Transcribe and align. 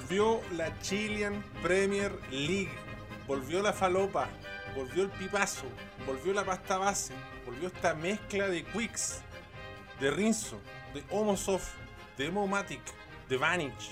Volvió 0.00 0.40
la 0.52 0.76
Chilean 0.80 1.42
Premier 1.62 2.10
League. 2.30 2.70
Volvió 3.26 3.62
la 3.62 3.72
falopa. 3.72 4.28
Volvió 4.74 5.02
el 5.02 5.10
pipazo. 5.10 5.66
Volvió 6.06 6.32
la 6.32 6.42
pasta 6.42 6.78
base. 6.78 7.12
Volvió 7.44 7.68
esta 7.68 7.94
mezcla 7.94 8.48
de 8.48 8.64
Quicks, 8.64 9.20
de 10.00 10.10
Rinzo, 10.10 10.58
de 10.94 11.04
Homosoft, 11.10 11.74
de 12.16 12.26
Emomatic, 12.26 12.80
de 13.28 13.36
Vantage. 13.36 13.90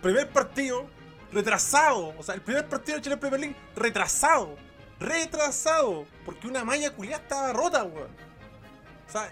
Primer 0.00 0.28
partido 0.30 0.86
retrasado. 1.32 2.14
O 2.16 2.22
sea, 2.22 2.36
el 2.36 2.42
primer 2.42 2.68
partido 2.68 2.96
de 2.96 3.02
Chile 3.02 3.16
Premier 3.16 3.40
League 3.40 3.56
retrasado. 3.74 4.56
Retrasado. 5.00 6.06
Porque 6.24 6.46
una 6.46 6.64
malla 6.64 6.94
culiada 6.94 7.20
estaba 7.20 7.52
rota, 7.52 7.82
weón. 7.82 8.10
O 9.08 9.10
sea, 9.10 9.28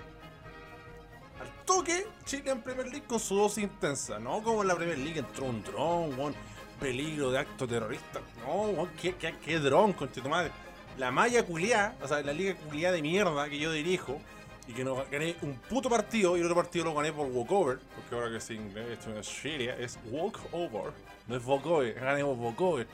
toque, 1.65 2.07
Chile 2.25 2.51
en 2.51 2.62
Premier 2.62 2.87
League 2.87 3.07
con 3.07 3.21
su 3.21 3.37
dosis 3.37 3.65
intensa. 3.65 4.19
No 4.19 4.43
como 4.43 4.62
en 4.62 4.69
la 4.69 4.77
Premier 4.77 4.98
League 4.98 5.19
entró 5.19 5.47
un 5.47 5.62
dron, 5.62 6.19
weón. 6.19 6.34
Peligro 6.80 7.30
de 7.30 7.39
acto 7.39 7.66
terrorista. 7.66 8.20
No, 8.45 8.89
qué, 9.01 9.15
qué, 9.15 9.34
qué 9.45 9.59
dron, 9.61 9.93
con 9.93 10.11
madre. 10.29 10.51
La 10.98 11.11
malla 11.11 11.45
culiada, 11.45 11.97
o 12.03 12.09
sea, 12.09 12.23
la 12.23 12.33
liga 12.33 12.55
culiada 12.55 12.97
de 12.97 13.03
mierda 13.03 13.48
que 13.48 13.59
yo 13.59 13.73
dirijo 13.73 14.20
y 14.67 14.73
que 14.73 14.84
no 14.84 15.05
gané 15.11 15.37
un 15.43 15.55
puto 15.55 15.89
partido 15.89 16.37
y 16.37 16.41
el 16.41 16.47
otro 16.47 16.56
partido 16.56 16.87
lo 16.87 16.95
gané 16.95 17.12
por 17.12 17.27
walkover, 17.27 17.79
porque 17.95 18.15
ahora 18.15 18.31
que 18.31 18.37
es 18.37 18.51
inglés, 18.51 18.91
esto 18.91 19.11
en 19.11 19.17
Australia 19.17 19.77
es 19.79 19.98
walkover, 20.11 20.92
no 21.27 21.37
es 21.37 21.45
walkover, 21.45 21.95
gané 21.95 22.25
por 22.25 22.37
walkover. 22.37 22.87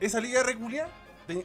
Esa 0.00 0.20
liga 0.20 0.42
reculia, 0.42 0.88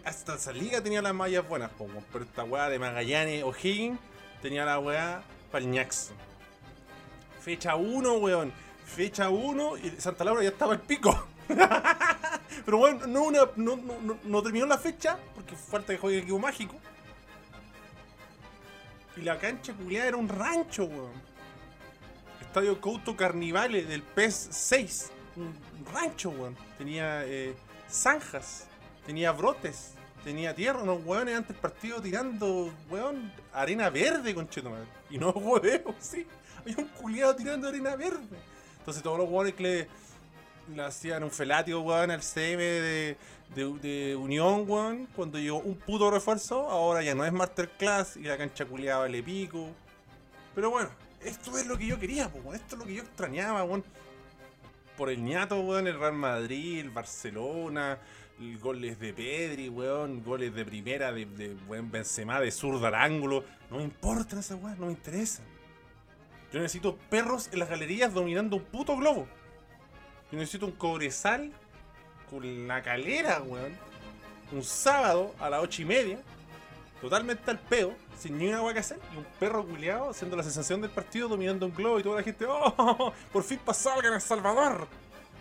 hasta 0.03 0.35
esa 0.35 0.51
liga 0.51 0.81
tenía 0.81 1.01
las 1.01 1.13
mallas 1.13 1.47
buenas, 1.47 1.71
como, 1.77 2.01
pero 2.11 2.25
esta 2.25 2.43
weá 2.43 2.69
de 2.69 2.79
Magallanes 2.79 3.43
o 3.43 3.53
Higgins 3.53 3.99
tenía 4.41 4.65
la 4.65 4.79
weá 4.79 5.21
Palñax. 5.51 6.11
Fecha 7.41 7.75
1, 7.75 8.13
weón. 8.13 8.51
Fecha 8.85 9.29
1 9.29 9.77
y 9.77 9.89
Santa 9.99 10.23
Laura 10.23 10.43
ya 10.43 10.49
estaba 10.49 10.73
el 10.73 10.79
pico. 10.79 11.27
pero 12.65 12.77
bueno, 12.77 13.07
no, 13.07 13.23
una, 13.23 13.39
no, 13.55 13.77
no, 13.77 14.17
no, 14.23 14.43
terminó 14.43 14.65
la 14.65 14.77
fecha 14.77 15.17
porque 15.33 15.55
falta 15.55 15.93
que 15.93 15.99
juegue 15.99 16.17
el 16.17 16.23
equipo 16.23 16.39
mágico. 16.39 16.75
Y 19.15 19.21
la 19.21 19.37
cancha 19.39 19.73
culiada 19.73 20.07
era 20.07 20.17
un 20.17 20.29
rancho, 20.29 20.85
weón. 20.85 21.13
Estadio 22.41 22.79
Couto 22.79 23.15
Carnivale 23.15 23.83
del 23.83 24.03
PES 24.03 24.49
6. 24.51 25.11
Un 25.37 25.55
rancho, 25.93 26.29
weón. 26.29 26.55
Tenía 26.77 27.25
eh, 27.25 27.55
zanjas, 27.89 28.67
tenía 29.05 29.31
brotes, 29.31 29.96
tenía 30.27 30.53
tierra. 30.53 30.81
Unos 30.81 31.05
weones 31.05 31.35
antes 31.35 31.55
del 31.55 31.61
partido 31.61 32.01
tirando, 32.01 32.71
weón, 32.89 33.31
arena 33.53 33.89
verde, 33.89 34.35
concheto 34.35 34.71
Y 35.09 35.17
no 35.17 35.29
hueveo, 35.35 35.95
sí. 35.99 36.27
Había 36.59 36.77
un 36.77 36.87
culiado 36.89 37.35
tirando 37.35 37.69
arena 37.69 37.95
verde. 37.95 38.37
Entonces 38.79 39.01
todos 39.01 39.17
los 39.17 39.29
weones 39.29 39.53
que 39.53 39.63
le, 39.63 39.87
le 40.75 40.83
hacían 40.83 41.23
un 41.23 41.31
felatio, 41.31 41.79
weón, 41.81 42.11
al 42.11 42.21
CM 42.21 42.61
de 42.61 43.17
de, 43.55 44.15
Unión, 44.19 44.65
weón, 44.67 45.07
cuando 45.15 45.39
llegó 45.39 45.59
un 45.59 45.75
puto 45.75 46.11
refuerzo, 46.11 46.69
ahora 46.69 47.01
ya 47.01 47.15
no 47.15 47.23
es 47.23 47.31
Masterclass 47.31 48.17
y 48.17 48.23
la 48.23 48.37
cancha 48.37 48.65
culiada 48.65 48.99
vale 48.99 49.23
pico. 49.23 49.69
Pero 50.53 50.69
bueno, 50.69 50.89
esto 51.23 51.57
es 51.57 51.65
lo 51.65 51.77
que 51.77 51.87
yo 51.87 51.97
quería, 51.97 52.27
weón, 52.27 52.55
esto 52.55 52.75
es 52.75 52.79
lo 52.79 52.85
que 52.85 52.95
yo 52.95 53.03
extrañaba, 53.03 53.63
weón. 53.63 53.83
Por 54.97 55.09
el 55.09 55.23
ñato, 55.23 55.61
weón, 55.61 55.87
el 55.87 55.97
Real 55.97 56.13
Madrid, 56.13 56.79
el 56.79 56.89
Barcelona, 56.89 57.99
goles 58.61 58.99
de 58.99 59.13
Pedri, 59.13 59.69
weón, 59.69 60.23
goles 60.23 60.53
de 60.53 60.65
primera 60.65 61.11
de, 61.11 61.25
de 61.25 61.55
buen 61.67 61.91
Benzema 61.91 62.39
de 62.39 62.51
zurda 62.51 62.89
al 62.89 62.95
ángulo. 62.95 63.43
No 63.69 63.77
me 63.77 63.83
importa 63.83 64.39
esa 64.39 64.55
weón, 64.55 64.79
no 64.79 64.85
me 64.87 64.91
interesa. 64.93 65.43
Yo 66.51 66.59
necesito 66.59 66.95
perros 67.09 67.49
en 67.51 67.59
las 67.59 67.69
galerías 67.69 68.13
dominando 68.13 68.55
un 68.55 68.63
puto 68.63 68.95
globo. 68.95 69.27
Yo 70.31 70.37
necesito 70.37 70.65
un 70.65 70.73
cobresal 70.73 71.51
con 72.29 72.67
la 72.67 72.81
calera, 72.81 73.41
weón. 73.41 73.73
Un 74.51 74.63
sábado 74.63 75.33
a 75.39 75.49
las 75.49 75.61
ocho 75.61 75.81
y 75.81 75.85
media, 75.85 76.19
totalmente 77.01 77.51
al 77.51 77.59
pedo, 77.59 77.93
sin 78.17 78.37
ni 78.37 78.47
una 78.47 78.73
que 78.73 78.79
hacer, 78.79 78.97
y 79.13 79.17
un 79.17 79.25
perro 79.39 79.65
culiado 79.65 80.09
haciendo 80.09 80.37
la 80.37 80.43
sensación 80.43 80.81
del 80.81 80.89
partido, 80.89 81.27
dominando 81.27 81.65
un 81.65 81.73
globo 81.73 81.99
y 81.99 82.03
toda 82.03 82.17
la 82.17 82.23
gente, 82.23 82.45
¡oh! 82.47 83.13
Por 83.33 83.43
fin 83.43 83.59
pasó 83.63 83.91
algo 83.91 84.07
en 84.07 84.13
El 84.13 84.21
Salvador. 84.21 84.87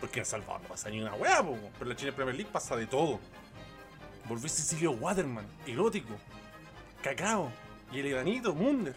Porque 0.00 0.20
en 0.20 0.26
Salvador 0.26 0.62
no 0.62 0.68
pasa 0.68 0.90
ni 0.90 1.00
una 1.00 1.14
weá, 1.14 1.42
pero 1.78 1.90
la 1.90 1.96
Chile 1.96 2.12
Premier 2.12 2.36
League 2.36 2.50
pasa 2.52 2.76
de 2.76 2.86
todo. 2.86 3.18
Volvió 4.26 4.48
Cecilio 4.48 4.90
Waterman, 4.92 5.46
erótico, 5.66 6.14
cacao, 7.02 7.50
y 7.92 8.00
el 8.00 8.10
granito, 8.10 8.54
Munder. 8.54 8.94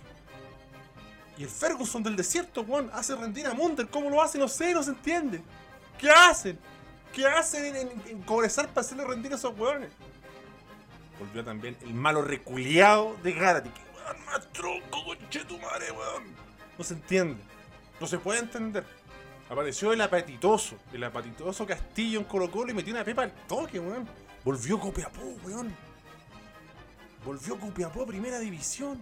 Y 1.37 1.43
el 1.43 1.49
Ferguson 1.49 2.03
del 2.03 2.15
desierto, 2.15 2.61
weón, 2.61 2.89
hace 2.93 3.15
rendir 3.15 3.47
a 3.47 3.53
Munder. 3.53 3.87
¿Cómo 3.87 4.09
lo 4.09 4.21
hace? 4.21 4.37
No 4.37 4.47
sé, 4.47 4.73
no 4.73 4.83
se 4.83 4.89
entiende. 4.91 5.41
¿Qué 5.97 6.09
hacen? 6.09 6.59
¿Qué 7.13 7.25
hacen 7.25 7.75
en, 7.75 7.89
en, 8.07 8.21
para 8.23 8.47
hacerle 8.47 9.05
rendir 9.05 9.31
a 9.31 9.35
esos 9.35 9.57
hueones? 9.57 9.89
Volvió 11.17 11.43
también 11.43 11.77
el 11.81 11.93
malo 11.93 12.21
reculeado 12.21 13.16
de 13.23 13.33
Garati. 13.33 13.69
Más 14.25 14.51
tronco, 14.51 15.03
conche 15.05 15.43
weón. 15.49 16.35
No 16.77 16.83
se 16.83 16.93
entiende. 16.93 17.41
No 17.99 18.07
se 18.07 18.17
puede 18.17 18.39
entender. 18.39 18.85
Apareció 19.49 19.91
el 19.91 20.01
apatitoso. 20.01 20.75
El 20.93 21.03
apatitoso 21.03 21.65
Castillo 21.65 22.19
en 22.19 22.25
Colo 22.25 22.51
Colo 22.51 22.71
y 22.71 22.75
metió 22.75 22.93
una 22.93 23.03
pepa 23.03 23.23
al 23.23 23.33
toque, 23.47 23.79
weón. 23.79 24.07
Volvió 24.45 24.79
Copiapó, 24.79 25.21
weón. 25.43 25.73
Volvió 27.25 27.59
Copiapó 27.59 28.05
primera 28.05 28.39
división. 28.39 28.99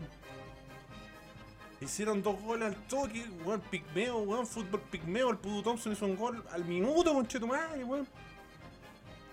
Hicieron 1.82 2.24
dos 2.24 2.42
goles 2.42 2.70
al 2.70 2.76
toque, 2.88 3.26
weón, 3.46 3.62
pigmeo, 3.70 4.20
weón, 4.20 4.48
fútbol 4.48 4.82
pigmeo, 4.90 5.30
el 5.30 5.38
Pudu 5.38 5.62
Thompson 5.62 5.94
hizo 5.94 6.06
un 6.06 6.16
gol 6.16 6.44
al 6.52 6.66
minuto, 6.66 7.14
conchetumadre, 7.14 7.84
weón. 7.84 8.08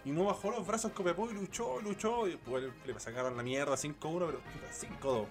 Y 0.04 0.10
no 0.10 0.24
bajó 0.24 0.50
los 0.50 0.66
brazos 0.66 0.92
Copiapó 0.92 1.30
y 1.30 1.34
luchó, 1.34 1.80
luchó, 1.80 2.26
y 2.26 2.32
después 2.32 2.64
le 2.84 3.00
sacaron 3.00 3.36
la 3.36 3.42
mierda 3.42 3.76
5-1, 3.76 3.98
pero 4.00 4.40
5-2. 5.00 5.26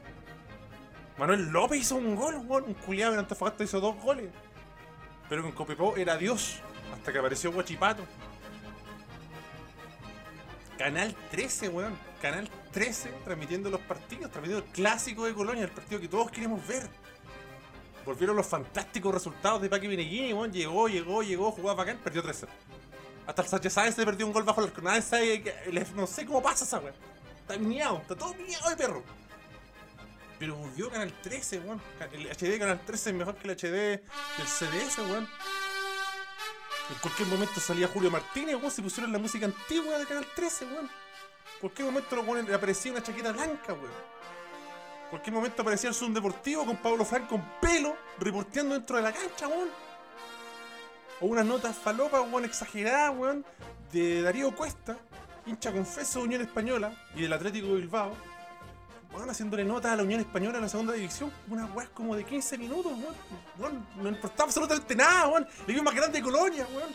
Manuel 1.20 1.50
López 1.50 1.82
hizo 1.82 1.96
un 1.98 2.16
gol, 2.16 2.38
weón, 2.48 2.64
un 2.64 2.74
culiado 2.74 3.14
en 3.14 3.20
Antofagasta 3.20 3.64
hizo 3.66 3.80
dos 3.80 3.96
goles. 4.02 4.32
Pero 5.30 5.42
con 5.44 5.52
Copiapó 5.52 5.96
era 5.98 6.18
Dios, 6.18 6.60
hasta 6.94 7.12
que 7.12 7.20
apareció 7.20 7.52
Guachipato. 7.52 8.04
Canal 10.78 11.16
13, 11.32 11.70
weón. 11.70 11.98
Canal 12.22 12.50
13 12.72 13.10
transmitiendo 13.24 13.70
los 13.70 13.82
partidos, 13.82 14.32
transmitiendo 14.32 14.66
el 14.66 14.72
clásico 14.72 15.26
de 15.26 15.34
Colonia, 15.34 15.64
el 15.64 15.72
partido 15.72 16.00
que 16.02 16.08
todos 16.08 16.32
queremos 16.32 16.66
ver. 16.68 16.90
Volvieron 18.06 18.36
los 18.36 18.48
fantásticos 18.48 19.14
resultados 19.14 19.62
de 19.62 19.70
Paqui 19.70 19.88
Meneghini, 19.88 20.34
weón. 20.34 20.52
Llegó, 20.52 20.88
llegó, 20.88 21.24
llegó, 21.24 21.52
jugaba 21.52 21.76
bacán, 21.76 22.00
perdió 22.04 22.22
3 22.22 22.46
Hasta 23.28 23.42
el 23.42 23.48
Sánchez 23.48 23.74
Sáenz 23.74 23.96
se 23.96 24.06
perdió 24.06 24.26
un 24.26 24.34
gol 24.34 24.44
bajo 24.44 24.62
Nadie 24.82 25.02
sabe, 25.02 25.44
no 25.96 26.08
sé 26.08 26.26
cómo 26.26 26.42
pasa 26.42 26.66
esa 26.66 26.80
weón. 26.80 26.96
Está 27.42 27.58
miado, 27.58 27.98
está 27.98 28.16
todo 28.16 28.34
miado 28.36 28.70
de 28.70 28.76
perro. 28.78 29.04
Pero 30.44 30.58
volvió 30.58 30.90
Canal 30.90 31.14
13, 31.22 31.60
weón. 31.60 31.82
El 32.12 32.28
HD 32.28 32.60
Canal 32.60 32.84
13 32.86 33.12
es 33.12 33.16
mejor 33.16 33.36
que 33.36 33.48
el 33.48 33.56
HD 33.56 34.02
del 34.38 34.46
CDS, 34.46 34.98
weón. 34.98 35.26
En 36.90 36.96
cualquier 37.02 37.30
momento 37.30 37.62
salía 37.62 37.88
Julio 37.88 38.12
Martínez, 38.12 38.58
weón, 38.58 38.70
se 38.70 38.82
pusieron 38.82 39.14
la 39.14 39.20
música 39.20 39.46
antigua 39.46 39.98
de 39.98 40.06
Canal 40.06 40.28
13, 40.36 40.66
weón. 40.66 40.84
En 40.84 41.60
cualquier 41.62 41.86
momento 41.86 42.44
le 42.46 42.54
aparecía 42.54 42.92
una 42.92 43.02
chaqueta 43.02 43.32
blanca, 43.32 43.72
weón. 43.72 43.86
En 45.06 45.10
cualquier 45.12 45.34
momento 45.34 45.62
aparecía 45.62 45.92
el 45.92 45.96
Zoom 45.96 46.14
Deportivo 46.14 46.66
con 46.66 46.76
Pablo 46.76 47.06
Franco 47.06 47.30
con 47.38 47.46
pelo, 47.62 47.96
reporteando 48.20 48.76
dentro 48.76 48.98
de 48.98 49.04
la 49.04 49.14
cancha, 49.14 49.48
weón. 49.48 49.70
O 51.22 51.28
unas 51.28 51.46
notas 51.46 51.74
falopas, 51.74 52.20
weón, 52.30 52.44
exageradas, 52.44 53.16
weón, 53.16 53.46
de 53.94 54.22
Darío 54.22 54.54
Cuesta, 54.54 54.98
hincha 55.46 55.72
confeso 55.72 56.20
de 56.20 56.26
Unión 56.26 56.42
Española 56.42 56.94
y 57.16 57.22
del 57.22 57.32
Atlético 57.32 57.68
de 57.68 57.76
Bilbao 57.76 58.33
weón, 59.14 59.30
haciéndole 59.30 59.64
notas 59.64 59.92
a 59.92 59.96
la 59.96 60.04
Unión 60.04 60.20
Española 60.20 60.58
en 60.58 60.64
la 60.64 60.70
segunda 60.70 60.94
división, 60.94 61.32
una 61.50 61.66
weá 61.68 61.88
como 61.94 62.16
de 62.16 62.24
15 62.24 62.58
minutos, 62.58 62.92
weón. 63.58 63.86
no 64.02 64.10
importaba 64.10 64.46
absolutamente 64.46 64.96
nada, 64.96 65.28
weón. 65.28 65.48
Le 65.68 65.82
más 65.82 65.96
grande 65.96 66.18
de 66.20 66.24
Colonia, 66.24 66.68
weón. 66.76 66.90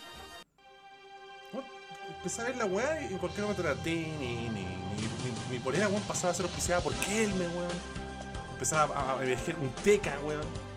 Empecé 2.17 2.43
a 2.43 2.45
ver 2.47 2.57
la 2.57 2.67
weá 2.67 3.01
y 3.03 3.13
en 3.13 3.19
cualquier 3.19 3.43
momento 3.43 3.63
era 3.63 3.75
ni, 3.85 3.95
ni, 3.95 4.49
ni, 4.49 4.67
mi 5.51 5.59
polera, 5.61 5.89
weón, 5.89 6.03
pasaba 6.03 6.33
a 6.33 6.35
ser 6.35 6.47
auspiciada 6.47 6.83
por 6.83 6.93
Kelme, 6.95 7.47
weón. 7.49 7.71
Empezaba 8.53 9.19
a, 9.19 9.23
emerger 9.23 9.57
un 9.57 9.71
teca, 9.85 10.19
weón. 10.25 10.69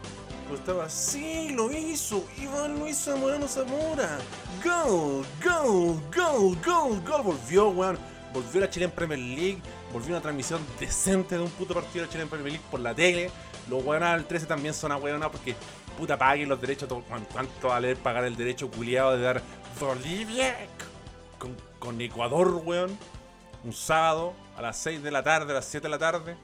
Estaba, 0.54 0.90
sí, 0.90 1.50
lo 1.56 1.72
hizo, 1.72 2.26
Iván 2.38 2.78
lo 2.78 2.86
hizo 2.86 3.16
Morano 3.16 3.48
Zamora. 3.48 4.20
Go, 4.62 5.24
go, 5.42 5.98
go, 6.14 6.56
go, 6.64 7.02
go. 7.08 7.24
Volvió, 7.24 7.70
weón. 7.70 8.11
Volvió 8.34 8.62
la 8.62 8.70
Chile 8.70 8.86
en 8.86 8.92
Premier 8.92 9.20
League 9.20 9.62
volvió 9.92 10.12
una 10.12 10.22
transmisión 10.22 10.62
decente 10.80 11.36
de 11.36 11.42
un 11.42 11.50
puto 11.50 11.74
partido 11.74 12.06
de 12.06 12.12
Chile 12.12 12.24
en 12.24 12.30
Premier 12.30 12.54
League 12.54 12.68
por 12.72 12.80
la 12.80 12.96
tele. 12.96 13.30
Los 13.70 13.84
weones 13.84 14.10
al 14.10 14.26
13 14.26 14.46
también 14.46 14.74
son 14.74 14.92
weonas 15.02 15.30
porque 15.30 15.56
puta 15.98 16.18
paguen 16.18 16.50
los 16.50 16.60
derechos. 16.60 16.90
¿Cuánto 17.32 17.68
vale 17.68 17.96
pagar 17.96 18.24
el 18.24 18.36
derecho 18.36 18.70
culiado 18.72 19.18
de 19.18 19.24
dar 19.24 19.42
Bolivia 19.80 20.56
con, 21.38 21.56
con 21.80 22.00
Ecuador, 22.00 22.62
weón? 22.64 22.98
Un 23.64 23.74
sábado 23.74 24.34
a 24.58 24.62
las 24.62 24.78
6 24.78 25.04
de 25.04 25.12
la 25.12 25.24
tarde, 25.24 25.52
a 25.52 25.56
las 25.56 25.66
7 25.66 25.86
de 25.86 25.90
la 25.90 26.00
tarde. 26.00 26.38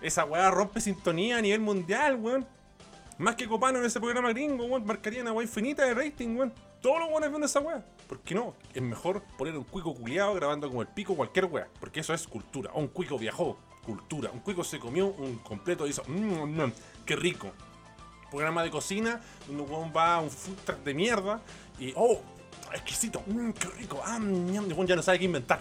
Esa 0.00 0.24
weá 0.24 0.50
rompe 0.50 0.80
sintonía 0.80 1.38
a 1.38 1.42
nivel 1.42 1.60
mundial, 1.60 2.16
weón. 2.16 2.46
Más 3.18 3.34
que 3.34 3.46
Copano 3.46 3.78
en 3.78 3.84
ese 3.84 4.00
programa 4.00 4.30
gringo, 4.30 4.64
weón. 4.64 4.84
Marcaría 4.84 5.22
una 5.22 5.32
weá 5.32 5.44
infinita 5.44 5.84
de 5.84 5.94
rating, 5.94 6.36
weón. 6.36 6.52
Todos 6.80 7.00
los 7.00 7.08
weones 7.10 7.32
ven 7.32 7.42
esa 7.44 7.60
weá. 7.60 7.84
¿Por 8.08 8.20
qué 8.20 8.34
no? 8.34 8.54
Es 8.72 8.82
mejor 8.82 9.22
poner 9.36 9.56
un 9.56 9.64
cuico 9.64 9.94
culiado 9.94 10.34
grabando 10.34 10.68
como 10.68 10.82
el 10.82 10.88
pico 10.88 11.16
cualquier 11.16 11.46
weá. 11.46 11.68
Porque 11.80 12.00
eso 12.00 12.14
es 12.14 12.26
cultura. 12.26 12.70
Un 12.74 12.88
cuico 12.88 13.18
viajó. 13.18 13.58
Cultura. 13.84 14.30
Un 14.32 14.40
cuico 14.40 14.64
se 14.64 14.78
comió 14.78 15.06
un 15.06 15.38
completo 15.38 15.86
y 15.86 15.90
hizo. 15.90 16.02
Mmm, 16.06 16.64
mmm, 16.64 16.72
qué 17.04 17.16
rico. 17.16 17.50
Programa 18.30 18.62
de 18.62 18.70
cocina. 18.70 19.20
Un 19.48 19.60
weón 19.60 19.92
va 19.96 20.16
a 20.16 20.20
un 20.20 20.30
food 20.30 20.56
truck 20.64 20.78
de 20.84 20.94
mierda. 20.94 21.40
Y. 21.78 21.92
¡Oh! 21.96 22.20
Exquisito. 22.72 23.22
Mmm, 23.26 23.50
qué 23.52 23.68
rico. 23.68 24.00
Ah, 24.04 24.18
weón 24.20 24.86
ya 24.86 24.96
no 24.96 25.02
sabe 25.02 25.18
qué 25.18 25.24
inventar. 25.24 25.60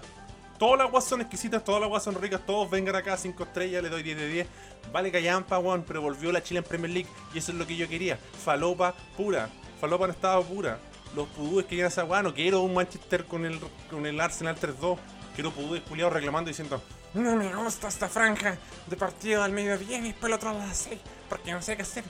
Todas 0.58 0.80
las 0.80 0.90
guas 0.90 1.04
son 1.04 1.20
exquisitas, 1.20 1.66
todas 1.66 1.82
las 1.82 1.90
guas 1.90 2.02
son 2.02 2.16
ricas, 2.16 2.46
todos 2.46 2.70
vengan 2.70 2.96
acá, 2.96 3.18
5 3.18 3.44
estrellas, 3.44 3.84
le 3.84 3.90
doy 3.90 4.04
10 4.04 4.18
de 4.18 4.28
10. 4.30 4.48
Vale 4.94 5.12
callampa, 5.12 5.60
weón, 5.60 5.84
pero 5.86 6.02
volvió 6.02 6.32
la 6.32 6.42
Chile 6.42 6.60
en 6.60 6.64
Premier 6.64 6.92
League 6.92 7.10
y 7.34 7.40
eso 7.40 7.52
es 7.52 7.58
lo 7.58 7.68
que 7.68 7.76
yo 7.76 7.90
quería. 7.90 8.18
Falopa 8.18 8.96
pura, 9.18 9.50
falopa 9.82 10.06
en 10.06 10.12
estado 10.12 10.44
pura. 10.44 10.80
Los 11.16 11.28
pudúes 11.30 11.66
querían 11.66 11.88
esa 11.88 12.04
weá, 12.04 12.22
no 12.22 12.34
quiero 12.34 12.62
un 12.62 12.74
Manchester 12.74 13.26
con 13.26 13.46
el, 13.46 13.60
con 13.90 14.06
el 14.06 14.20
Arsenal 14.20 14.56
3-2. 14.60 14.98
Quiero 15.34 15.52
pudúes 15.52 15.82
culiados 15.84 16.14
reclamando 16.14 16.50
diciendo, 16.50 16.82
no 17.14 17.36
me 17.36 17.54
gusta 17.56 17.88
esta 17.88 18.10
franja 18.10 18.58
de 18.88 18.96
partido 18.98 19.44
al 19.44 19.52
mediodía 19.52 19.98
y 20.00 20.02
después 20.02 20.26
el 20.26 20.34
otro 20.34 20.50
a 20.50 20.54
las 20.54 20.78
6, 20.78 21.00
porque 21.30 21.52
no 21.52 21.62
sé 21.62 21.76
qué 21.76 21.84
hacer. 21.84 22.04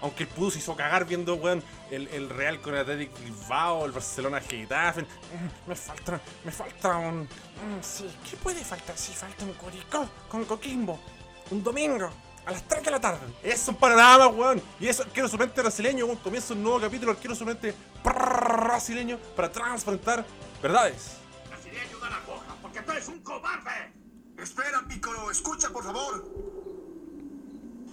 Aunque 0.00 0.24
el 0.24 0.28
Pudu 0.30 0.50
se 0.50 0.58
hizo 0.58 0.74
cagar 0.74 1.04
viendo, 1.04 1.36
weón, 1.36 1.62
el, 1.90 2.08
el 2.08 2.28
Real 2.28 2.60
con 2.60 2.74
el 2.74 2.80
Athletic 2.80 3.16
Bilbao, 3.22 3.86
el 3.86 3.92
Barcelona 3.92 4.40
Getafe. 4.40 5.02
Mm, 5.02 5.68
me 5.68 5.76
falta, 5.76 6.20
me 6.44 6.50
falta 6.50 6.96
un... 6.96 7.22
mm, 7.22 7.82
sí, 7.82 8.10
¿qué 8.28 8.36
puede 8.36 8.64
faltar? 8.64 8.98
Si 8.98 9.12
falta 9.12 9.44
un 9.44 9.52
Curicó 9.52 10.08
con 10.28 10.44
Coquimbo. 10.44 10.98
Un 11.52 11.62
domingo. 11.62 12.10
A 12.44 12.50
las 12.50 12.66
3 12.66 12.82
de 12.84 12.90
la 12.90 13.00
tarde. 13.00 13.20
Eso 13.42 13.54
es 13.54 13.68
un 13.68 13.76
panorama, 13.76 14.26
weón. 14.26 14.60
Y 14.80 14.88
eso, 14.88 15.04
quiero 15.12 15.28
suplente 15.28 15.60
brasileño, 15.60 16.06
weón. 16.06 16.18
Comienza 16.18 16.54
un 16.54 16.62
nuevo 16.62 16.80
capítulo, 16.80 17.16
quiero 17.16 17.34
suplente 17.34 17.74
brasileño 18.02 19.18
para 19.36 19.50
transparentar 19.50 20.24
verdades. 20.60 21.12
Te 21.62 21.68
iré 21.68 21.80
a 21.80 21.82
ayudar 21.84 22.12
a 22.12 22.20
Boja, 22.26 22.56
porque 22.60 22.80
tú 22.80 22.92
eres 22.92 23.08
un 23.08 23.20
cobarde. 23.20 23.92
Espera, 24.38 24.82
Piccolo, 24.88 25.30
escucha, 25.30 25.70
por 25.70 25.84
favor. 25.84 26.24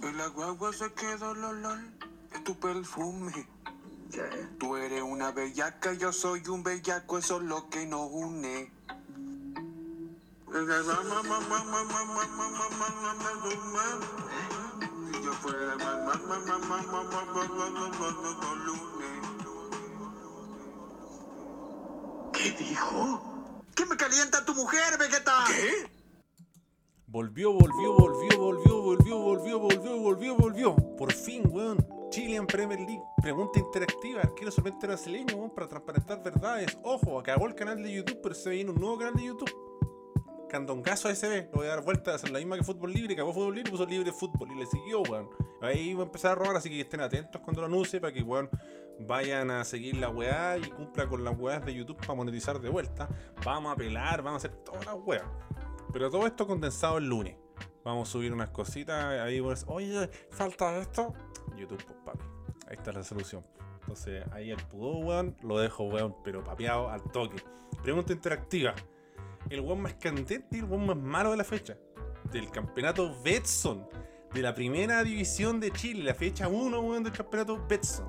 En 0.02 0.16
la 0.16 0.26
guagua 0.28 0.72
se 0.72 0.92
quedó 0.94 1.34
lolol 1.34 1.96
de 2.32 2.40
tu 2.40 2.58
perfume. 2.58 3.48
¿Qué? 4.10 4.48
Tú 4.58 4.76
eres 4.76 5.02
una 5.02 5.30
bellaca, 5.30 5.92
yo 5.92 6.12
soy 6.12 6.42
un 6.48 6.64
bellaco, 6.64 7.18
eso 7.18 7.36
es 7.36 7.44
lo 7.44 7.68
que 7.68 7.86
nos 7.86 8.08
une. 8.10 8.72
¿Qué 22.32 22.50
dijo? 22.58 23.62
¿Qué 23.76 23.86
me 23.86 23.96
calienta 23.96 24.44
tu 24.44 24.54
mujer, 24.54 24.98
Vegeta? 24.98 25.44
¿Qué? 25.46 25.88
Volvió, 27.06 27.52
volvió, 27.52 27.94
volvió, 27.94 28.38
volvió, 28.38 28.82
volvió, 28.82 29.18
volvió, 29.20 29.58
volvió, 29.58 29.98
volvió, 29.98 30.36
volvió. 30.36 30.76
Por 30.96 31.12
fin, 31.12 31.42
weón. 31.48 31.86
Chile 32.10 32.36
en 32.36 32.46
Premier 32.46 32.80
League. 32.80 33.02
Pregunta 33.22 33.60
interactiva. 33.60 34.22
Quiero 34.34 34.50
solamente 34.50 34.88
brasileño, 34.88 35.36
weón, 35.36 35.54
para 35.54 35.68
transparentar 35.68 36.22
verdades. 36.24 36.76
Ojo, 36.82 37.20
acabó 37.20 37.46
el 37.46 37.54
canal 37.54 37.80
de 37.80 37.92
YouTube, 37.92 38.18
pero 38.20 38.34
se 38.34 38.50
viene 38.50 38.70
un 38.70 38.80
nuevo 38.80 38.98
canal 38.98 39.14
de 39.14 39.24
YouTube. 39.26 39.69
Candongazo 40.50 41.08
SB. 41.14 41.48
Lo 41.52 41.58
voy 41.58 41.66
a 41.66 41.70
dar 41.70 41.84
vuelta 41.84 42.12
a 42.12 42.14
hacer 42.16 42.30
la 42.30 42.38
misma 42.38 42.56
que 42.56 42.64
Fútbol 42.64 42.92
Libre. 42.92 43.14
Acabó 43.14 43.32
Fútbol 43.32 43.54
Libre 43.54 43.70
y 43.70 43.72
puso 43.72 43.86
Libre 43.86 44.12
Fútbol. 44.12 44.50
Y 44.52 44.56
le 44.56 44.66
siguió, 44.66 45.02
weón. 45.02 45.30
Ahí 45.62 45.94
va 45.94 46.02
a 46.02 46.06
empezar 46.06 46.32
a 46.32 46.34
robar, 46.34 46.56
así 46.56 46.68
que 46.68 46.80
estén 46.80 47.00
atentos 47.00 47.40
cuando 47.42 47.60
lo 47.62 47.66
anuncie 47.66 48.00
para 48.00 48.12
que, 48.12 48.22
weón, 48.22 48.50
vayan 48.98 49.50
a 49.50 49.64
seguir 49.64 49.96
la 49.96 50.08
weá 50.08 50.58
y 50.58 50.68
cumpla 50.70 51.06
con 51.06 51.24
las 51.24 51.38
weás 51.38 51.64
de 51.64 51.74
YouTube 51.74 51.96
para 51.98 52.14
monetizar 52.14 52.60
de 52.60 52.68
vuelta. 52.68 53.08
Vamos 53.44 53.72
a 53.72 53.76
pelar, 53.76 54.22
vamos 54.22 54.44
a 54.44 54.48
hacer 54.48 54.58
todas 54.58 54.84
las 54.84 54.96
weas. 55.04 55.24
Pero 55.92 56.10
todo 56.10 56.26
esto 56.26 56.46
condensado 56.46 56.98
el 56.98 57.08
lunes. 57.08 57.36
Vamos 57.84 58.08
a 58.08 58.12
subir 58.12 58.32
unas 58.32 58.50
cositas. 58.50 59.04
Ahí 59.20 59.40
pues, 59.40 59.64
oye, 59.68 60.08
falta 60.30 60.76
esto. 60.78 61.14
YouTube, 61.56 61.82
pues 61.84 61.98
papi. 62.04 62.24
Ahí 62.68 62.76
está 62.76 62.92
la 62.92 63.02
solución. 63.02 63.44
Entonces, 63.80 64.24
ahí 64.32 64.50
el 64.50 64.62
pudó, 64.64 64.98
weón. 64.98 65.36
Lo 65.42 65.58
dejo, 65.58 65.84
weón, 65.84 66.16
pero 66.24 66.42
papeado 66.42 66.90
al 66.90 67.02
toque. 67.02 67.42
Pregunta 67.82 68.12
interactiva. 68.12 68.74
El 69.50 69.60
weón 69.60 69.82
más 69.82 69.94
candente 69.94 70.46
y 70.52 70.58
el 70.60 70.64
weón 70.64 70.86
más 70.86 70.96
malo 70.96 71.32
de 71.32 71.36
la 71.36 71.44
fecha. 71.44 71.76
Del 72.32 72.50
campeonato 72.50 73.20
Betson. 73.22 73.86
De 74.32 74.40
la 74.42 74.54
primera 74.54 75.02
división 75.02 75.58
de 75.58 75.72
Chile. 75.72 76.04
La 76.04 76.14
fecha 76.14 76.48
1, 76.48 76.80
weón, 76.80 77.02
del 77.02 77.12
campeonato 77.12 77.66
Betson. 77.68 78.08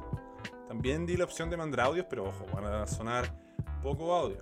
También 0.68 1.06
di 1.06 1.18
la 1.18 1.26
opción 1.26 1.50
de 1.50 1.58
mandar 1.58 1.82
audios, 1.88 2.06
pero 2.10 2.30
ojo, 2.30 2.46
van 2.54 2.66
a 2.66 2.88
sonar 2.88 3.26
poco 3.82 4.14
audio. 4.14 4.38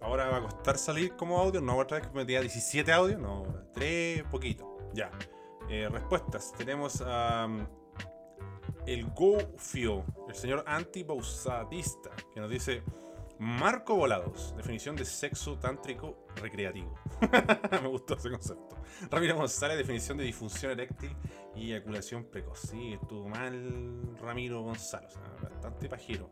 Ahora 0.00 0.30
va 0.30 0.38
a 0.38 0.42
costar 0.42 0.78
salir 0.78 1.14
como 1.14 1.38
audio. 1.38 1.60
No, 1.60 1.76
otra 1.76 1.98
vez 1.98 2.08
que 2.08 2.14
metía 2.14 2.40
17 2.40 2.90
audios. 2.90 3.20
No, 3.20 3.44
3, 3.74 4.24
poquito. 4.24 4.78
Ya. 4.94 5.10
Eh, 5.68 5.88
respuestas. 5.90 6.52
Tenemos 6.56 7.02
a 7.06 7.46
el 8.86 9.04
Gofio, 9.10 10.04
el 10.28 10.34
señor 10.34 10.64
antipausadista, 10.66 12.10
que 12.32 12.40
nos 12.40 12.50
dice 12.50 12.82
Marco 13.40 13.96
Volados, 13.96 14.54
definición 14.54 14.96
de 14.96 15.06
sexo 15.06 15.58
tántrico 15.58 16.26
recreativo. 16.36 16.94
Me 17.82 17.88
gustó 17.88 18.12
ese 18.14 18.28
concepto. 18.28 18.76
Ramiro 19.10 19.34
González, 19.34 19.78
definición 19.78 20.18
de 20.18 20.24
disfunción 20.24 20.72
eréctil 20.72 21.16
y 21.56 21.72
eyaculación 21.72 22.24
precoz. 22.24 22.58
Sí, 22.58 22.92
estuvo 22.92 23.26
mal 23.30 24.14
Ramiro 24.20 24.60
González, 24.60 25.18
bastante 25.42 25.88
pajero. 25.88 26.28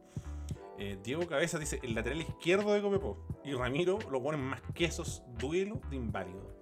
Eh, 0.76 0.98
Diego 1.02 1.26
Cabeza 1.26 1.58
dice 1.58 1.80
el 1.82 1.94
lateral 1.94 2.20
izquierdo 2.20 2.74
de 2.74 2.82
Copepo. 2.82 3.26
Y 3.42 3.54
Ramiro 3.54 3.98
lo 4.10 4.22
ponen 4.22 4.42
más 4.42 4.60
quesos, 4.74 5.22
duelo 5.38 5.80
de 5.88 5.96
inválido. 5.96 6.54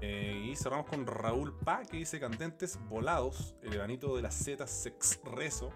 Eh, 0.00 0.46
y 0.48 0.54
cerramos 0.54 0.86
con 0.86 1.04
Raúl 1.08 1.58
Pa, 1.58 1.82
que 1.82 1.96
dice 1.96 2.20
candentes 2.20 2.78
volados, 2.88 3.56
el 3.62 3.74
evanito 3.74 4.14
de 4.14 4.22
la 4.22 4.30
Z 4.30 4.64
Sex 4.64 5.20
Rezo, 5.24 5.70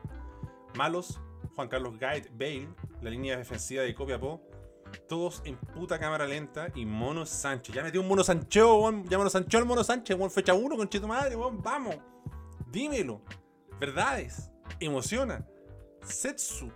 malos, 0.76 1.20
Juan 1.56 1.68
Carlos 1.68 1.94
Guide 1.94 2.30
Bale, 2.32 2.68
la 3.00 3.08
línea 3.10 3.38
defensiva 3.38 3.82
de 3.82 3.94
Copiapó, 3.94 4.42
todos 5.08 5.40
en 5.44 5.56
puta 5.56 5.98
cámara 5.98 6.26
lenta 6.26 6.68
y 6.74 6.84
Mono 6.84 7.24
Sánchez. 7.24 7.74
Ya 7.74 7.82
metió 7.82 8.02
un 8.02 8.08
Mono 8.08 8.22
Sancho. 8.22 8.90
Ya 9.08 9.18
Mono 9.18 9.30
Sancho 9.30 9.58
el 9.58 9.64
Mono 9.64 9.82
Sánchez. 9.82 10.16
Fecha 10.32 10.54
1, 10.54 10.76
con 10.76 10.88
tu 10.88 11.08
madre. 11.08 11.34
Vamos. 11.34 11.96
Dímelo. 12.70 13.22
Verdades. 13.80 14.50
Emociona. 14.78 15.46
Setsu. 16.02 16.70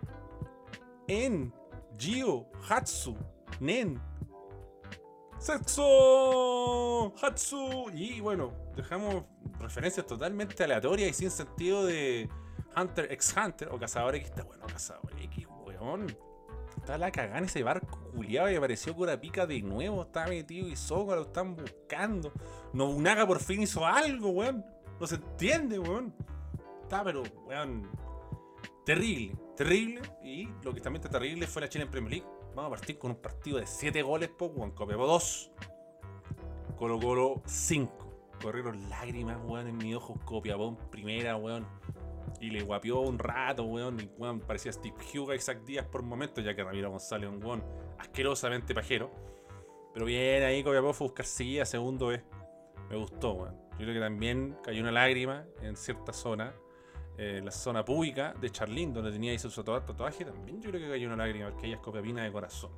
En. 1.07 1.53
Gio. 1.99 2.47
Hatsu. 2.69 3.17
Nen. 3.61 4.01
Sexo. 5.39 7.15
Hatsu. 7.21 7.91
Y 7.93 8.21
bueno, 8.21 8.53
dejamos 8.77 9.25
referencias 9.59 10.07
totalmente 10.07 10.65
aleatorias 10.65 11.11
y 11.11 11.15
sin 11.15 11.31
sentido 11.31 11.85
de 11.85 12.29
Hunter 12.77 13.13
x 13.13 13.35
Hunter 13.37 13.69
o 13.69 13.79
Cazador 13.79 14.15
X. 14.17 14.29
Está 14.29 14.45
bueno, 14.45 14.67
Cazador 14.67 15.13
X, 15.21 15.47
weón. 15.65 16.07
Está 16.77 16.97
la 16.97 17.11
cagada 17.11 17.41
ese 17.41 17.63
barco 17.63 17.99
culiado 18.15 18.51
y 18.51 18.57
apareció 18.57 18.95
Curapica 18.95 19.47
de 19.47 19.61
nuevo. 19.63 20.03
Está 20.03 20.27
metido 20.27 20.69
y 20.69 20.77
Soga 20.77 21.17
lo 21.17 21.23
están 21.23 21.57
buscando. 21.57 22.33
Nobunaga 22.73 23.27
por 23.27 23.41
fin 23.41 23.63
hizo 23.63 23.85
algo, 23.85 24.31
weón. 24.31 24.65
No 24.99 25.07
se 25.07 25.17
entiende, 25.17 25.79
weón. 25.79 26.15
Está, 26.83 27.05
pero, 27.05 27.23
weón. 27.47 27.89
Terrible, 28.85 29.37
terrible. 29.57 30.01
Y 30.23 30.49
lo 30.63 30.73
que 30.73 30.81
también 30.81 31.03
está 31.05 31.19
terrible 31.19 31.47
fue 31.47 31.63
la 31.63 31.69
Chile 31.69 31.85
en 31.85 31.91
Premier 31.91 32.13
League. 32.13 32.27
Vamos 32.55 32.73
a 32.73 32.77
partir 32.77 32.99
con 32.99 33.13
un 33.13 33.17
partido 33.19 33.59
de 33.59 33.67
7 33.67 34.03
goles, 34.03 34.31
po, 34.31 34.47
weón. 34.47 34.73
Copiapó 34.73 35.07
2. 35.07 35.53
Colo 36.77 36.99
Colo 36.99 37.43
5. 37.45 37.93
Corrieron 38.43 38.89
lágrimas, 38.89 39.39
weón, 39.45 39.69
en 39.69 39.77
mi 39.77 39.95
ojo. 39.95 40.19
Copiapó 40.25 40.77
primera, 40.91 41.37
weón. 41.37 41.67
Y 42.41 42.51
le 42.51 42.63
guapió 42.63 43.01
un 43.01 43.19
rato, 43.19 43.65
weón. 43.65 43.99
Parecía 44.47 44.73
Steve 44.73 44.95
Huga 45.19 45.35
Isaac 45.35 45.63
Díaz 45.65 45.87
por 45.87 46.03
momentos, 46.03 46.45
ya 46.45 46.55
que 46.55 46.63
Ramiro 46.65 46.91
González 46.91 47.29
es 47.29 47.35
un 47.37 47.43
weón 47.45 47.63
asquerosamente 47.99 48.75
pajero. 48.75 49.11
Pero 49.93 50.07
bien, 50.07 50.43
ahí 50.45 50.63
Copiapó 50.63 50.93
fue 50.93 51.07
buscar 51.09 51.27
seguida, 51.27 51.65
segundo 51.65 52.09
vez. 52.09 52.23
Me 52.89 52.97
gustó, 52.97 53.33
weón. 53.33 53.57
Yo 53.73 53.79
creo 53.87 53.95
que 53.95 54.01
también 54.01 54.57
cayó 54.63 54.81
una 54.83 54.93
lágrima 54.93 55.45
en 55.63 55.77
cierta 55.77 56.13
zona. 56.13 56.55
eh, 57.19 57.43
la 57.45 57.51
zona 57.51 57.85
pública 57.85 58.33
de 58.41 58.49
Charlín, 58.49 58.95
donde 58.95 59.13
tenía 59.13 59.33
ahí 59.33 59.39
su 59.39 59.51
tatua- 59.51 59.85
tatuaje. 59.85 60.25
También 60.25 60.63
yo 60.63 60.71
creo 60.71 60.81
que 60.83 60.89
cayó 60.89 61.07
una 61.07 61.17
lágrima, 61.17 61.51
porque 61.51 61.67
ella 61.67 61.77
es 61.77 61.83
copiapina 61.83 62.25
de 62.25 62.33
corazón. 62.33 62.71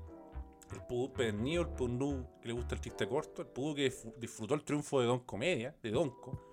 El 0.73 0.80
pudú 0.87 1.12
pernido, 1.12 1.62
el 1.62 1.68
pudú 1.68 2.26
que 2.40 2.49
le 2.49 2.54
gusta 2.54 2.75
el 2.75 2.80
chiste 2.80 3.06
corto, 3.06 3.42
el 3.42 3.49
pudú 3.49 3.75
que 3.76 3.88
disfr- 3.92 4.14
disfrutó 4.16 4.54
el 4.54 4.64
triunfo 4.64 4.99
de 5.00 5.06
Don 5.06 5.21
Comedia, 5.21 5.76
de 5.80 5.90
Donco. 5.92 6.51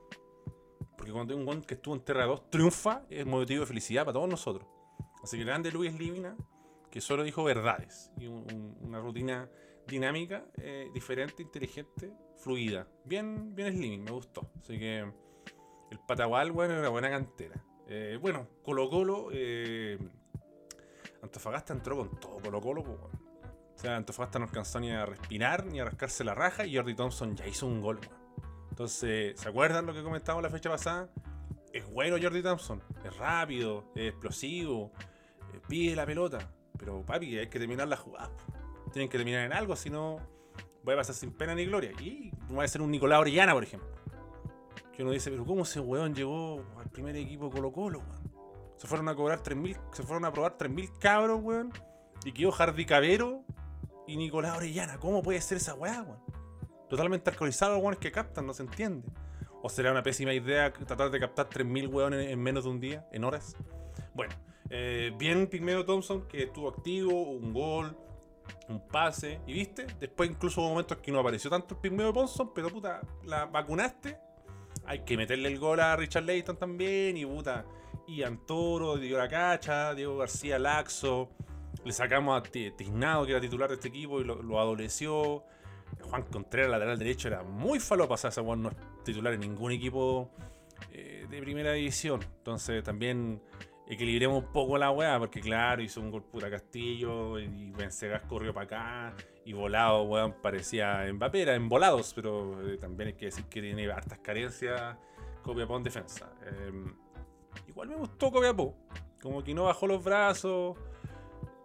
Porque 0.99 1.13
cuando 1.13 1.33
hay 1.33 1.39
un 1.39 1.45
guan 1.45 1.61
que 1.61 1.75
estuvo 1.75 1.95
en 1.95 2.01
Terra 2.01 2.25
2 2.25 2.49
triunfa, 2.49 3.03
es 3.09 3.25
motivo 3.25 3.61
de 3.61 3.67
felicidad 3.67 4.03
para 4.03 4.13
todos 4.15 4.27
nosotros. 4.29 4.67
Así 5.23 5.37
que 5.37 5.45
grande 5.45 5.71
Luis 5.71 5.93
Livina, 5.97 6.35
que 6.91 6.99
solo 6.99 7.23
dijo 7.23 7.41
verdades. 7.45 8.11
Y 8.17 8.27
un- 8.27 8.45
un- 8.53 8.77
una 8.81 8.99
rutina 8.99 9.49
dinámica, 9.87 10.43
eh, 10.57 10.89
diferente, 10.93 11.41
inteligente, 11.41 12.11
fluida. 12.35 12.85
Bien, 13.05 13.55
bien 13.55 13.71
Slimming, 13.73 14.03
me 14.03 14.11
gustó. 14.11 14.51
Así 14.59 14.77
que 14.77 14.99
el 14.99 15.99
Patagual, 16.05 16.51
bueno, 16.51 16.73
era 16.73 16.89
buena 16.89 17.09
cantera. 17.09 17.63
Eh, 17.87 18.17
bueno, 18.21 18.47
Colo 18.61 18.89
Colo. 18.89 19.29
eh, 19.31 19.97
Antofagasta 21.21 21.73
entró 21.73 21.95
con 21.97 22.19
todo 22.19 22.39
Colo 22.41 22.59
Colo. 22.61 22.81
weón. 22.81 22.99
O 23.01 23.77
sea, 23.81 23.95
Antofagasta 23.95 24.37
no 24.39 24.45
alcanzó 24.45 24.79
ni 24.81 24.91
a 24.91 25.05
respirar, 25.05 25.65
ni 25.65 25.79
a 25.79 25.85
rascarse 25.85 26.23
la 26.25 26.35
raja. 26.35 26.65
Y 26.65 26.75
Jordi 26.75 26.93
Thompson 26.95 27.35
ya 27.37 27.47
hizo 27.47 27.65
un 27.65 27.81
gol. 27.81 27.99
weón. 28.01 28.18
Entonces, 28.79 29.37
¿se 29.37 29.49
acuerdan 29.49 29.85
lo 29.85 29.93
que 29.93 30.01
comentábamos 30.01 30.41
la 30.41 30.49
fecha 30.49 30.69
pasada? 30.69 31.09
Es 31.73 31.85
bueno 31.91 32.15
Jordi 32.17 32.41
Thompson. 32.41 32.81
Es 33.03 33.17
rápido, 33.17 33.83
es 33.93 34.11
explosivo, 34.11 34.93
eh, 35.53 35.59
pide 35.67 35.97
la 35.97 36.05
pelota. 36.05 36.49
Pero 36.77 37.05
papi, 37.05 37.39
hay 37.39 37.49
que 37.49 37.59
terminar 37.59 37.89
la 37.89 37.97
jugada. 37.97 38.31
Tienen 38.93 39.09
que 39.09 39.17
terminar 39.17 39.43
en 39.43 39.51
algo, 39.51 39.75
si 39.75 39.89
no, 39.89 40.21
voy 40.81 40.93
a 40.93 40.97
pasar 40.97 41.13
sin 41.13 41.33
pena 41.33 41.53
ni 41.55 41.65
gloria. 41.65 41.91
Y 41.99 42.31
va 42.57 42.63
a 42.63 42.67
ser 42.69 42.81
un 42.81 42.89
Nicolás 42.89 43.19
Orellana, 43.19 43.51
por 43.51 43.63
ejemplo. 43.63 43.89
Que 44.95 45.03
uno 45.03 45.11
dice, 45.11 45.29
pero 45.29 45.45
¿cómo 45.45 45.63
ese 45.63 45.81
weón 45.81 46.15
llegó 46.15 46.63
al 46.77 46.89
primer 46.89 47.17
equipo 47.17 47.49
Colo 47.49 47.73
Colo, 47.73 47.99
weón? 47.99 48.31
Se 48.77 48.87
fueron 48.87 49.09
a 49.09 49.13
cobrar 49.13 49.43
3.000, 49.43 49.77
se 49.91 50.03
fueron 50.03 50.23
a 50.23 50.31
probar 50.31 50.57
3.000 50.57 50.97
cabros, 50.99 51.41
weón. 51.43 51.73
Y 52.23 52.31
quedó 52.31 52.53
Hardy 52.53 52.85
Cabero 52.85 53.43
y 54.07 54.15
Nicolás 54.15 54.55
Orellana. 54.55 54.99
¿Cómo 54.99 55.21
puede 55.21 55.41
ser 55.41 55.57
esa 55.57 55.73
weá, 55.73 56.01
weón? 56.01 56.28
Totalmente 56.89 57.29
alcoholizado 57.29 57.73
los 57.75 57.81
weones 57.83 57.99
que 57.99 58.11
captan, 58.11 58.45
no 58.45 58.53
se 58.53 58.63
entiende. 58.63 59.07
¿O 59.61 59.69
será 59.69 59.91
una 59.91 60.01
pésima 60.03 60.33
idea 60.33 60.71
tratar 60.73 61.11
de 61.11 61.19
captar 61.19 61.49
3.000 61.49 61.87
weones 61.89 62.25
en, 62.25 62.31
en 62.31 62.39
menos 62.41 62.63
de 62.63 62.69
un 62.69 62.79
día, 62.79 63.07
en 63.11 63.23
horas? 63.23 63.55
Bueno, 64.13 64.33
eh, 64.69 65.11
bien 65.17 65.47
Pigmeo 65.47 65.85
Thompson, 65.85 66.27
que 66.27 66.43
estuvo 66.43 66.69
activo, 66.69 67.23
un 67.23 67.53
gol, 67.53 67.95
un 68.69 68.87
pase, 68.87 69.41
y 69.45 69.53
viste, 69.53 69.85
después 69.99 70.29
incluso 70.29 70.61
hubo 70.61 70.69
momentos 70.69 70.97
que 70.99 71.11
no 71.11 71.19
apareció 71.19 71.49
tanto 71.49 71.75
el 71.75 71.81
Pigmeo 71.81 72.13
Thompson, 72.13 72.51
pero 72.53 72.69
puta, 72.69 73.01
la 73.23 73.45
vacunaste, 73.45 74.17
hay 74.85 74.99
que 75.03 75.17
meterle 75.17 75.49
el 75.49 75.59
gol 75.59 75.79
a 75.81 75.95
Richard 75.95 76.23
Leighton 76.23 76.57
también, 76.57 77.17
y 77.17 77.25
puta, 77.25 77.65
Ian 78.07 78.45
Toro, 78.45 78.95
Diego 78.97 79.19
Cacha, 79.29 79.93
Diego 79.93 80.17
García 80.17 80.57
Laxo, 80.57 81.29
le 81.83 81.91
sacamos 81.91 82.39
a 82.39 82.43
Ti- 82.43 82.71
Tiznado, 82.71 83.25
que 83.25 83.31
era 83.33 83.41
titular 83.41 83.67
de 83.69 83.75
este 83.75 83.89
equipo, 83.89 84.19
y 84.21 84.23
lo 84.23 84.59
adoleció. 84.59 85.43
Juan 86.01 86.23
Contreras, 86.23 86.71
lateral 86.71 86.97
derecho, 86.97 87.27
era 87.27 87.43
muy 87.43 87.79
falopa, 87.79 88.15
o 88.15 88.17
sea, 88.17 88.29
ese 88.29 88.41
no 88.43 88.69
es 88.69 88.75
titular 89.03 89.33
en 89.33 89.41
ningún 89.41 89.71
equipo 89.71 90.31
eh, 90.91 91.27
de 91.29 91.41
primera 91.41 91.73
división. 91.73 92.21
Entonces 92.37 92.83
también 92.83 93.41
equilibremos 93.87 94.43
un 94.43 94.51
poco 94.51 94.77
la 94.77 94.91
weá, 94.91 95.17
porque 95.19 95.41
claro, 95.41 95.81
hizo 95.81 95.99
un 95.99 96.11
gol 96.11 96.23
puta 96.23 96.49
Castillo 96.49 97.39
y 97.39 97.71
Vencegas 97.71 98.21
corrió 98.23 98.53
para 98.53 98.65
acá 98.65 99.15
y 99.45 99.53
volado, 99.53 100.03
weón, 100.03 100.35
parecía 100.41 101.11
Mbappé, 101.11 101.41
era 101.41 101.55
en 101.55 101.67
volados, 101.67 102.13
pero 102.13 102.69
eh, 102.69 102.77
también 102.77 103.07
hay 103.07 103.13
que 103.15 103.25
decir 103.25 103.45
que 103.45 103.61
tiene 103.61 103.91
hartas 103.91 104.19
carencias 104.19 104.95
Copiapó 105.41 105.77
en 105.77 105.83
defensa. 105.83 106.31
Eh, 106.45 106.85
igual 107.67 107.89
me 107.89 107.95
gustó 107.95 108.31
Copiapó, 108.31 108.75
como 109.21 109.43
que 109.43 109.55
no 109.55 109.63
bajó 109.63 109.87
los 109.87 110.03
brazos, 110.03 110.77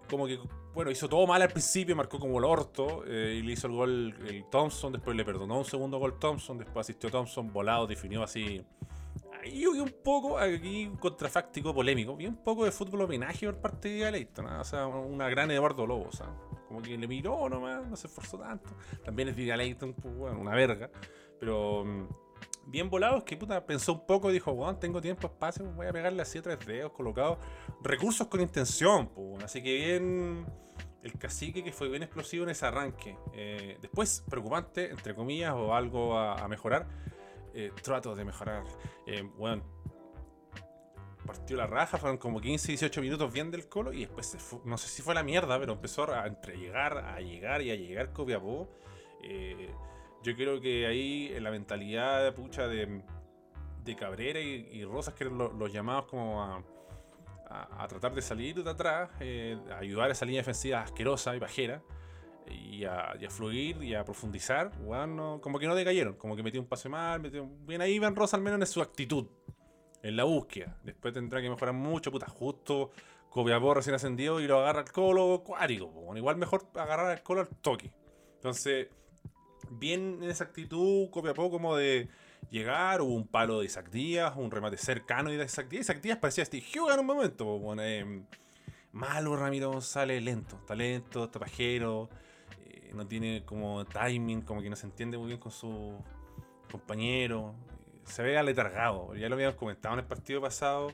como 0.08 0.26
que, 0.26 0.38
bueno, 0.74 0.90
hizo 0.90 1.08
todo 1.08 1.26
mal 1.26 1.40
al 1.40 1.48
principio, 1.48 1.94
marcó 1.94 2.18
como 2.18 2.38
el 2.38 2.44
orto, 2.44 3.04
eh, 3.06 3.38
y 3.38 3.42
le 3.42 3.52
hizo 3.52 3.66
el 3.66 3.72
gol 3.72 4.14
el 4.26 4.44
Thompson, 4.50 4.92
después 4.92 5.16
le 5.16 5.24
perdonó 5.24 5.58
un 5.58 5.64
segundo 5.64 5.98
gol 5.98 6.18
Thompson, 6.18 6.58
después 6.58 6.84
asistió 6.84 7.10
Thompson, 7.10 7.52
volado, 7.52 7.86
definió 7.86 8.22
así 8.22 8.64
vi 9.50 9.66
un 9.66 9.94
poco, 10.02 10.38
aquí 10.38 10.86
un 10.86 10.96
contrafáctico 10.96 11.74
polémico, 11.74 12.16
vi 12.16 12.26
un 12.26 12.36
poco 12.36 12.64
de 12.64 12.72
fútbol 12.72 13.02
homenaje 13.02 13.46
por 13.46 13.60
parte 13.60 13.88
de 13.88 14.10
Leighton, 14.10 14.46
¿ah? 14.46 14.60
o 14.60 14.64
sea, 14.64 14.86
una 14.86 15.28
gran 15.28 15.50
Eduardo 15.50 15.86
Lobo, 15.86 16.08
o 16.08 16.12
sea, 16.12 16.26
como 16.68 16.80
que 16.82 16.96
le 16.96 17.06
miró 17.06 17.48
nomás, 17.48 17.86
no 17.86 17.96
se 17.96 18.06
esforzó 18.06 18.38
tanto. 18.38 18.70
También 19.04 19.28
es 19.28 19.36
Didier 19.36 19.58
Leighton, 19.58 19.94
bueno, 20.16 20.40
una 20.40 20.54
verga, 20.54 20.90
pero 21.38 21.84
mm, 21.84 22.08
bien 22.66 22.88
volado, 22.90 23.18
es 23.18 23.24
que 23.24 23.36
puta 23.36 23.64
pensó 23.66 23.92
un 23.92 24.06
poco 24.06 24.30
y 24.30 24.34
dijo, 24.34 24.52
weón, 24.52 24.78
tengo 24.80 25.00
tiempo, 25.00 25.26
espacio, 25.26 25.64
voy 25.72 25.86
a 25.86 25.92
pegarle 25.92 26.22
así 26.22 26.38
a 26.38 26.42
tres 26.42 26.58
dedos, 26.66 26.92
colocados 26.92 27.38
recursos 27.82 28.26
con 28.28 28.40
intención, 28.40 29.10
bueno. 29.14 29.44
así 29.44 29.62
que 29.62 29.74
bien 29.74 30.46
el 31.02 31.18
cacique 31.18 31.62
que 31.62 31.72
fue 31.72 31.88
bien 31.88 32.02
explosivo 32.02 32.44
en 32.44 32.50
ese 32.50 32.64
arranque. 32.64 33.16
Eh, 33.34 33.76
después, 33.82 34.24
preocupante, 34.28 34.90
entre 34.90 35.14
comillas, 35.14 35.52
o 35.54 35.74
algo 35.74 36.18
a, 36.18 36.48
mejorar 36.48 36.86
eh, 37.52 37.70
trato 37.82 38.14
de 38.14 38.24
mejorar. 38.24 38.64
Eh, 39.06 39.22
bueno, 39.36 39.62
partió 41.26 41.56
la 41.56 41.66
raja, 41.66 41.98
fueron 41.98 42.18
como 42.18 42.40
15, 42.40 42.68
18 42.72 43.00
minutos 43.00 43.32
bien 43.32 43.50
del 43.50 43.68
colo 43.68 43.92
y 43.92 44.00
después 44.00 44.26
se 44.26 44.38
fu- 44.38 44.60
no 44.64 44.76
sé 44.78 44.88
si 44.88 45.02
fue 45.02 45.14
la 45.14 45.22
mierda, 45.22 45.58
pero 45.58 45.72
empezó 45.74 46.10
a 46.12 46.26
entregar, 46.26 46.98
a 46.98 47.20
llegar 47.20 47.62
y 47.62 47.70
a 47.70 47.74
llegar 47.76 48.12
Copiapó. 48.12 48.68
Eh, 49.22 49.70
yo 50.24 50.34
creo 50.34 50.60
que 50.60 50.86
ahí 50.86 51.30
en 51.34 51.44
la 51.44 51.50
mentalidad 51.50 52.34
pucha 52.34 52.66
de, 52.66 53.02
de 53.84 53.96
Cabrera 53.96 54.40
y, 54.40 54.84
Rosas, 54.84 55.14
que 55.14 55.24
eran 55.24 55.38
lo- 55.38 55.52
los 55.52 55.72
llamados 55.72 56.06
como 56.06 56.42
a, 56.42 56.62
a- 57.48 57.86
tratar 57.86 58.14
de 58.14 58.22
salir 58.22 58.62
de 58.64 58.68
atrás, 58.70 59.10
eh, 59.20 59.56
a 59.70 59.78
ayudar 59.78 60.08
a 60.08 60.12
esa 60.12 60.24
línea 60.24 60.40
defensiva 60.40 60.80
asquerosa 60.80 61.36
y 61.36 61.38
bajera 61.38 61.82
y 62.46 62.84
a, 62.84 63.14
fluir 63.30 63.82
y 63.82 63.94
a 63.94 64.04
profundizar, 64.04 64.70
weón, 64.80 65.14
no- 65.16 65.40
como 65.40 65.58
que 65.58 65.66
no 65.66 65.74
decayeron, 65.74 66.14
como 66.14 66.34
que 66.36 66.42
metió 66.42 66.60
un 66.60 66.66
pase 66.66 66.88
mal, 66.88 67.20
metió, 67.20 67.46
bien 67.66 67.80
ahí 67.80 67.94
Iván 67.94 68.16
Rosa 68.16 68.36
al 68.36 68.42
menos 68.42 68.60
en 68.60 68.66
su 68.66 68.80
actitud, 68.82 69.26
en 70.02 70.16
la 70.16 70.24
búsqueda. 70.24 70.76
Después 70.82 71.14
tendrá 71.14 71.40
que 71.40 71.48
mejorar 71.50 71.74
mucho, 71.74 72.10
puta, 72.10 72.26
justo 72.28 72.90
Copiapó 73.30 73.74
recién 73.74 73.94
ascendido 73.96 74.40
y 74.40 74.46
lo 74.46 74.60
agarra 74.60 74.80
al 74.80 74.92
colo 74.92 75.42
cuático, 75.44 75.88
bueno, 75.88 76.16
igual 76.18 76.36
mejor 76.36 76.66
agarrar 76.74 77.10
al 77.10 77.22
colo 77.22 77.40
al 77.40 77.48
toque. 77.48 77.92
Entonces, 78.36 78.88
bien 79.70 80.22
en 80.22 80.30
esa 80.30 80.44
actitud, 80.44 81.10
Copiapó 81.10 81.50
como 81.50 81.76
de 81.76 82.08
llegar, 82.50 83.00
hubo 83.00 83.14
un 83.14 83.26
palo 83.26 83.60
de 83.60 83.66
Isaac 83.66 83.90
Díaz, 83.90 84.34
un 84.36 84.50
remate 84.50 84.76
cercano 84.76 85.30
de 85.30 85.44
Isaac 85.44 85.68
Díaz, 85.68 85.86
Isaac 85.86 86.00
Díaz 86.00 86.18
parecía 86.18 86.44
Steve 86.44 86.64
Huga 86.76 86.94
en 86.94 87.00
un 87.00 87.06
momento, 87.06 87.44
po, 87.44 87.58
bueno, 87.58 87.82
eh, 87.82 88.22
malo 88.92 89.36
Ramiro 89.36 89.70
González, 89.72 90.22
lento, 90.22 90.56
está 90.56 90.74
lento, 90.74 91.24
está 91.24 91.38
pajero, 91.38 92.08
eh, 92.64 92.92
no 92.94 93.06
tiene 93.06 93.44
como 93.44 93.84
timing, 93.84 94.42
como 94.42 94.62
que 94.62 94.70
no 94.70 94.76
se 94.76 94.86
entiende 94.86 95.18
muy 95.18 95.28
bien 95.28 95.40
con 95.40 95.52
su 95.52 95.98
compañero, 96.70 97.54
eh, 97.86 98.00
se 98.04 98.22
ve 98.22 98.38
aletargado, 98.38 99.14
ya 99.16 99.28
lo 99.28 99.34
habíamos 99.34 99.56
comentado 99.56 99.94
en 99.94 100.00
el 100.00 100.06
partido 100.06 100.40
pasado. 100.40 100.92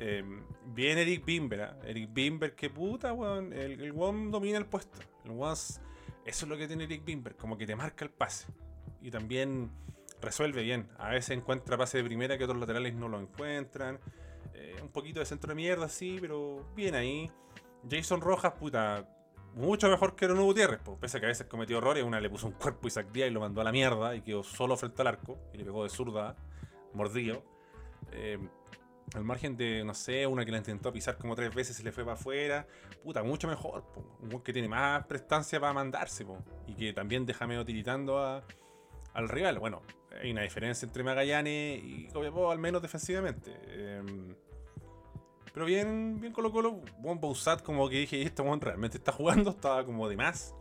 Eh, 0.00 0.22
bien 0.64 0.96
Eric 0.96 1.24
Bimber. 1.24 1.74
Eric 1.84 2.12
Bimber, 2.12 2.54
que 2.54 2.70
puta, 2.70 3.12
weón, 3.12 3.52
el, 3.52 3.80
el 3.80 3.92
domina 4.30 4.56
el 4.58 4.66
puesto. 4.66 4.98
El 5.24 5.32
weón, 5.32 5.56
eso 6.28 6.44
es 6.44 6.50
lo 6.50 6.58
que 6.58 6.66
tiene 6.66 6.84
Eric 6.84 7.04
Bimber, 7.06 7.36
como 7.36 7.56
que 7.56 7.66
te 7.66 7.74
marca 7.74 8.04
el 8.04 8.10
pase. 8.10 8.46
Y 9.00 9.10
también 9.10 9.70
resuelve 10.20 10.62
bien. 10.62 10.88
A 10.98 11.08
veces 11.08 11.30
encuentra 11.30 11.78
pase 11.78 11.98
de 11.98 12.04
primera 12.04 12.36
que 12.36 12.44
otros 12.44 12.60
laterales 12.60 12.94
no 12.94 13.08
lo 13.08 13.18
encuentran. 13.18 13.98
Eh, 14.52 14.76
un 14.82 14.88
poquito 14.88 15.20
de 15.20 15.26
centro 15.26 15.48
de 15.48 15.54
mierda, 15.54 15.88
sí, 15.88 16.18
pero 16.20 16.70
bien 16.76 16.94
ahí. 16.94 17.30
Jason 17.90 18.20
Rojas, 18.20 18.52
puta, 18.52 19.08
mucho 19.54 19.88
mejor 19.88 20.16
que 20.16 20.26
Bruno 20.26 20.44
Gutiérrez, 20.44 20.80
pese 21.00 21.16
a 21.16 21.20
que 21.20 21.26
a 21.26 21.28
veces 21.30 21.46
cometió 21.46 21.78
errores. 21.78 22.04
Una 22.04 22.20
le 22.20 22.28
puso 22.28 22.46
un 22.46 22.52
cuerpo 22.52 22.80
y 22.84 22.88
Isaac 22.88 23.10
Díaz 23.10 23.30
y 23.30 23.32
lo 23.32 23.40
mandó 23.40 23.62
a 23.62 23.64
la 23.64 23.72
mierda 23.72 24.14
y 24.14 24.20
quedó 24.20 24.42
solo 24.42 24.76
frente 24.76 25.00
al 25.00 25.08
arco 25.08 25.38
y 25.54 25.56
le 25.56 25.64
pegó 25.64 25.84
de 25.84 25.88
zurda, 25.88 26.36
mordido. 26.92 27.42
Eh, 28.12 28.38
al 29.14 29.24
margen 29.24 29.56
de, 29.56 29.84
no 29.84 29.94
sé, 29.94 30.26
una 30.26 30.44
que 30.44 30.50
la 30.50 30.58
intentó 30.58 30.92
pisar 30.92 31.16
como 31.18 31.34
tres 31.34 31.54
veces 31.54 31.78
y 31.80 31.82
le 31.82 31.92
fue 31.92 32.04
para 32.04 32.14
afuera. 32.14 32.66
Puta, 33.02 33.22
mucho 33.22 33.48
mejor. 33.48 33.84
po. 33.92 34.18
Un 34.20 34.40
que 34.40 34.52
tiene 34.52 34.68
más 34.68 35.06
prestancia 35.06 35.60
para 35.60 35.72
mandarse. 35.72 36.26
Y 36.66 36.74
que 36.74 36.92
también 36.92 37.24
deja 37.26 37.46
medio 37.46 37.64
tiritando 37.64 38.18
al 38.18 39.28
rival. 39.28 39.58
Bueno, 39.58 39.82
hay 40.20 40.30
una 40.30 40.42
diferencia 40.42 40.86
entre 40.86 41.02
Magallanes 41.02 41.80
y 41.82 42.08
Copiapó, 42.08 42.50
al 42.50 42.58
menos 42.58 42.82
defensivamente. 42.82 43.56
Em, 43.66 44.34
pero 45.52 45.66
bien, 45.66 46.20
bien 46.20 46.32
Colo 46.32 46.52
Colo. 46.52 46.82
Buen 46.98 47.20
Bouzat, 47.20 47.62
como 47.62 47.88
que 47.88 47.96
dije, 48.00 48.22
este 48.22 48.42
weón 48.42 48.60
realmente 48.60 48.98
está 48.98 49.12
jugando. 49.12 49.50
Estaba 49.50 49.84
como 49.84 50.08
de 50.08 50.16
más. 50.16 50.54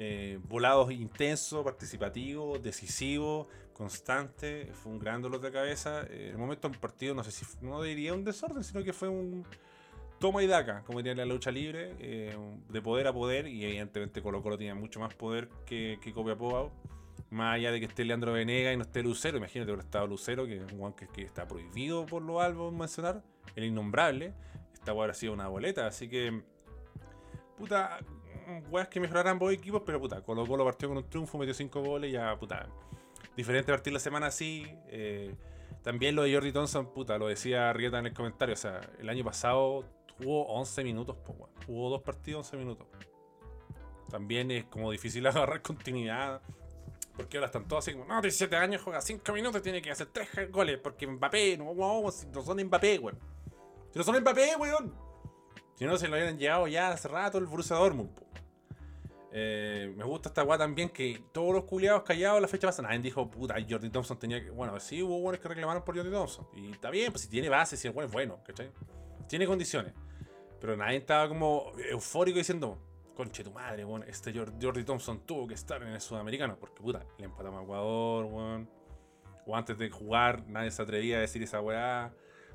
Eh, 0.00 0.38
volados 0.44 0.92
intenso, 0.92 1.64
participativo, 1.64 2.58
decisivo, 2.58 3.48
constante. 3.78 4.72
Fue 4.74 4.92
un 4.92 4.98
gran 4.98 5.22
dolor 5.22 5.40
de 5.40 5.52
cabeza. 5.52 6.02
Eh, 6.10 6.26
en 6.26 6.32
el 6.32 6.38
momento 6.38 6.68
del 6.68 6.78
partido, 6.78 7.14
no 7.14 7.22
sé 7.24 7.30
si 7.30 7.46
no 7.62 7.80
diría 7.80 8.12
un 8.12 8.24
desorden, 8.24 8.64
sino 8.64 8.82
que 8.82 8.92
fue 8.92 9.08
un 9.08 9.46
toma 10.18 10.42
y 10.42 10.48
daca, 10.48 10.82
como 10.84 11.00
tiene 11.00 11.24
la 11.24 11.32
lucha 11.32 11.52
libre, 11.52 11.94
eh, 12.00 12.36
de 12.68 12.82
poder 12.82 13.06
a 13.06 13.12
poder. 13.12 13.46
Y 13.46 13.64
evidentemente 13.64 14.20
Colo 14.20 14.42
Colo 14.42 14.58
tiene 14.58 14.74
mucho 14.74 14.98
más 14.98 15.14
poder 15.14 15.48
que, 15.64 15.98
que 16.02 16.12
Copiapó. 16.12 16.72
Más 17.30 17.56
allá 17.56 17.70
de 17.70 17.78
que 17.78 17.86
esté 17.86 18.04
Leandro 18.04 18.32
Venega 18.32 18.72
y 18.72 18.76
no 18.76 18.82
esté 18.82 19.02
Lucero, 19.02 19.36
imagínate 19.36 19.70
hubiera 19.70 19.84
estado 19.84 20.06
Lucero, 20.06 20.46
que 20.46 20.56
es 20.56 20.72
un 20.72 20.92
que, 20.94 21.06
que 21.08 21.22
está 21.22 21.46
prohibido 21.46 22.06
por 22.06 22.22
los 22.22 22.40
albos 22.40 22.72
mencionar, 22.72 23.22
el 23.54 23.64
innombrable. 23.64 24.32
Esta 24.72 24.94
hueá 24.94 25.10
ha 25.10 25.14
sido 25.14 25.34
una 25.34 25.46
boleta, 25.46 25.86
así 25.86 26.08
que. 26.08 26.42
Puta, 27.58 27.98
weas 28.70 28.88
que 28.88 28.98
mejorar 28.98 29.28
ambos 29.28 29.52
equipos, 29.52 29.82
pero 29.84 30.00
puta, 30.00 30.22
Colo 30.22 30.46
Colo 30.46 30.64
partió 30.64 30.88
con 30.88 30.96
un 30.96 31.04
triunfo, 31.04 31.36
metió 31.36 31.52
5 31.52 31.82
goles, 31.82 32.12
ya 32.12 32.34
puta. 32.38 32.66
Diferente 33.38 33.70
partir 33.70 33.92
la 33.92 34.00
semana 34.00 34.26
así. 34.26 34.66
eh, 34.88 35.32
también 35.84 36.16
lo 36.16 36.24
de 36.24 36.34
Jordi 36.34 36.50
Thompson, 36.50 36.92
puta, 36.92 37.18
lo 37.18 37.28
decía 37.28 37.72
Rieta 37.72 38.00
en 38.00 38.06
el 38.06 38.12
comentario. 38.12 38.54
O 38.54 38.56
sea, 38.56 38.80
el 38.98 39.08
año 39.08 39.22
pasado 39.22 39.84
tuvo 40.06 40.44
11 40.48 40.82
minutos, 40.82 41.16
po. 41.18 41.48
Jugó 41.64 41.88
dos 41.88 42.02
partidos, 42.02 42.52
11 42.52 42.56
minutos. 42.56 42.88
También 44.10 44.50
es 44.50 44.64
como 44.64 44.90
difícil 44.90 45.24
agarrar 45.28 45.62
continuidad. 45.62 46.42
Porque 47.16 47.36
ahora 47.36 47.46
están 47.46 47.68
todos 47.68 47.84
así 47.86 47.96
como, 47.96 48.06
no, 48.06 48.20
17 48.20 48.56
años, 48.56 48.82
juega 48.82 49.00
5 49.00 49.32
minutos, 49.32 49.62
tiene 49.62 49.80
que 49.80 49.92
hacer 49.92 50.08
3 50.08 50.50
goles. 50.50 50.80
Porque 50.82 51.06
Mbappé, 51.06 51.58
no, 51.58 51.72
no, 51.74 52.10
si 52.10 52.26
no 52.26 52.42
son 52.42 52.60
Mbappé, 52.60 52.98
weón. 52.98 53.20
Si 53.92 54.00
no 54.00 54.04
son 54.04 54.20
Mbappé, 54.20 54.56
weón. 54.56 54.92
Si 55.76 55.84
no, 55.84 55.96
se 55.96 56.08
lo 56.08 56.16
hubieran 56.16 56.36
llevado 56.36 56.66
ya 56.66 56.90
hace 56.90 57.06
rato 57.06 57.38
el 57.38 57.46
Borussia 57.46 57.76
Dortmund, 57.76 58.10
po. 58.16 58.26
Eh, 59.30 59.92
me 59.94 60.04
gusta 60.04 60.30
esta 60.30 60.42
weá 60.42 60.56
también 60.56 60.88
que 60.88 61.22
todos 61.32 61.52
los 61.52 61.64
culiados 61.64 62.02
callados 62.02 62.40
la 62.40 62.48
fecha 62.48 62.68
pasada. 62.68 62.88
Nadie 62.88 63.00
dijo, 63.00 63.30
puta, 63.30 63.56
Jordi 63.68 63.90
Thompson 63.90 64.18
tenía 64.18 64.42
que. 64.42 64.50
Bueno, 64.50 64.78
sí 64.80 65.02
hubo 65.02 65.20
buenos 65.20 65.40
que 65.40 65.48
reclamaron 65.48 65.84
por 65.84 65.96
Jordi 65.96 66.10
Thompson. 66.10 66.46
Y 66.54 66.72
está 66.72 66.90
bien, 66.90 67.12
pues 67.12 67.22
si 67.22 67.28
tiene 67.28 67.48
base, 67.48 67.76
si 67.76 67.88
el 67.88 67.94
weón 67.94 68.06
es 68.06 68.12
bueno, 68.12 68.40
¿cachai? 68.44 68.70
Tiene 69.28 69.46
condiciones. 69.46 69.92
Pero 70.60 70.76
nadie 70.76 70.96
estaba 70.96 71.28
como 71.28 71.72
eufórico 71.90 72.38
diciendo, 72.38 72.78
conche 73.14 73.44
tu 73.44 73.52
madre, 73.52 73.84
weón, 73.84 74.02
este 74.04 74.32
Jordi 74.32 74.84
Thompson 74.84 75.20
tuvo 75.26 75.46
que 75.46 75.54
estar 75.54 75.82
en 75.82 75.88
el 75.88 76.00
sudamericano. 76.00 76.56
Porque 76.58 76.82
puta, 76.82 77.04
le 77.18 77.26
empatamos 77.26 77.60
a 77.60 77.62
Ecuador, 77.64 78.24
weón. 78.24 78.70
O 79.46 79.56
antes 79.56 79.78
de 79.78 79.90
jugar, 79.90 80.46
nadie 80.46 80.70
se 80.70 80.82
atrevía 80.82 81.18
a 81.18 81.20
decir 81.20 81.42
esa 81.42 81.60
weá. 81.60 82.12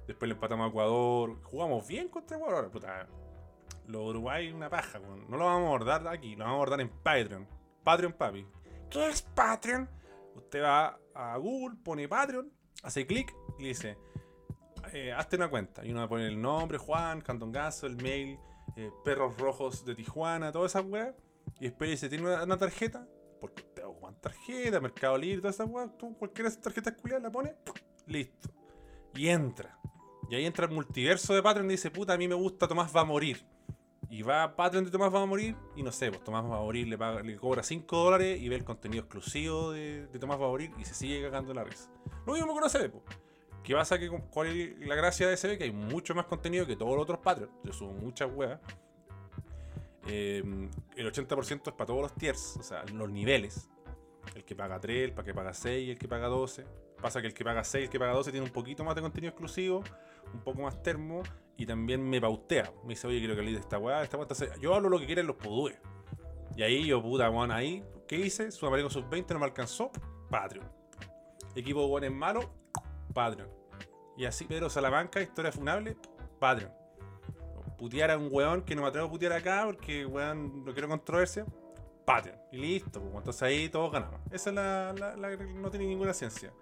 Después 0.08 0.28
le 0.28 0.34
empatamos 0.34 0.66
a 0.66 0.70
Ecuador. 0.70 1.42
Jugamos 1.44 1.88
bien 1.88 2.08
contra 2.08 2.38
Ecuador. 2.38 2.70
Puta, 2.72 3.08
los 3.88 4.10
Uruguay 4.10 4.52
una 4.52 4.70
paja. 4.70 5.00
No 5.00 5.38
lo 5.38 5.46
vamos 5.46 5.64
a 5.64 5.68
abordar 5.68 6.08
aquí, 6.08 6.36
lo 6.36 6.46
vamos 6.46 6.54
a 6.54 6.56
abordar 6.56 6.82
en 6.82 6.90
Patreon. 6.90 7.48
Patreon, 7.84 8.14
papi. 8.14 8.46
¿Qué 8.90 9.10
es 9.10 9.22
Patreon? 9.22 9.90
Usted 10.36 10.64
va 10.64 11.00
a 11.14 11.38
Google, 11.38 11.78
pone 11.84 12.08
Patreon, 12.08 12.52
hace 12.84 13.06
clic 13.06 13.34
y 13.60 13.66
dice, 13.66 13.98
eh, 14.92 15.12
hazte 15.12 15.36
una 15.36 15.50
cuenta. 15.50 15.86
Y 15.86 15.92
uno 15.92 16.08
poner 16.08 16.28
el 16.28 16.42
nombre, 16.42 16.78
Juan, 16.78 17.22
Candongazo, 17.22 17.88
el 17.88 17.96
mail, 17.98 18.38
eh, 18.76 18.92
Perros 19.04 19.38
Rojos 19.38 19.86
de 19.86 19.96
Tijuana, 19.96 20.52
todas 20.52 20.72
esas 20.72 20.86
weas. 20.86 21.14
Y 21.60 21.66
después 21.66 21.90
dice, 21.90 22.10
¿tiene 22.10 22.26
una, 22.26 22.58
tarjeta? 22.58 23.08
Porque 23.40 23.64
usted 23.64 23.84
Juan 23.84 24.16
tarjeta, 24.22 24.80
Mercado 24.80 25.18
Libre, 25.18 25.42
todas 25.42 25.56
esas 25.56 25.70
weas. 25.70 25.98
Tú 25.98 26.16
cualquiera 26.18 26.50
de 26.50 26.54
esas 26.54 26.64
tarjetas 26.64 26.94
culiadas 26.94 27.24
la 27.24 27.32
pone, 27.32 27.56
listo. 28.08 28.50
Y 29.16 29.28
entra. 29.28 29.78
Y 30.30 30.36
ahí 30.36 30.46
entra 30.46 30.66
el 30.66 30.72
multiverso 30.72 31.34
de 31.34 31.44
Patreon 31.44 31.68
y 31.68 31.74
dice, 31.74 31.92
puta, 31.92 32.14
a 32.14 32.18
mí 32.18 32.28
me 32.28 32.36
gusta 32.36 32.68
Tomás 32.68 32.96
va 32.96 33.02
a 33.02 33.06
morir. 33.06 33.46
Y 34.14 34.22
va 34.22 34.44
a 34.44 34.56
Patreon 34.56 34.86
de 34.86 34.92
Tomás 34.92 35.12
va 35.12 35.24
a 35.24 35.26
morir 35.26 35.56
y 35.76 35.82
no 35.82 35.92
sé, 35.92 36.12
pues 36.12 36.24
Tomás 36.24 36.44
va 36.44 36.58
a 36.58 36.62
morir 36.62 36.88
le, 36.88 37.00
paga, 37.00 37.24
le 37.24 37.36
cobra 37.36 37.64
5 37.64 37.98
dólares 37.98 38.40
y 38.40 38.48
ve 38.48 38.58
el 38.58 38.64
contenido 38.64 39.02
exclusivo 39.02 39.72
de, 39.72 40.08
Tomás 40.20 40.40
va 40.40 40.46
a 40.46 40.50
morir 40.50 40.70
y 40.78 40.86
se 40.86 40.94
sigue 40.94 41.20
cagando 41.24 41.52
la 41.52 41.64
risa. 41.64 41.90
Lo 42.28 42.34
mismo 42.34 42.54
con 42.54 42.64
ACB, 42.64 42.92
pues. 42.92 43.04
¿Qué 43.64 43.74
pasa? 43.74 43.98
Que, 43.98 44.12
¿Cuál 44.12 44.50
es 44.50 44.88
la 44.88 44.94
gracia 44.94 45.28
de 45.28 45.34
ACB? 45.34 45.58
Que 45.58 45.64
hay 45.64 45.72
mucho 45.72 46.14
más 46.14 46.28
contenido 46.28 46.68
que 46.68 46.76
todos 46.76 46.92
los 46.92 47.02
otros 47.02 47.22
Patreon. 47.22 47.50
Yo 47.64 47.74
subo 47.74 47.92
muchas 47.92 48.30
weas. 48.32 48.60
Eh, 50.06 50.44
el 50.96 51.12
80% 51.12 51.70
es 51.70 51.74
para 51.74 51.88
todos 51.88 52.02
los 52.04 52.14
tiers, 52.14 52.58
o 52.58 52.62
sea, 52.62 52.84
los 52.94 53.10
niveles. 53.10 53.68
El 54.36 54.46
que 54.46 54.56
paga 54.56 54.80
3, 54.80 55.10
el 55.10 55.26
que 55.26 55.34
paga 55.34 55.56
6 55.56 55.88
y 55.88 55.90
el 55.90 55.98
que 55.98 56.08
paga 56.08 56.28
12. 56.28 56.68
Pasa 57.02 57.20
que 57.20 57.26
el 57.26 57.34
que 57.34 57.44
paga 57.44 57.64
6 57.64 57.86
el 57.86 57.90
que 57.90 57.98
paga 57.98 58.14
12 58.14 58.30
tiene 58.30 58.46
un 58.46 58.54
poquito 58.54 58.84
más 58.84 58.94
de 58.94 59.02
contenido 59.02 59.32
exclusivo, 59.32 59.84
un 60.32 60.42
poco 60.42 60.62
más 60.62 60.84
termo 60.84 61.24
y 61.58 61.66
también 61.66 62.08
me 62.08 62.20
pautea. 62.20 62.72
Me 62.84 62.90
dice, 62.90 63.08
oye, 63.08 63.20
quiero 63.20 63.36
que 63.36 63.42
leí 63.42 63.54
de 63.54 63.60
esta 63.60 63.78
weá, 63.78 64.04
esta 64.04 64.18
weá. 64.18 64.28
Yo 64.60 64.74
hablo 64.74 64.90
lo 64.90 65.00
que 65.00 65.06
quieren 65.06 65.28
los 65.28 65.36
podúes. 65.36 65.78
Y 66.56 66.64
ahí 66.64 66.86
yo, 66.86 67.02
puta, 67.02 67.30
weón, 67.30 67.52
ahí, 67.52 67.84
¿qué 68.08 68.18
hice? 68.18 68.52
Sudamérica 68.52 68.90
Sub-20 68.90 69.34
no 69.34 69.40
me 69.40 69.46
alcanzó, 69.46 69.92
Patreon. 70.30 70.68
Equipo 71.56 72.00
de 72.00 72.08
es 72.08 72.14
malo, 72.14 72.54
Patreon. 73.14 73.50
Y 74.18 74.26
así 74.26 74.46
Pedro 74.46 74.70
Salamanca, 74.70 75.22
historia 75.22 75.52
funable, 75.52 75.98
Patreon. 76.40 76.72
Putear 77.78 78.12
a 78.12 78.18
un 78.18 78.30
weón 78.32 78.62
que 78.64 78.76
no 78.76 78.84
me 78.84 78.88
atrevo 78.88 79.08
a 79.08 79.10
putear 79.10 79.34
acá 79.34 79.64
porque 79.66 80.06
weón 80.06 80.64
no 80.64 80.74
quiero 80.74 80.88
controversia, 80.88 81.46
Patreon. 82.06 82.38
Y 82.52 82.58
listo, 82.58 83.02
pues, 83.02 83.16
entonces 83.16 83.42
ahí 83.44 83.70
todos 83.70 83.92
ganamos. 83.92 84.20
Esa 84.32 84.50
es 84.50 84.56
la, 84.56 84.94
la, 84.94 85.16
la 85.16 85.36
no 85.36 85.70
tiene 85.70 85.88
ninguna 85.88 86.14
ciencia. 86.14 86.54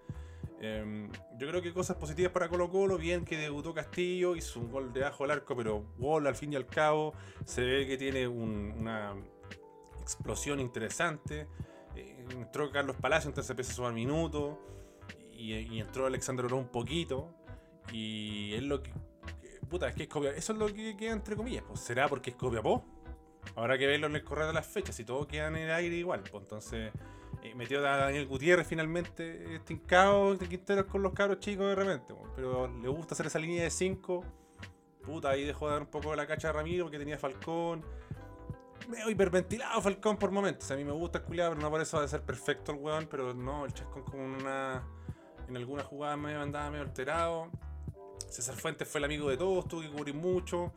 Eh, 0.63 1.09
yo 1.37 1.47
creo 1.47 1.59
que 1.59 1.73
cosas 1.73 1.97
positivas 1.97 2.31
para 2.31 2.47
Colo 2.47 2.69
Colo, 2.69 2.99
bien 2.99 3.25
que 3.25 3.35
debutó 3.35 3.73
Castillo, 3.73 4.35
hizo 4.35 4.59
un 4.59 4.71
gol 4.71 4.93
de 4.93 5.03
ajo 5.03 5.23
al 5.23 5.31
arco, 5.31 5.55
pero 5.55 5.83
gol 5.97 6.27
al 6.27 6.35
fin 6.35 6.53
y 6.53 6.55
al 6.55 6.67
cabo, 6.67 7.15
se 7.45 7.63
ve 7.63 7.87
que 7.87 7.97
tiene 7.97 8.27
un, 8.27 8.75
una 8.77 9.15
explosión 9.99 10.59
interesante. 10.59 11.47
Eh, 11.95 12.25
entró 12.29 12.71
Carlos 12.71 12.95
Palacio, 12.95 13.29
entonces 13.29 13.49
empieza 13.49 13.71
a 13.71 13.75
sumar 13.75 13.93
minutos, 13.93 14.55
y, 15.31 15.55
y, 15.55 15.79
entró 15.79 16.05
Alexander 16.05 16.45
Oro 16.45 16.57
un 16.57 16.67
poquito, 16.67 17.33
y 17.91 18.53
es 18.53 18.61
lo 18.61 18.83
que... 18.83 18.93
Puta, 19.67 19.87
es 19.87 19.95
que 19.95 20.03
es 20.03 20.09
copia, 20.09 20.31
eso 20.31 20.53
es 20.53 20.59
lo 20.59 20.67
que 20.67 20.95
queda 20.95 21.13
entre 21.13 21.35
comillas, 21.35 21.63
pues 21.67 21.79
será 21.79 22.07
porque 22.07 22.29
es 22.31 22.35
copia 22.35 22.61
po. 22.61 22.85
Habrá 23.55 23.77
que 23.77 23.87
verlo 23.87 24.07
en 24.07 24.15
el 24.15 24.23
correo 24.23 24.45
de 24.45 24.53
las 24.53 24.67
fechas, 24.67 24.95
si 24.95 25.05
todo 25.05 25.25
queda 25.25 25.47
en 25.47 25.55
el 25.55 25.71
aire 25.71 25.95
igual, 25.95 26.21
pues 26.29 26.43
entonces 26.43 26.91
eh, 27.43 27.55
metió 27.55 27.79
a 27.79 27.97
Daniel 27.97 28.27
Gutiérrez 28.27 28.67
finalmente 28.67 29.55
estincado 29.55 30.35
de 30.35 30.47
Quinteros 30.47 30.85
con 30.85 31.01
los 31.01 31.13
cabros 31.13 31.39
chicos 31.39 31.67
de 31.67 31.75
repente, 31.75 32.13
pero 32.35 32.67
le 32.67 32.87
gusta 32.87 33.15
hacer 33.15 33.25
esa 33.25 33.39
línea 33.39 33.63
de 33.63 33.71
5. 33.71 34.23
Puta, 35.03 35.29
ahí 35.31 35.43
dejó 35.43 35.65
de 35.65 35.73
dar 35.73 35.81
un 35.81 35.87
poco 35.87 36.15
la 36.15 36.27
cacha 36.27 36.49
a 36.49 36.51
Ramiro 36.51 36.85
porque 36.85 36.99
tenía 36.99 37.17
Falcón. 37.17 37.83
Medio 38.87 39.09
hiperventilado 39.09 39.81
Falcón 39.81 40.17
por 40.17 40.29
momentos. 40.29 40.69
A 40.69 40.75
mí 40.75 40.83
me 40.83 40.91
gusta 40.91 41.19
el 41.19 41.23
culiado, 41.23 41.51
pero 41.51 41.61
no 41.61 41.71
por 41.71 41.81
eso 41.81 41.99
de 41.99 42.07
ser 42.07 42.21
perfecto 42.21 42.71
el 42.71 42.77
weón. 42.77 43.07
Pero 43.09 43.33
no, 43.33 43.65
el 43.65 43.73
Chascón 43.73 44.03
con 44.03 44.19
una. 44.19 44.83
En 45.47 45.57
alguna 45.57 45.83
jugada 45.83 46.15
medio 46.17 46.41
andaba 46.41 46.69
medio 46.69 46.83
alterado. 46.83 47.49
César 48.29 48.55
Fuentes 48.55 48.87
fue 48.87 48.99
el 48.99 49.05
amigo 49.05 49.29
de 49.29 49.37
todos, 49.37 49.67
tuvo 49.67 49.81
que 49.81 49.89
cubrir 49.89 50.13
mucho. 50.13 50.71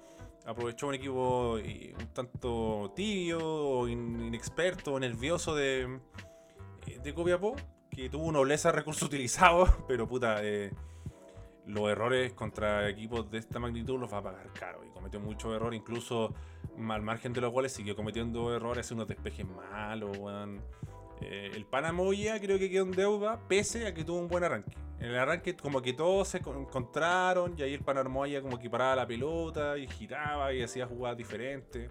Aprovechó 0.46 0.88
un 0.88 0.94
equipo 0.94 1.54
un 1.54 2.08
tanto 2.12 2.92
tibio, 2.96 3.86
inexperto, 3.88 4.98
nervioso 4.98 5.54
de, 5.54 6.00
de 6.86 7.14
Copiapó, 7.14 7.56
que 7.90 8.08
tuvo 8.08 8.32
nobleza 8.32 8.72
recursos 8.72 9.02
utilizados, 9.08 9.70
pero 9.86 10.08
puta, 10.08 10.38
eh, 10.42 10.72
los 11.66 11.88
errores 11.88 12.32
contra 12.32 12.88
equipos 12.88 13.30
de 13.30 13.38
esta 13.38 13.58
magnitud 13.58 13.98
los 13.98 14.12
va 14.12 14.18
a 14.18 14.22
pagar 14.22 14.52
caro. 14.52 14.84
Y 14.84 14.90
cometió 14.90 15.20
muchos 15.20 15.54
errores, 15.54 15.78
incluso 15.78 16.34
al 16.76 17.02
margen 17.02 17.32
de 17.32 17.40
los 17.40 17.52
cuales 17.52 17.72
siguió 17.72 17.96
cometiendo 17.96 18.54
errores, 18.54 18.90
unos 18.90 19.08
despejes 19.08 19.46
malos. 19.46 20.16
Eh, 21.20 21.50
el 21.54 21.64
Panamoya 21.64 22.40
creo 22.40 22.58
que 22.58 22.68
quedó 22.68 22.84
en 22.84 22.92
deuda, 22.92 23.40
pese 23.48 23.86
a 23.86 23.94
que 23.94 24.04
tuvo 24.04 24.18
un 24.18 24.28
buen 24.28 24.44
arranque. 24.44 24.76
En 24.98 25.10
el 25.10 25.18
arranque 25.18 25.56
como 25.56 25.82
que 25.82 25.92
todos 25.92 26.28
se 26.28 26.38
encontraron 26.38 27.54
y 27.58 27.62
ahí 27.62 27.74
el 27.74 27.80
Panamoya 27.80 28.42
como 28.42 28.58
que 28.58 28.68
paraba 28.70 28.96
la 28.96 29.06
pelota 29.06 29.76
y 29.78 29.86
giraba 29.86 30.52
y 30.52 30.62
hacía 30.62 30.86
jugadas 30.86 31.16
diferentes. 31.16 31.90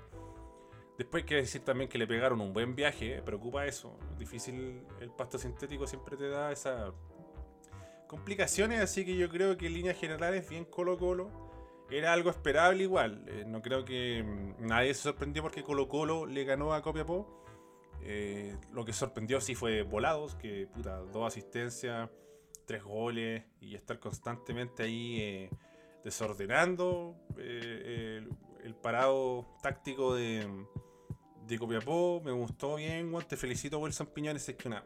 Después 0.98 1.26
hay 1.28 1.38
decir 1.38 1.62
también 1.62 1.90
que 1.90 1.98
le 1.98 2.06
pegaron 2.06 2.40
un 2.40 2.54
buen 2.54 2.76
viaje, 2.76 3.18
¿eh? 3.18 3.22
preocupa 3.22 3.66
eso. 3.66 3.98
Difícil, 4.18 4.84
el 5.02 5.10
pasto 5.10 5.40
sintético 5.40 5.88
siempre 5.88 6.16
te 6.18 6.30
da 6.30 6.52
esas 6.52 6.94
complicaciones, 8.08 8.80
así 8.80 9.04
que 9.04 9.16
yo 9.16 9.28
creo 9.30 9.58
que 9.58 9.68
en 9.68 9.74
líneas 9.74 9.98
generales, 9.98 10.48
bien 10.48 10.66
Colo 10.66 10.98
Colo, 11.00 11.32
era 11.90 12.14
algo 12.14 12.30
esperable 12.30 12.84
igual. 12.84 13.26
Eh, 13.28 13.44
no 13.48 13.62
creo 13.62 13.84
que 13.86 14.24
mm, 14.24 14.68
nadie 14.68 14.94
se 14.94 15.02
sorprendió 15.02 15.42
porque 15.42 15.64
Colo 15.64 15.88
Colo 15.88 16.28
le 16.28 16.44
ganó 16.44 16.74
a 16.74 16.82
Copiapó. 16.84 17.44
Eh, 18.04 18.56
lo 18.72 18.86
que 18.86 18.94
sorprendió 18.94 19.42
sí 19.42 19.56
fue 19.56 19.82
volados, 19.82 20.36
que 20.36 20.68
puta, 20.68 20.98
dos 20.98 21.26
asistencias, 21.26 22.10
tres 22.66 22.84
goles 22.84 23.44
y 23.62 23.76
estar 23.76 24.00
constantemente 24.00 24.84
ahí 24.84 25.20
eh, 25.20 25.50
desordenando 26.04 27.16
el, 28.64 28.76
parado 28.76 29.46
táctico 29.62 30.16
de, 30.16 30.48
de 31.46 31.60
Copiapó. 31.60 32.22
Me 32.24 32.32
gustó 32.32 32.76
bien, 32.76 33.14
te 33.28 33.38
felicito 33.38 33.80
Wilson 33.80 34.08
Piñones, 34.08 34.48
es 34.48 34.56
que 34.56 34.68
una, 34.68 34.84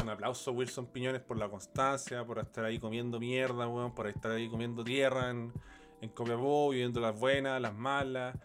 un 0.00 0.08
aplauso 0.08 0.52
Wilson 0.52 0.86
Piñones 0.86 1.22
por 1.22 1.36
la 1.36 1.48
constancia, 1.48 2.24
por 2.24 2.38
estar 2.38 2.64
ahí 2.64 2.78
comiendo 2.78 3.18
mierda, 3.18 3.68
weón, 3.68 3.94
por 3.94 4.06
estar 4.06 4.32
ahí 4.32 4.48
comiendo 4.48 4.84
tierra 4.84 5.30
en, 5.30 5.52
en 6.00 6.10
Copiapó, 6.10 6.70
viviendo 6.70 7.00
las 7.00 7.18
buenas, 7.18 7.60
las 7.60 7.74
malas 7.74 8.36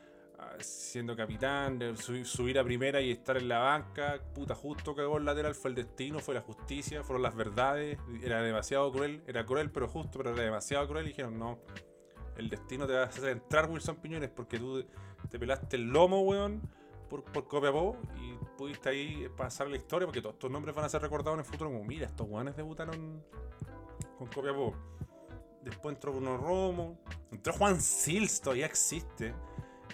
siendo 0.60 1.16
capitán, 1.16 1.80
subir, 1.98 2.60
a 2.60 2.64
primera 2.64 3.02
y 3.02 3.12
estar 3.12 3.38
en 3.38 3.48
la 3.48 3.60
banca, 3.60 4.20
puta, 4.34 4.56
justo 4.56 4.96
cagó 4.96 5.18
el 5.18 5.26
lateral, 5.26 5.56
fue 5.56 5.70
el 5.70 5.76
destino, 5.76 6.20
fue 6.20 6.36
la 6.36 6.42
justicia, 6.42 7.04
fueron 7.04 7.24
las 7.24 7.36
verdades, 7.36 7.98
era 8.22 8.42
demasiado 8.42 8.92
cruel, 8.92 9.22
era 9.28 9.46
cruel 9.46 9.72
pero 9.72 9.88
justo, 9.88 10.18
pero 10.18 10.34
era 10.34 10.44
demasiado 10.44 10.88
cruel. 10.88 11.06
Y 11.06 11.10
dijeron, 11.10 11.38
no, 11.38 11.60
el 12.38 12.50
destino 12.50 12.88
te 12.88 12.94
va 12.94 13.02
a 13.02 13.06
hacer 13.06 13.30
entrar 13.30 13.70
Wilson 13.70 13.96
Piñones 13.98 14.30
porque 14.30 14.60
tú 14.60 14.86
te 15.30 15.40
pelaste 15.40 15.76
el 15.76 15.90
lomo, 15.90 16.22
weón, 16.22 16.62
por, 17.10 17.24
por 17.24 17.48
Copiapó 17.48 17.98
y 18.22 18.34
pudiste 18.58 18.90
ahí 18.90 19.28
pasar 19.36 19.68
la 19.68 19.78
historia 19.78 20.06
porque 20.06 20.22
todos 20.22 20.36
estos 20.36 20.52
nombres 20.52 20.76
van 20.76 20.86
a 20.86 20.90
ser 20.90 21.02
recordados 21.02 21.36
en 21.36 21.40
el 21.40 21.46
futuro 21.46 21.72
como, 21.72 21.84
mira, 21.84 22.06
estos 22.06 22.28
weones 22.28 22.56
debutaron 22.56 23.24
con 24.18 24.28
Copiapó. 24.28 24.74
Después 25.64 25.96
entró 25.96 26.14
Bruno 26.14 26.38
Romo, 26.38 26.98
entró 27.32 27.54
Juan 27.54 27.82
Sils, 27.82 28.40
todavía 28.40 28.66
existe. 28.66 29.34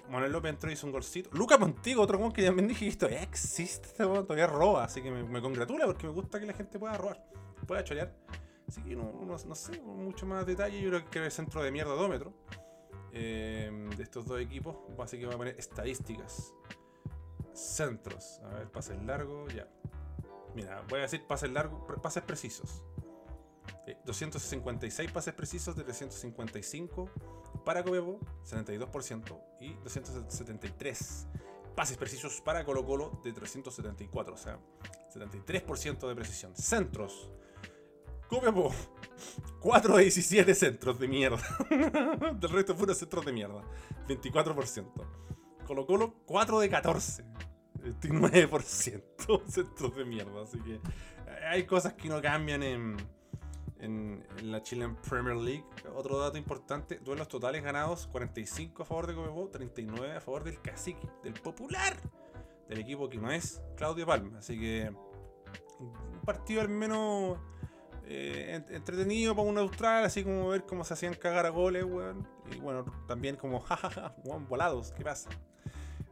Manuel 0.10 0.32
López 0.32 0.50
entró 0.52 0.70
y 0.70 0.74
hizo 0.74 0.86
un 0.86 0.92
golcito. 0.92 1.30
Luca 1.34 1.58
Montigo, 1.58 2.02
otro 2.02 2.18
weón 2.18 2.32
que 2.32 2.44
también 2.44 2.68
dije 2.68 2.88
esto 2.88 3.08
existe, 3.08 3.88
este 3.88 4.06
weón 4.06 4.26
todavía 4.26 4.48
roba, 4.48 4.84
así 4.84 5.02
que 5.02 5.10
me, 5.10 5.24
me, 5.24 5.42
congratula 5.42 5.86
porque 5.86 6.08
me 6.08 6.14
gusta 6.14 6.40
que 6.40 6.46
la 6.46 6.54
gente 6.54 6.78
pueda 6.78 6.98
robar, 6.98 7.24
pueda 7.66 7.84
chorear. 7.84 8.14
Así 8.68 8.82
que 8.82 8.96
no, 8.96 9.38
sé, 9.56 9.82
mucho 9.82 10.26
más 10.26 10.46
detalle. 10.46 10.82
Yo 10.82 10.90
creo 10.90 11.10
que 11.10 11.20
el 11.20 11.32
centro 11.32 11.62
de 11.64 11.72
mierda 11.72 11.94
dómetro 11.94 12.34
eh, 13.12 13.90
de 13.96 14.04
estos 14.04 14.26
dos 14.26 14.40
equipos. 14.40 14.76
Así 15.00 15.20
que 15.20 15.26
voy 15.26 15.36
a 15.36 15.38
poner 15.38 15.56
estadísticas. 15.60 16.54
Centros. 17.54 18.40
A 18.46 18.50
ver, 18.56 18.72
pases 18.72 19.02
largos, 19.04 19.54
ya. 19.54 19.68
Mira, 20.56 20.84
voy 20.90 21.00
a 21.00 21.04
decir 21.04 21.26
pases 21.28 21.52
largos, 21.52 21.82
pases 22.02 22.24
precisos. 22.24 22.84
eh, 23.88 23.98
256 24.06 25.12
pases 25.12 25.34
precisos 25.34 25.76
de 25.76 25.84
355 25.84 27.10
para 27.66 27.84
Copiapó, 27.84 28.20
72%, 28.44 29.42
y 29.62 29.74
273 29.84 31.28
pases 31.76 31.98
precisos 31.98 32.42
para 32.42 32.64
Colo 32.66 32.86
Colo 32.86 33.20
de 33.24 33.34
374, 33.34 34.34
o 34.34 34.38
sea, 34.38 34.60
73% 35.14 36.08
de 36.08 36.16
precisión. 36.16 36.56
Centros. 36.56 37.30
Copiapó, 38.28 38.72
4 39.60 39.98
de 39.98 40.04
17 40.04 40.56
centros 40.56 41.00
de 41.00 41.08
mierda. 41.08 41.42
Del 42.40 42.50
resto 42.50 42.76
fueron 42.76 42.96
centros 42.96 43.26
de 43.26 43.32
mierda, 43.32 43.62
24%. 44.08 44.86
Colo 45.66 45.86
Colo, 45.86 46.14
4 46.26 46.60
de 46.60 46.70
14. 46.70 47.26
29% 48.02 49.42
centros 49.48 49.96
de 49.96 50.06
mierda. 50.06 50.44
Así 50.44 50.60
que 50.60 50.80
hay 51.48 51.66
cosas 51.66 51.94
que 51.94 52.08
no 52.10 52.22
cambian 52.22 52.64
en, 52.64 52.98
en, 53.80 54.26
en 54.38 54.52
la 54.52 54.62
Chilean 54.62 54.96
Premier 55.02 55.36
League. 55.36 55.66
Otro 55.96 56.18
dato 56.20 56.38
importante: 56.38 57.00
duelos 57.00 57.28
totales 57.28 57.64
ganados: 57.64 58.08
45 58.08 58.84
a 58.84 58.86
favor 58.86 59.08
de 59.08 59.16
Copiapó, 59.16 59.50
39 59.50 60.16
a 60.16 60.22
favor 60.22 60.44
del 60.44 60.62
Cacique, 60.62 61.08
del 61.24 61.34
Popular, 61.34 61.98
del 62.68 62.80
equipo 62.80 63.10
que 63.10 63.18
no 63.18 63.32
es 63.32 63.62
Claudio 63.76 64.06
Palma. 64.06 64.40
Así 64.40 64.60
que 64.60 64.94
un 65.80 66.22
partido 66.26 66.62
al 66.62 66.70
menos 66.70 67.38
eh, 68.06 68.60
ent- 68.60 68.76
entretenido 68.76 69.36
para 69.36 69.48
un 69.48 69.58
austral, 69.58 70.06
así 70.06 70.24
como 70.24 70.50
ver 70.50 70.66
cómo 70.66 70.84
se 70.84 70.94
hacían 70.94 71.14
cagar 71.14 71.46
a 71.46 71.50
goles. 71.50 71.86
Y 72.52 72.58
bueno, 72.60 72.86
también 73.08 73.36
como 73.36 73.60
jajaja, 73.62 74.16
volados, 74.50 74.92
¿qué 74.92 75.04
pasa? 75.04 75.30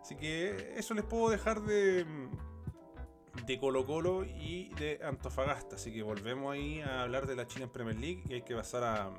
Así 0.02 0.16
que 0.16 0.74
eso 0.78 0.94
les 0.94 1.04
puedo 1.06 1.30
dejar 1.30 1.62
de, 1.62 2.06
de 3.46 3.60
Colo 3.60 3.86
Colo 3.86 4.24
y 4.26 4.70
de 4.76 5.00
Antofagasta. 5.04 5.76
Así 5.76 5.94
que 5.94 6.02
volvemos 6.04 6.54
ahí 6.54 6.82
a 6.82 7.04
hablar 7.04 7.28
de 7.28 7.36
la 7.36 7.46
China 7.48 7.66
en 7.66 7.72
Premier 7.72 7.96
League 8.00 8.24
y 8.28 8.34
hay 8.34 8.42
que 8.42 8.56
pasar 8.56 8.84
a 8.84 9.12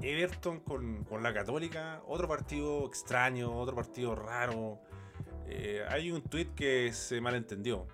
Everton 0.00 0.60
con, 0.60 1.02
con 1.04 1.22
la 1.22 1.34
Católica. 1.34 2.00
Otro 2.06 2.28
partido 2.28 2.86
extraño, 2.86 3.52
otro 3.58 3.74
partido 3.74 4.14
raro. 4.14 4.78
Eh, 5.48 5.82
hay 5.88 6.12
un 6.12 6.22
tweet 6.22 6.50
que 6.54 6.92
se 6.92 7.20
malentendió. 7.20 7.86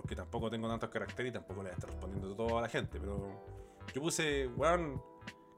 Porque 0.00 0.14
tampoco 0.14 0.48
tengo 0.48 0.68
tantos 0.68 0.90
caracteres 0.90 1.30
y 1.30 1.32
tampoco 1.32 1.64
le 1.64 1.70
estoy 1.70 1.90
respondiendo 1.90 2.32
todo 2.36 2.56
a 2.56 2.62
la 2.62 2.68
gente. 2.68 3.00
Pero 3.00 3.42
yo 3.92 4.00
puse, 4.00 4.46
weón, 4.46 5.02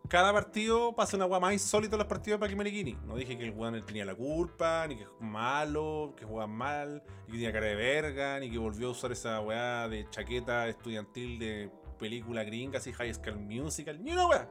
cada 0.09 0.33
partido 0.33 0.95
pasa 0.95 1.19
una 1.19 1.27
weá 1.27 1.39
más 1.39 1.53
insólita 1.53 1.97
en 1.97 1.99
los 1.99 2.09
partidos 2.09 2.41
de 2.41 2.47
Paqui 2.47 2.57
Meneghini. 2.57 2.97
No 3.05 3.17
dije 3.17 3.37
que 3.37 3.45
el 3.45 3.51
weón 3.51 3.85
tenía 3.85 4.07
la 4.07 4.15
culpa, 4.15 4.87
ni 4.89 4.97
que 4.97 5.03
es 5.03 5.11
malo, 5.21 6.15
que 6.17 6.25
jugaba 6.25 6.47
mal, 6.47 7.03
ni 7.27 7.33
que 7.33 7.33
tenía 7.33 7.53
cara 7.53 7.67
de 7.67 7.75
verga, 7.75 8.41
ni 8.41 8.51
que 8.51 8.57
volvió 8.57 8.89
a 8.89 8.91
usar 8.93 9.13
esa 9.13 9.43
weá 9.43 9.87
de 9.91 10.09
chaqueta 10.09 10.67
estudiantil 10.69 11.39
de 11.39 11.71
película 11.99 12.43
gringa, 12.43 12.79
así 12.79 12.95
High 12.95 13.13
School 13.13 13.41
Musical. 13.41 14.03
Ni 14.03 14.13
una 14.13 14.27
weá, 14.27 14.49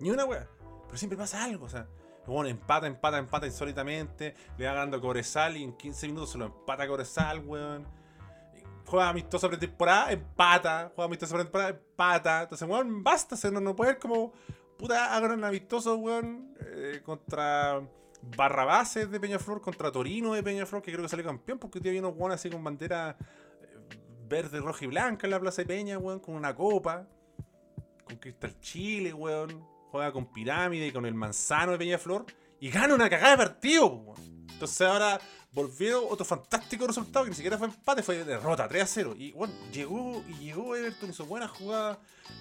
ni 0.00 0.10
una 0.10 0.24
weá. 0.24 0.48
Pero 0.86 0.98
siempre 0.98 1.16
pasa 1.16 1.44
algo, 1.44 1.66
o 1.66 1.68
sea. 1.68 1.86
Bueno, 2.26 2.48
empata, 2.48 2.88
empata, 2.88 3.18
empata 3.18 3.46
insólitamente. 3.46 4.34
Le 4.58 4.66
va 4.66 4.72
ganando 4.72 5.00
Cobresal 5.00 5.56
y 5.56 5.62
en 5.62 5.74
15 5.76 6.08
minutos 6.08 6.30
se 6.30 6.38
lo 6.38 6.46
empata 6.46 6.82
a 6.82 6.88
Cobresal, 6.88 7.38
weón. 7.38 8.01
Juega 8.92 9.08
amistoso 9.08 9.48
pretemporada, 9.48 10.12
empata. 10.12 10.92
Juega 10.94 11.06
amistoso 11.06 11.32
pretemporada, 11.32 11.70
empata. 11.70 12.42
Entonces, 12.42 12.68
weón, 12.68 13.02
basta. 13.02 13.50
no, 13.50 13.58
no 13.58 13.74
puede 13.74 13.92
ser 13.92 13.98
como 13.98 14.34
puta 14.76 15.16
hagan 15.16 15.42
amistoso, 15.42 15.96
weón, 15.96 16.54
eh, 16.60 17.00
contra 17.02 17.80
Barrabases 18.36 19.10
de 19.10 19.18
Peñaflor, 19.18 19.62
contra 19.62 19.90
Torino 19.90 20.34
de 20.34 20.42
Peñaflor, 20.42 20.82
que 20.82 20.92
creo 20.92 21.02
que 21.02 21.08
salió 21.08 21.24
campeón, 21.24 21.58
porque 21.58 21.78
hoy 21.78 21.84
día 21.84 21.92
vino 21.92 22.10
weón 22.10 22.32
así 22.32 22.50
con 22.50 22.62
bandera 22.62 23.16
eh, 23.62 23.78
verde, 24.28 24.60
roja 24.60 24.84
y 24.84 24.88
blanca 24.88 25.26
en 25.26 25.30
la 25.30 25.40
Plaza 25.40 25.62
de 25.62 25.68
Peña, 25.68 25.96
weón, 25.96 26.20
con 26.20 26.34
una 26.34 26.54
copa, 26.54 27.08
con 28.04 28.18
Cristal 28.18 28.60
Chile, 28.60 29.14
weón, 29.14 29.66
juega 29.90 30.12
con 30.12 30.30
Pirámide 30.30 30.88
y 30.88 30.92
con 30.92 31.06
el 31.06 31.14
Manzano 31.14 31.72
de 31.72 31.78
Peñaflor, 31.78 32.26
y 32.62 32.70
gana 32.70 32.94
una 32.94 33.10
cagada 33.10 33.32
de 33.32 33.36
partido. 33.38 34.14
Entonces 34.52 34.80
ahora 34.82 35.20
volvió 35.50 36.08
otro 36.08 36.24
fantástico 36.24 36.86
resultado 36.86 37.24
que 37.24 37.30
ni 37.30 37.34
siquiera 37.34 37.58
fue 37.58 37.66
empate, 37.66 38.04
fue 38.04 38.22
derrota, 38.22 38.68
3 38.68 38.82
a 38.84 38.86
0. 38.86 39.14
Y 39.18 39.32
bueno, 39.32 39.52
llegó 39.72 40.22
y 40.28 40.44
llegó 40.44 40.76
Everton, 40.76 41.10
hizo 41.10 41.26
buena 41.26 41.48
jugada. 41.48 41.98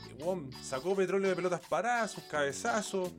Y 0.08 0.24
bueno, 0.24 0.48
sacó 0.62 0.96
petróleo 0.96 1.28
de 1.28 1.36
pelotas 1.36 1.62
paradas, 1.62 2.12
sus 2.12 2.24
cabezazos, 2.26 3.10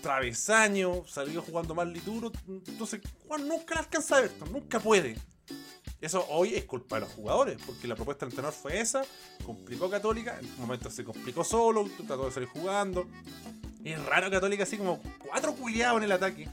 travesaño, 0.00 1.04
salió 1.08 1.42
jugando 1.42 1.74
mal 1.74 1.92
Lituro. 1.92 2.30
Entonces, 2.46 3.00
Juan 3.26 3.48
nunca 3.48 3.74
le 3.74 3.80
alcanza 3.80 4.14
a 4.14 4.18
Everton, 4.20 4.52
nunca 4.52 4.78
puede. 4.78 5.16
Eso 6.00 6.24
hoy 6.28 6.54
es 6.54 6.64
culpa 6.64 6.94
de 6.94 7.06
los 7.06 7.12
jugadores, 7.12 7.58
porque 7.66 7.88
la 7.88 7.96
propuesta 7.96 8.24
del 8.24 8.36
tenor 8.36 8.52
fue 8.52 8.78
esa, 8.78 9.02
complicó 9.44 9.90
Católica, 9.90 10.38
en 10.38 10.46
un 10.46 10.60
momento 10.60 10.92
se 10.92 11.02
complicó 11.02 11.42
solo, 11.42 11.90
trató 12.06 12.26
de 12.26 12.30
salir 12.30 12.48
jugando. 12.50 13.08
Y 13.88 13.92
es 13.92 14.04
raro 14.04 14.30
Católica 14.30 14.64
así 14.64 14.76
como 14.76 15.00
cuatro 15.18 15.54
culiados 15.54 15.96
en 15.96 16.04
el 16.04 16.12
ataque. 16.12 16.46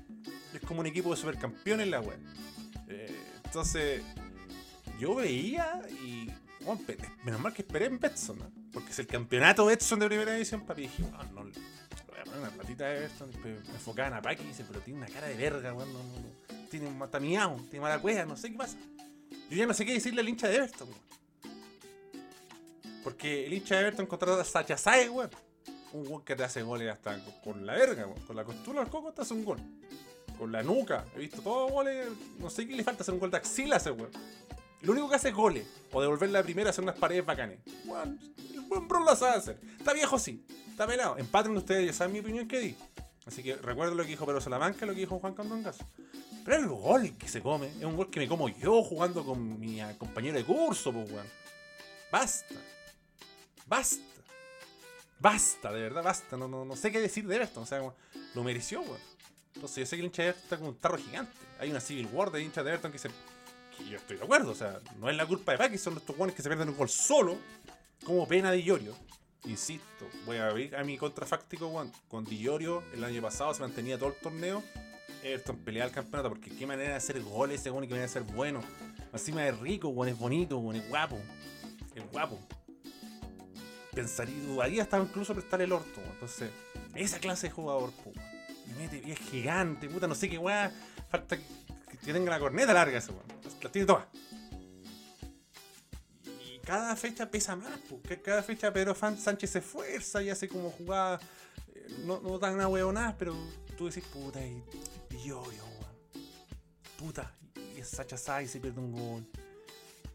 Es 0.54 0.62
como 0.62 0.80
un 0.80 0.86
equipo 0.86 1.12
de 1.12 1.18
supercampeones 1.18 1.86
la 1.90 2.00
web. 2.00 2.18
entonces, 3.44 4.02
yo 4.98 5.16
veía 5.16 5.82
y. 6.02 6.32
bueno, 6.62 6.80
menos 7.26 7.42
mal 7.42 7.54
que 7.54 7.64
esperé 7.64 7.88
en 7.88 8.00
Betson, 8.00 8.40
¿no? 8.40 8.50
Porque 8.72 8.92
es 8.92 9.00
el 9.00 9.08
campeonato 9.08 9.66
Betson 9.66 10.00
de 10.00 10.08
primera 10.08 10.32
división, 10.32 10.66
papi. 10.66 10.84
Dije, 10.84 11.04
"Ah, 11.14 11.26
no, 11.34 11.42
voy 11.44 11.52
a 12.22 12.24
poner 12.24 12.40
una 12.40 12.50
platita 12.52 12.86
de 12.86 13.02
Betson. 13.02 13.30
Me 13.44 13.50
enfocaban 13.74 14.14
a 14.14 14.22
Paki 14.22 14.42
y 14.42 14.48
dice, 14.48 14.64
pero 14.66 14.80
tiene 14.80 15.00
una 15.00 15.10
cara 15.10 15.28
de 15.28 15.36
verga, 15.36 15.74
weón. 15.74 15.92
No, 15.92 16.00
no. 16.00 16.68
Tiene 16.70 16.88
un 16.88 16.98
matamiao, 16.98 17.58
tiene 17.70 17.82
mala 17.82 18.00
cueva, 18.00 18.24
no 18.24 18.38
sé 18.38 18.50
qué 18.50 18.58
pasa. 18.58 18.78
Yo 19.50 19.58
ya 19.58 19.66
no 19.66 19.74
sé 19.74 19.86
qué 19.86 19.92
decirle 19.92 20.22
al 20.22 20.30
hincha 20.30 20.48
de 20.48 20.56
Everton, 20.56 20.88
weón. 20.88 21.02
Porque 23.04 23.46
el 23.46 23.54
hincha 23.54 23.76
de 23.76 23.82
Everton 23.82 24.06
contrata 24.06 24.40
a 24.40 24.46
Sacha 24.46 24.78
weón. 25.12 25.30
Un 25.96 26.08
weón 26.08 26.24
que 26.24 26.36
te 26.36 26.44
hace 26.44 26.62
goles 26.62 26.92
hasta 26.92 27.18
con- 27.44 27.66
la 27.66 27.74
verga. 27.74 28.08
Con 28.28 28.36
la 28.36 28.44
costura 28.44 28.82
del 28.82 28.90
coco 28.90 29.14
te 29.14 29.22
hace 29.22 29.34
un 29.34 29.46
gol. 29.46 29.60
Con 30.38 30.52
la 30.52 30.62
nuca. 30.62 31.06
He 31.16 31.20
visto 31.20 31.42
todos 31.42 31.72
goles. 31.72 32.08
No 32.40 32.50
sé 32.50 32.68
qué 32.68 32.76
le 32.76 32.84
falta 32.84 33.04
hacer 33.04 33.14
un 33.14 33.20
gol 33.20 33.32
de 33.32 33.38
axila 33.38 33.76
a 33.76 33.80
ese 33.80 33.92
weón. 33.92 34.12
Lo 34.82 34.92
único 34.92 35.10
que 35.10 35.16
hace 35.16 35.30
es 35.30 35.36
goles. 35.36 35.66
O 35.92 36.02
devolver 36.02 36.30
la 36.30 36.44
primera, 36.44 36.70
hacer 36.70 36.84
unas 36.84 36.98
paredes 36.98 37.26
bacanes. 37.26 37.60
Weón, 37.86 38.20
el 38.54 38.62
buen 38.62 38.88
bro 38.88 39.00
lo 39.04 39.16
sabe 39.16 39.38
hacer. 39.38 39.60
Está 39.80 39.94
viejo, 39.94 40.20
sí. 40.20 40.46
Está 40.70 40.86
pelado. 40.86 41.18
Empaten 41.18 41.56
ustedes, 41.56 41.86
ya 41.88 41.94
saben 41.94 42.14
mi 42.14 42.20
opinión 42.20 42.48
que 42.48 42.60
di. 42.60 42.76
Así 43.26 43.42
que 43.42 43.56
recuerdo 43.56 43.96
lo 43.96 44.04
que 44.04 44.10
dijo 44.10 44.26
Pedro 44.26 44.42
Salamanca, 44.42 44.86
lo 44.86 44.94
que 44.94 45.00
dijo 45.00 45.18
Juan 45.20 45.34
Candongazo. 45.34 45.86
Pero 46.44 46.58
el 46.58 46.68
gol 46.68 47.18
que 47.18 47.28
se 47.28 47.42
come 47.42 47.70
es 47.70 47.84
un 47.86 47.96
gol 47.96 48.12
que 48.12 48.20
me 48.20 48.28
como 48.28 48.50
yo 48.50 48.84
jugando 48.84 49.26
con 49.26 49.60
mi 49.60 49.80
compañero 49.98 50.38
de 50.38 50.44
curso, 50.44 50.92
pues, 50.92 51.10
weón. 51.10 51.26
Basta. 52.12 52.54
Basta. 53.66 54.04
Basta, 55.20 55.72
de 55.72 55.82
verdad, 55.82 56.04
basta. 56.04 56.38
No, 56.38 56.48
no, 56.48 56.66
no 56.66 56.76
sé 56.76 56.92
qué 56.92 57.00
decir 57.00 57.28
de 57.28 57.36
Everton. 57.36 57.64
O 57.64 57.66
sea, 57.66 57.80
como, 57.80 57.96
lo 58.34 58.44
mereció, 58.44 58.82
weón. 58.82 59.00
Entonces 59.56 59.78
yo 59.78 59.86
sé 59.86 59.96
que 59.96 60.02
el 60.02 60.08
hincha 60.08 60.24
de 60.24 60.30
Everton 60.30 60.44
está 60.44 60.58
como 60.58 60.70
un 60.70 60.78
tarro 60.78 60.98
gigante. 60.98 61.34
Hay 61.60 61.72
una 61.72 61.80
Civil 61.80 62.08
War 62.12 62.32
de 62.32 62.44
hinchas 62.44 62.64
de 62.64 62.72
Everton 62.72 62.92
que 62.92 63.00
que 63.00 63.90
yo 63.90 63.98
estoy 63.98 64.18
de 64.18 64.24
acuerdo. 64.24 64.52
O 64.52 64.56
sea, 64.56 64.80
no 65.00 65.10
es 65.10 65.16
la 65.16 65.26
culpa 65.26 65.54
de 65.54 65.58
Paki, 65.58 65.78
son 65.78 65.98
estos 65.98 66.16
guanes 66.16 66.36
que 66.36 66.42
se 66.42 66.50
pierden 66.50 66.70
un 66.70 66.78
gol 66.78 66.90
solo, 66.90 67.38
como 68.04 68.28
pena 68.28 68.52
de 68.52 68.62
Iorio. 68.62 68.96
Insisto, 69.46 70.08
voy 70.26 70.38
a 70.38 70.48
abrir 70.48 70.76
a 70.76 70.84
mi 70.84 70.98
contrafáctico, 70.98 71.68
weón. 71.68 71.92
Con 72.08 72.26
Di 72.26 72.38
Iorio 72.38 72.84
el 72.94 73.04
año 73.04 73.22
pasado 73.22 73.54
se 73.54 73.62
mantenía 73.62 73.98
todo 73.98 74.10
el 74.10 74.16
torneo. 74.16 74.64
Everton 75.24 75.58
peleaba 75.58 75.90
el 75.90 75.96
campeonato 75.96 76.30
porque 76.30 76.52
qué 76.52 76.68
manera 76.68 76.90
de 76.90 76.96
hacer 76.96 77.22
goles 77.22 77.62
ese 77.62 77.72
weón 77.72 77.84
y 77.84 77.88
qué 77.88 77.94
manera 77.94 78.08
de 78.08 78.14
ser 78.14 78.24
bueno. 78.24 78.62
Encima 79.14 79.48
es 79.48 79.58
rico, 79.60 79.90
weón, 79.90 80.10
es 80.10 80.18
bonito, 80.18 80.58
weón, 80.58 80.76
es 80.78 80.90
guapo. 80.90 81.20
Es 81.96 82.12
guapo. 82.12 82.40
Pensaría, 83.96 84.44
dudaría 84.44 84.84
hasta 84.84 85.00
incluso 85.00 85.34
prestarle 85.34 85.66
el 85.66 85.72
orto. 85.72 86.02
Entonces, 86.14 86.52
esa 86.94 87.20
clase 87.20 87.48
de 87.48 87.54
jugador. 87.54 87.92
Me 88.68 88.76
mete, 88.76 88.98
y 88.98 89.16
gigante, 89.16 89.88
puta, 89.88 90.08
no 90.08 90.16
sé 90.16 90.30
qué 90.30 90.38
weá. 90.38 90.72
Falta 91.10 91.38
que, 91.38 92.14
tenga 92.14 92.30
la 92.30 92.40
corneta 92.40 92.74
larga 92.74 92.98
ese 92.98 93.12
weón. 93.12 93.24
La 93.62 93.72
tiene 93.72 93.86
toda. 93.86 94.08
Y 96.26 96.60
cada 96.60 96.96
fecha 96.96 97.30
pesa 97.30 97.56
más, 97.56 97.80
porque 97.90 98.22
cada 98.22 98.44
fecha 98.44 98.74
Pedro 98.74 98.94
Fan 98.94 99.18
Sánchez 99.18 99.52
se 99.52 99.60
esfuerza 99.60 100.22
y 100.22 100.30
hace 100.30 100.50
como 100.50 100.72
jugadas 100.72 101.22
eh, 101.74 101.88
no, 102.06 102.20
no 102.20 102.38
tan 102.38 102.60
ahueonadas, 102.60 103.16
pero 103.18 103.36
tú 103.78 103.88
decís, 103.88 104.04
puta, 104.06 104.44
y, 104.46 104.62
y 105.12 105.28
yo, 105.28 105.44
yo, 105.52 105.66
weón. 105.66 106.28
Puta, 106.98 107.32
y 107.76 107.80
es 107.80 107.90
Sacha 107.90 108.18
Sai 108.18 108.48
se 108.48 108.60
pierde 108.60 108.80
un 108.80 108.92
gol. 108.92 109.28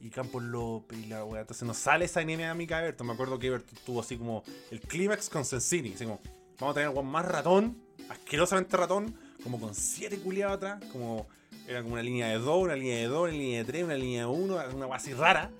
Y 0.00 0.10
Campos 0.10 0.42
López 0.42 0.98
y 0.98 1.06
la 1.06 1.24
weá. 1.24 1.42
Entonces 1.42 1.66
nos 1.66 1.76
sale 1.76 2.06
esa 2.06 2.20
dinámica 2.20 2.78
de 2.78 2.84
Everton. 2.84 3.06
Me 3.06 3.12
acuerdo 3.12 3.38
que 3.38 3.48
Everton 3.48 3.78
tuvo 3.84 4.00
así 4.00 4.16
como 4.16 4.42
el 4.70 4.80
clímax 4.80 5.28
con 5.28 5.44
Sensini. 5.44 5.92
Así 5.92 6.04
como, 6.04 6.20
vamos 6.58 6.72
a 6.72 6.74
tener 6.74 6.88
weón 6.90 7.06
más 7.06 7.26
ratón, 7.26 7.82
asquerosamente 8.08 8.76
ratón, 8.76 9.14
como 9.42 9.60
con 9.60 9.74
siete 9.74 10.18
culiados 10.18 10.56
atrás, 10.56 10.82
como 10.92 11.26
era 11.66 11.82
como 11.82 11.94
una 11.94 12.02
línea 12.02 12.28
de 12.28 12.38
dos, 12.38 12.62
una 12.62 12.76
línea 12.76 12.96
de 12.96 13.06
dos, 13.06 13.22
una 13.24 13.32
línea 13.32 13.58
de 13.58 13.64
tres, 13.64 13.84
una 13.84 13.94
línea 13.94 14.20
de 14.22 14.26
uno, 14.26 14.58
una 14.74 14.86
weá 14.86 14.96
así 14.96 15.12
rara. 15.12 15.50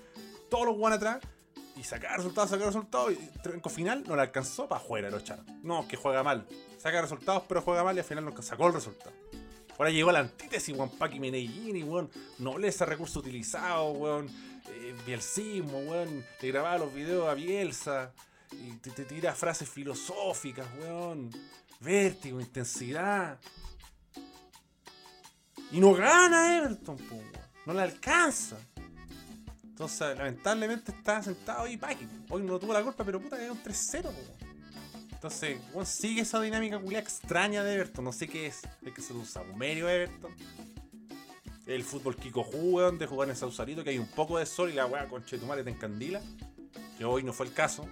Todos 0.49 0.67
los 0.67 0.77
guanes 0.77 0.99
atrás. 0.99 1.21
Y 1.77 1.85
sacar 1.85 2.17
resultados, 2.17 2.51
sacar 2.51 2.67
resultados. 2.67 3.13
Y 3.13 3.17
tronco 3.43 3.69
final 3.71 4.05
no 4.07 4.17
le 4.17 4.23
alcanzó 4.23 4.69
para 4.69 4.81
afuera, 4.81 5.11
lo 5.11 5.19
echaron. 5.19 5.47
No, 5.63 5.87
que 5.89 5.97
juega 5.97 6.23
mal. 6.23 6.47
Saca 6.79 7.01
resultados, 7.01 7.45
pero 7.49 7.63
juega 7.63 7.85
mal 7.85 7.97
y 7.97 8.01
al 8.01 8.05
final 8.05 8.25
no 8.25 8.43
sacó 8.43 8.67
el 8.67 8.75
resultado. 8.75 9.13
Ahora 9.81 9.93
llegó 9.93 10.13
la 10.13 10.19
antítesis, 10.19 10.77
weón, 10.77 10.91
Paki 10.91 11.19
Meneghini, 11.19 11.83
weón, 11.83 12.11
nobleza, 12.39 12.85
recurso 12.85 13.21
utilizado, 13.21 13.93
weón, 13.93 14.29
eh, 14.69 15.63
weón, 15.73 16.23
le 16.39 16.49
grababa 16.49 16.77
los 16.77 16.93
videos 16.93 17.27
a 17.27 17.33
Bielsa, 17.33 18.13
y 18.53 18.73
te, 18.73 19.07
tira 19.07 19.33
frases 19.33 19.71
filosóficas, 19.71 20.67
weón. 20.79 21.31
Vértigo, 21.81 22.43
intensidad. 22.43 23.39
Y 25.73 25.81
no 25.81 25.95
gana 25.95 26.59
Everton, 26.59 26.99
weón. 27.11 27.33
No 27.65 27.73
le 27.73 27.81
alcanza. 27.81 28.59
Entonces, 29.65 30.19
lamentablemente 30.19 30.93
está 30.93 31.23
sentado 31.23 31.65
ahí 31.65 31.79
Paki. 31.79 32.07
Hoy 32.29 32.43
no 32.43 32.59
tuvo 32.59 32.75
la 32.75 32.83
culpa, 32.83 33.03
pero 33.03 33.19
puta, 33.19 33.43
es 33.43 33.51
un 33.51 33.63
3-0, 33.63 34.03
po, 34.03 34.09
weón. 34.11 34.50
Entonces, 35.21 35.61
weón, 35.75 35.85
sigue 35.85 36.23
esa 36.23 36.41
dinámica 36.41 36.79
culiada 36.79 37.03
extraña 37.05 37.63
de 37.63 37.75
Everton. 37.75 38.07
No 38.07 38.11
sé 38.13 38.27
qué 38.27 38.47
es. 38.47 38.63
Es 38.81 38.95
que 38.95 39.03
se 39.03 39.13
un 39.13 39.27
saumerio 39.27 39.87
Everton. 39.87 40.35
El 41.67 41.85
fútbol 41.85 42.17
Kiko 42.17 42.41
weón, 42.41 42.97
de 42.99 43.07
jugar 43.07 43.29
en 43.29 43.37
Sausalito, 43.37 43.85
que 43.85 43.91
hay 43.91 43.99
un 43.99 44.07
poco 44.09 44.39
de 44.39 44.47
sol 44.47 44.71
y 44.71 44.73
la 44.73 44.87
weá 44.87 45.07
con 45.09 45.23
Chetumare 45.23 45.63
te 45.63 45.69
encandila. 45.69 46.23
Que 46.97 47.05
hoy 47.05 47.23
no 47.23 47.35
fue 47.35 47.45
el 47.45 47.53
caso. 47.53 47.87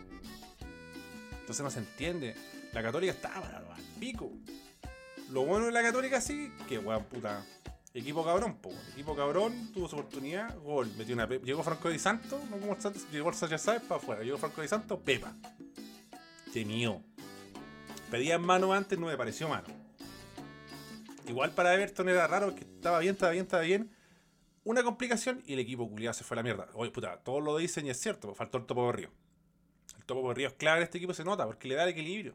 Entonces 1.40 1.62
no 1.62 1.70
se 1.70 1.80
entiende. 1.80 2.34
La 2.72 2.82
católica 2.82 3.12
estaba 3.12 3.46
al 3.46 3.82
pico. 4.00 4.32
Lo 5.30 5.44
bueno 5.44 5.66
de 5.66 5.72
la 5.72 5.82
católica 5.82 6.22
sí, 6.22 6.50
que 6.66 6.78
weón, 6.78 7.04
puta. 7.04 7.44
Equipo 7.92 8.24
cabrón, 8.24 8.56
po. 8.56 8.70
Equipo 8.92 9.14
cabrón, 9.14 9.70
tuvo 9.74 9.86
su 9.86 9.96
oportunidad, 9.96 10.56
gol. 10.60 10.90
Metió 10.96 11.14
una 11.14 11.28
pe- 11.28 11.40
Llegó 11.44 11.62
Franco 11.62 11.90
Di 11.90 11.98
Santo, 11.98 12.40
no 12.50 12.56
como 12.58 12.72
el 12.74 12.80
Santos, 12.80 13.06
llegó 13.12 13.28
el 13.28 13.34
Sánchez 13.34 13.62
para 13.86 13.96
afuera. 14.00 14.22
Llegó 14.22 14.38
Franco 14.38 14.62
Di 14.62 14.68
Santo, 14.68 14.98
Pepa. 14.98 15.34
Se 16.52 16.64
mió. 16.64 17.02
Pedían 18.10 18.42
mano 18.42 18.72
antes, 18.72 18.98
no 18.98 19.06
me 19.06 19.16
pareció 19.16 19.48
mano. 19.48 19.66
Igual 21.26 21.50
para 21.52 21.74
Everton 21.74 22.08
era 22.08 22.26
raro, 22.26 22.54
que 22.54 22.64
estaba 22.64 23.00
bien, 23.00 23.14
estaba 23.14 23.32
bien, 23.32 23.44
estaba 23.44 23.62
bien. 23.62 23.90
Una 24.64 24.82
complicación 24.82 25.42
y 25.46 25.54
el 25.54 25.58
equipo 25.58 25.88
culiado 25.88 26.14
se 26.14 26.24
fue 26.24 26.34
a 26.34 26.36
la 26.36 26.42
mierda. 26.42 26.68
Oye, 26.74 26.90
puta, 26.90 27.18
todos 27.18 27.42
lo 27.42 27.56
dicen 27.56 27.86
y 27.86 27.90
es 27.90 28.00
cierto, 28.00 28.28
pues, 28.28 28.38
faltó 28.38 28.58
el 28.58 28.64
topo 28.64 28.86
de 28.86 28.92
río. 28.92 29.10
El 29.96 30.04
topo 30.04 30.28
de 30.28 30.34
río 30.34 30.48
es 30.48 30.54
clave 30.54 30.82
este 30.82 30.98
equipo, 30.98 31.12
se 31.12 31.24
nota, 31.24 31.46
porque 31.46 31.68
le 31.68 31.74
da 31.74 31.84
el 31.84 31.90
equilibrio. 31.90 32.34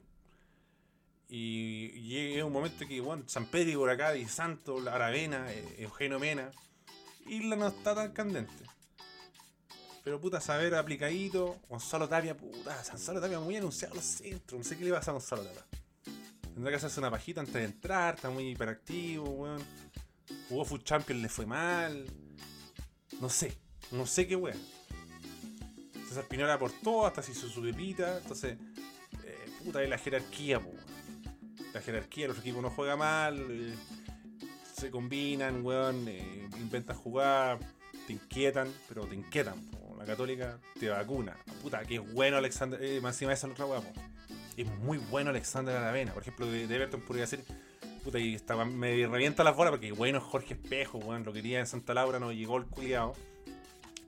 Y, 1.28 2.36
es 2.38 2.44
un 2.44 2.54
momento 2.54 2.88
que, 2.88 3.02
bueno, 3.02 3.24
San 3.26 3.48
Pedro 3.48 3.80
por 3.80 3.90
acá, 3.90 4.12
Di 4.12 4.26
Santo, 4.26 4.78
Aravena, 4.88 5.52
eh, 5.52 5.76
Eugenio 5.80 6.20
Mena, 6.20 6.52
Isla 7.26 7.56
no 7.56 7.68
está 7.70 7.96
tan 7.96 8.12
candente. 8.12 8.64
Pero 10.04 10.20
puta, 10.20 10.42
saber 10.42 10.76
aplicadito, 10.76 11.60
Gonzalo 11.70 12.10
Tapia, 12.10 12.36
puta, 12.36 12.76
Gonzalo 12.90 13.22
Tapia 13.22 13.40
muy 13.40 13.56
anunciado 13.56 13.94
a 13.94 13.98
los 13.98 14.06
centros, 14.06 14.60
no 14.60 14.64
sé 14.64 14.78
qué 14.78 14.84
le 14.84 14.92
pasa 14.92 15.12
a 15.12 15.14
Gonzalo 15.14 15.44
Tapia. 15.44 15.64
Tendrá 16.54 16.70
que 16.70 16.76
hacerse 16.76 17.00
una 17.00 17.10
pajita 17.10 17.40
antes 17.40 17.56
de 17.56 17.64
entrar, 17.64 18.16
está 18.16 18.30
muy 18.30 18.50
hiperactivo, 18.50 19.28
weón. 19.30 19.64
Jugó 20.50 20.66
Food 20.66 20.84
Champions, 20.84 21.22
le 21.22 21.30
fue 21.30 21.46
mal. 21.46 22.06
No 23.20 23.30
sé, 23.30 23.58
no 23.92 24.06
sé 24.06 24.28
qué 24.28 24.36
weón. 24.36 24.60
César 26.08 26.26
Pinola 26.26 26.54
aportó, 26.54 27.08
hasta 27.08 27.24
se 27.24 27.32
hizo 27.32 27.48
su 27.50 27.62
pepita, 27.62 28.18
entonces, 28.18 28.58
eh, 29.24 29.46
puta, 29.64 29.82
es 29.82 29.90
la 29.90 29.98
jerarquía, 29.98 30.60
po. 30.60 30.72
La 31.74 31.82
jerarquía, 31.82 32.28
los 32.28 32.38
equipos 32.38 32.62
no 32.62 32.70
juegan 32.70 33.00
mal, 33.00 33.48
eh, 33.50 33.74
se 34.76 34.92
combinan, 34.92 35.66
weón, 35.66 36.08
eh, 36.08 36.50
inventan 36.60 36.96
jugar, 36.96 37.58
te 38.06 38.14
inquietan, 38.14 38.72
pero 38.88 39.08
te 39.08 39.16
inquietan, 39.16 39.60
po. 39.72 39.83
La 40.04 40.08
católica 40.08 40.60
te 40.78 40.90
vacuna. 40.90 41.38
Puta, 41.62 41.86
que 41.86 41.96
es 41.96 42.14
bueno 42.14 42.36
Alexander, 42.36 42.78
eh, 42.84 43.00
más 43.00 43.16
encima 43.16 43.30
de 43.30 43.36
esa 43.36 43.48
otra 43.48 43.66
weá, 43.66 43.80
po 43.80 43.94
es 44.58 44.68
muy 44.80 44.98
bueno 44.98 45.30
Alexander 45.30 45.78
Aravena. 45.78 46.14
Por 46.14 46.24
ejemplo, 46.24 46.46
de, 46.46 46.64
Everton 46.64 47.00
podría 47.00 47.26
ser. 47.26 47.40
Puta, 48.04 48.20
y 48.20 48.36
estaba, 48.36 48.66
me 48.66 49.08
revienta 49.08 49.46
las 49.46 49.56
bolas 49.56 49.72
porque 49.72 49.94
bueno 49.94 50.18
es 50.18 50.26
Jorge 50.26 50.56
Espejo, 50.56 50.98
weón. 50.98 51.24
Lo 51.24 51.32
quería 51.32 51.62
en 51.62 51.68
Santa 51.68 51.94
Laura, 51.94 52.20
no 52.20 52.34
llegó 52.34 52.58
el 52.58 52.66
culiao. 52.66 53.16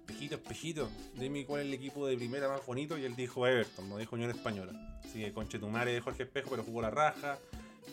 Espejito, 0.01 0.35
espejito, 0.35 0.89
dime 1.13 1.45
cuál 1.45 1.61
es 1.61 1.67
el 1.67 1.73
equipo 1.73 2.05
de 2.05 2.17
primera 2.17 2.49
más 2.49 2.65
bonito. 2.65 2.97
Y 2.97 3.05
él 3.05 3.15
dijo 3.15 3.47
Everton, 3.47 3.87
no 3.87 3.97
dijo 3.97 4.17
Unión 4.17 4.31
Española. 4.31 4.99
Así 5.01 5.21
que 5.21 5.31
Conchetumare 5.31 5.93
de 5.93 6.01
Jorge 6.01 6.23
Espejo, 6.23 6.49
pero 6.49 6.63
jugó 6.63 6.81
la 6.81 6.89
raja. 6.89 7.39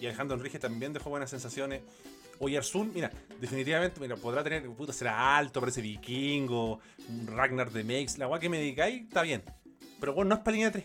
Y 0.01 0.07
Alejandro 0.07 0.37
Enrique 0.37 0.59
también 0.59 0.93
dejó 0.93 1.09
buenas 1.09 1.31
sensaciones. 1.31 1.83
Oyarzún, 2.39 2.93
mira, 2.93 3.11
definitivamente, 3.41 4.01
mira, 4.01 4.17
podrá 4.17 4.43
tener, 4.43 4.69
puta, 4.71 4.93
será 4.93 5.37
alto, 5.37 5.61
parece 5.61 5.81
vikingo, 5.81 6.81
Ragnar 7.27 7.71
de 7.71 7.85
Meix, 7.85 8.19
la 8.19 8.29
weá 8.29 8.41
que 8.41 8.49
me 8.49 8.59
dedicáis, 8.59 9.03
está 9.03 9.23
bien. 9.23 9.43
Pero 10.01 10.15
bueno, 10.15 10.31
no 10.31 10.35
es 10.37 10.41
para 10.41 10.55
línea 10.57 10.73
3. 10.73 10.85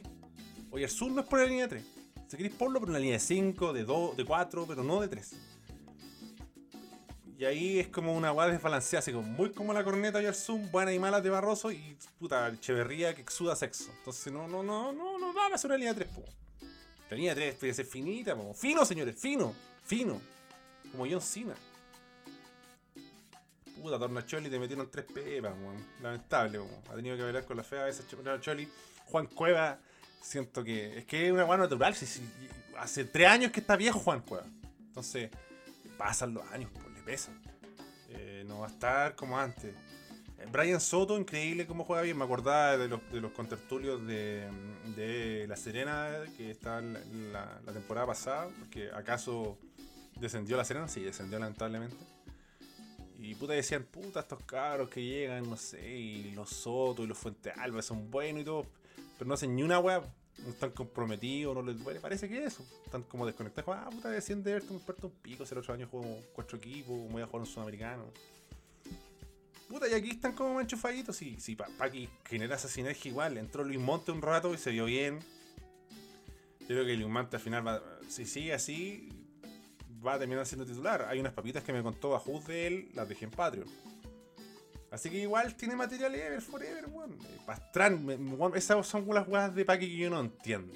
Oyarzún 0.72 1.16
no 1.16 1.22
es 1.22 1.28
por 1.28 1.40
la 1.40 1.46
línea 1.46 1.68
3. 1.68 1.84
Si 2.28 2.38
queréis 2.38 2.56
ponlo 2.56 2.80
por 2.80 2.90
una 2.90 3.00
línea 3.00 3.16
de 3.16 3.20
5, 3.20 3.74
de 3.74 3.84
2, 3.84 4.18
de 4.18 4.26
4, 4.26 4.66
pero 4.68 4.84
no 4.84 5.02
de 5.02 5.08
3. 5.08 5.36
Y 7.40 7.46
ahí 7.46 7.80
es 7.80 7.88
como 7.88 8.16
una 8.16 8.32
weá 8.32 8.48
desbalanceada, 8.48 9.00
así 9.00 9.12
como 9.12 9.28
muy 9.28 9.52
como 9.52 9.72
la 9.72 9.84
corneta 9.84 10.18
Oyarzún, 10.18 10.72
buena 10.72 10.92
y 10.92 11.00
mala 11.00 11.22
de 11.22 11.30
Barroso 11.30 11.72
y 11.72 11.96
puta 12.20 12.50
Echeverría 12.50 13.14
que 13.14 13.22
exuda 13.22 13.56
sexo. 13.56 13.92
Entonces 13.98 14.34
no, 14.34 14.48
no, 14.48 14.64
no, 14.64 14.92
no, 14.92 15.20
no 15.20 15.34
va 15.34 15.48
a 15.54 15.58
ser 15.58 15.70
una 15.70 15.78
línea 15.78 15.94
3, 15.94 16.08
po. 16.10 16.24
La 17.10 17.16
línea 17.16 17.34
3 17.36 17.56
puede 17.56 17.74
ser 17.74 17.86
finita, 17.86 18.36
po. 18.36 18.54
Fino, 18.54 18.84
señores, 18.86 19.16
fino, 19.20 19.54
fino. 19.84 20.20
Como 20.98 21.12
John 21.12 21.22
Cena. 21.22 21.54
Puta, 23.80 24.00
Tornacholi 24.00 24.50
te 24.50 24.58
metieron 24.58 24.90
3 24.90 25.06
pepas, 25.06 25.54
weón. 25.62 25.86
Lamentable, 26.02 26.58
weón. 26.58 26.82
Ha 26.90 26.96
tenido 26.96 27.16
que 27.16 27.22
bailar 27.22 27.46
con 27.46 27.56
la 27.56 27.64
fea 27.64 27.84
a 27.84 27.86
veces 27.86 28.08
Tornacholi. 28.08 28.68
Juan 29.06 29.28
Cueva, 29.28 29.78
siento 30.22 30.64
que. 30.64 30.98
Es 30.98 31.06
que 31.06 31.28
es 31.28 31.32
una 31.32 31.46
weá 31.46 31.58
natural. 31.60 31.94
Si, 31.94 32.20
hace 32.80 33.06
3 33.06 33.28
años 33.28 33.52
que 33.52 33.60
está 33.60 33.76
viejo 33.76 34.00
Juan 34.00 34.22
Cueva. 34.22 34.48
Entonces, 34.88 35.30
pasan 36.00 36.34
los 36.34 36.44
años, 36.52 36.72
pues 36.74 36.88
le 36.92 37.02
pesan. 37.04 37.40
Eh, 38.10 38.44
no 38.48 38.62
va 38.62 38.66
a 38.66 38.72
estar 38.72 39.16
como 39.16 39.38
antes. 39.38 39.76
Eh, 40.40 40.48
Brian 40.52 40.82
Soto, 40.82 41.16
increíble 41.16 41.68
cómo 41.68 41.84
juega 41.84 42.02
bien. 42.02 42.18
Me 42.18 42.24
acordaba 42.24 42.76
de 42.76 42.88
los, 42.88 43.12
de 43.12 43.22
los 43.22 43.34
contertulios 43.34 44.04
de, 44.08 44.50
de 44.96 45.46
La 45.48 45.58
Serena 45.58 46.24
que 46.36 46.50
estaban 46.50 46.98
la 47.32 47.72
temporada 47.72 48.08
pasada. 48.08 48.50
Porque 48.58 48.90
acaso 48.92 49.60
descendió 50.20 50.58
La 50.58 50.66
Serena, 50.66 50.88
sí, 50.88 51.02
descendió 51.02 51.40
lamentablemente. 51.40 51.96
Y 53.20 53.36
puta 53.36 53.54
decían, 53.54 53.84
puta, 53.84 54.20
estos 54.20 54.44
cabros 54.44 54.90
que 54.90 55.04
llegan, 55.04 55.50
no 55.50 55.58
sé, 55.58 55.98
y 55.98 56.32
los 56.32 56.50
Soto 56.50 57.04
y 57.04 57.08
los 57.08 57.18
Fuente 57.18 57.52
Alba 57.52 57.82
son 57.82 58.12
buenos 58.12 58.44
y 58.44 58.46
todo, 58.46 58.66
pero 59.18 59.28
no 59.28 59.34
hacen 59.34 59.56
ni 59.56 59.64
una 59.64 59.80
web, 59.80 60.04
no 60.44 60.50
están 60.50 60.72
comprometidos, 60.72 61.56
no 61.56 61.64
les 61.64 61.84
duele, 61.84 62.00
parece 62.00 62.30
que 62.30 62.44
eso. 62.44 62.64
Están 62.86 63.04
como 63.04 63.26
desconectados, 63.26 63.76
ah, 63.76 63.90
puta, 63.90 64.10
desciende 64.10 64.52
de 64.52 64.58
Everton, 64.58 64.82
un 65.02 65.12
pico, 65.22 65.44
hace 65.44 65.56
8 65.56 65.74
años 65.74 65.90
juego 65.90 66.22
cuatro 66.34 66.58
equipos, 66.58 66.96
voy 67.12 67.22
a 67.22 67.26
jugar 67.26 67.42
un 67.42 67.48
sudamericano. 67.48 68.06
Puta, 69.68 69.88
y 69.90 69.94
aquí 69.94 70.12
están 70.12 70.34
como 70.34 70.62
enchufaditos, 70.62 71.18
sí, 71.18 71.38
sí, 71.40 71.56
para 71.56 71.70
pa 71.72 71.90
que 71.90 72.08
genera 72.26 72.56
esa 72.56 72.70
sinergia 72.70 73.10
igual. 73.10 73.38
Entró 73.38 73.64
Luis 73.64 73.80
Monte 73.80 74.12
un 74.12 74.22
rato 74.22 74.54
y 74.54 74.58
se 74.58 74.72
vio 74.72 74.86
bien. 74.86 75.20
Yo 76.62 76.68
creo 76.68 76.86
que 76.86 76.96
Luis 76.96 77.10
Monte 77.10 77.36
al 77.36 77.42
final, 77.42 77.68
va, 77.68 77.82
si 78.08 78.26
sigue 78.26 78.54
así, 78.54 79.10
va 80.08 80.42
a 80.42 80.46
siendo 80.46 80.66
titular. 80.66 81.06
Hay 81.10 81.20
unas 81.20 81.34
papitas 81.34 81.64
que 81.64 81.74
me 81.74 81.84
contó 81.84 82.12
Bajuz 82.12 82.46
de 82.46 82.68
él, 82.68 82.92
las 82.94 83.08
dejé 83.08 83.26
en 83.26 83.32
Patreon. 83.32 83.68
Así 84.90 85.10
que 85.10 85.18
igual 85.18 85.56
tiene 85.56 85.76
material 85.76 86.16
Ever 86.16 86.42
Forever, 86.42 86.86
weón. 86.90 87.14
Eh, 87.14 87.38
Pastrán, 87.46 88.08
esas 88.56 88.88
son 88.88 89.06
las 89.14 89.28
weas 89.28 89.54
de 89.54 89.66
Paqui 89.66 89.88
que 89.88 89.98
yo 89.98 90.10
no 90.10 90.20
entiendo. 90.20 90.74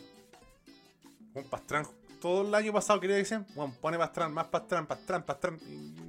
Un 1.33 1.45
Pastrán, 1.45 1.87
todo 2.19 2.47
el 2.47 2.53
año 2.53 2.73
pasado 2.73 2.99
quería 2.99 3.15
decir, 3.15 3.41
weón, 3.55 3.73
pone 3.75 3.97
Pastrán, 3.97 4.33
más 4.33 4.47
Pastrán, 4.47 4.85
Pastrán, 4.85 5.23
Pastrán. 5.23 5.59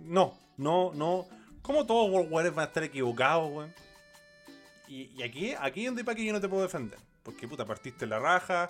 No, 0.05 0.37
no, 0.57 0.93
no. 0.95 1.27
¿Cómo 1.63 1.87
todos 1.87 2.11
los 2.11 2.31
weones 2.31 2.55
van 2.55 2.65
a 2.65 2.69
estar 2.69 2.83
equivocados, 2.83 3.53
weón? 3.53 3.75
Y, 4.89 5.23
aquí, 5.23 5.55
aquí 5.59 5.81
es 5.83 5.87
donde 5.87 6.05
Paqui 6.05 6.27
yo 6.27 6.33
no 6.33 6.41
te 6.41 6.49
puedo 6.49 6.63
defender. 6.63 6.99
Porque 7.23 7.47
puta, 7.47 7.65
partiste 7.65 8.05
la 8.05 8.19
raja, 8.19 8.69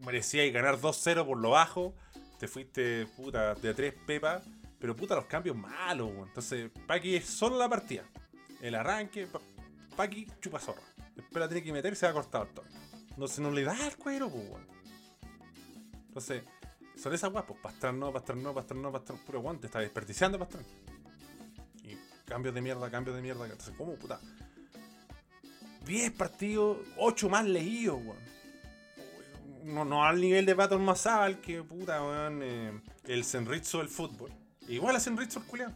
merecíais 0.00 0.52
ganar 0.52 0.78
2-0 0.78 1.26
por 1.26 1.38
lo 1.38 1.50
bajo, 1.50 1.94
te 2.38 2.48
fuiste 2.48 3.06
puta 3.16 3.54
de 3.54 3.74
3 3.74 3.94
pepas, 4.06 4.42
pero 4.78 4.94
puta 4.94 5.14
los 5.14 5.26
cambios 5.26 5.56
malos, 5.56 6.10
weón. 6.12 6.28
Entonces, 6.28 6.70
Paqui 6.86 7.16
es 7.16 7.24
solo 7.26 7.56
la 7.58 7.68
partida. 7.68 8.04
El 8.60 8.74
arranque, 8.74 9.26
pa- 9.26 9.40
Paqui 9.96 10.26
chupa 10.40 10.58
zorra. 10.58 10.82
Después 11.14 11.40
la 11.40 11.48
tiene 11.48 11.62
que 11.62 11.72
meter 11.72 11.92
y 11.92 11.96
se 11.96 12.06
va 12.06 12.12
cortado 12.12 12.44
el 12.44 12.50
toque. 12.50 12.68
No 13.16 13.28
se 13.28 13.40
nos 13.40 13.54
le 13.54 13.62
da 13.62 13.86
el 13.86 13.96
cuero, 13.96 14.28
pues, 14.28 14.48
weón. 14.48 14.66
Entonces, 16.08 16.42
son 16.96 17.12
esas 17.14 17.32
weas, 17.32 17.44
pues, 17.46 17.60
Pastrán 17.60 17.98
no, 17.98 18.12
Pastrán 18.12 18.42
no, 18.42 18.52
Pastrán 18.54 18.82
no, 18.82 18.92
Pastrán, 18.92 19.18
puro 19.18 19.40
weón, 19.40 19.60
te 19.60 19.66
está 19.66 19.78
desperdiciando 19.80 20.38
Pastrán. 20.38 20.64
Y 21.84 21.96
cambios 22.24 22.54
de 22.54 22.60
mierda, 22.60 22.90
cambios 22.90 23.16
de 23.16 23.22
mierda. 23.22 23.44
Entonces, 23.44 23.74
¿cómo, 23.76 23.94
puta? 23.94 24.20
10 25.84 26.12
partidos, 26.12 26.78
8 26.96 27.28
más 27.28 27.44
leídos, 27.44 27.96
weón. 28.04 28.33
No, 29.64 29.82
no 29.82 30.04
al 30.04 30.20
nivel 30.20 30.44
de 30.44 30.54
Pato 30.54 30.78
Mazabal, 30.78 31.40
que 31.40 31.62
puta, 31.62 32.02
weón, 32.02 32.42
eh, 32.42 32.82
el 33.04 33.24
Senritzo 33.24 33.78
del 33.78 33.88
fútbol. 33.88 34.30
Igual 34.68 34.94
a 34.96 35.00
Senritzo 35.00 35.38
el 35.38 35.46
culiao. 35.46 35.72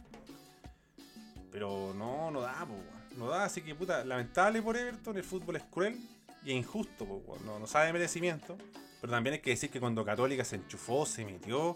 Pero 1.51 1.95
no, 1.95 2.29
no 2.29 2.41
da, 2.41 2.65
po, 2.67 2.73
weón. 2.73 3.17
No 3.17 3.27
da, 3.29 3.45
así 3.45 3.63
que 3.63 3.73
puta, 3.73 4.05
lamentable 4.05 4.61
por 4.61 4.77
Everton, 4.77 5.17
el 5.17 5.23
fútbol 5.23 5.55
es 5.55 5.63
cruel 5.63 5.97
y 6.45 6.51
injusto, 6.51 7.03
po, 7.03 7.15
weón. 7.25 7.43
No, 7.47 7.57
no 7.57 7.65
sabe 7.65 7.91
merecimiento. 7.91 8.59
Pero 9.01 9.11
también 9.11 9.33
hay 9.33 9.39
que 9.39 9.49
decir 9.49 9.71
que 9.71 9.79
cuando 9.79 10.05
Católica 10.05 10.45
se 10.45 10.57
enchufó, 10.57 11.07
se 11.07 11.25
metió, 11.25 11.75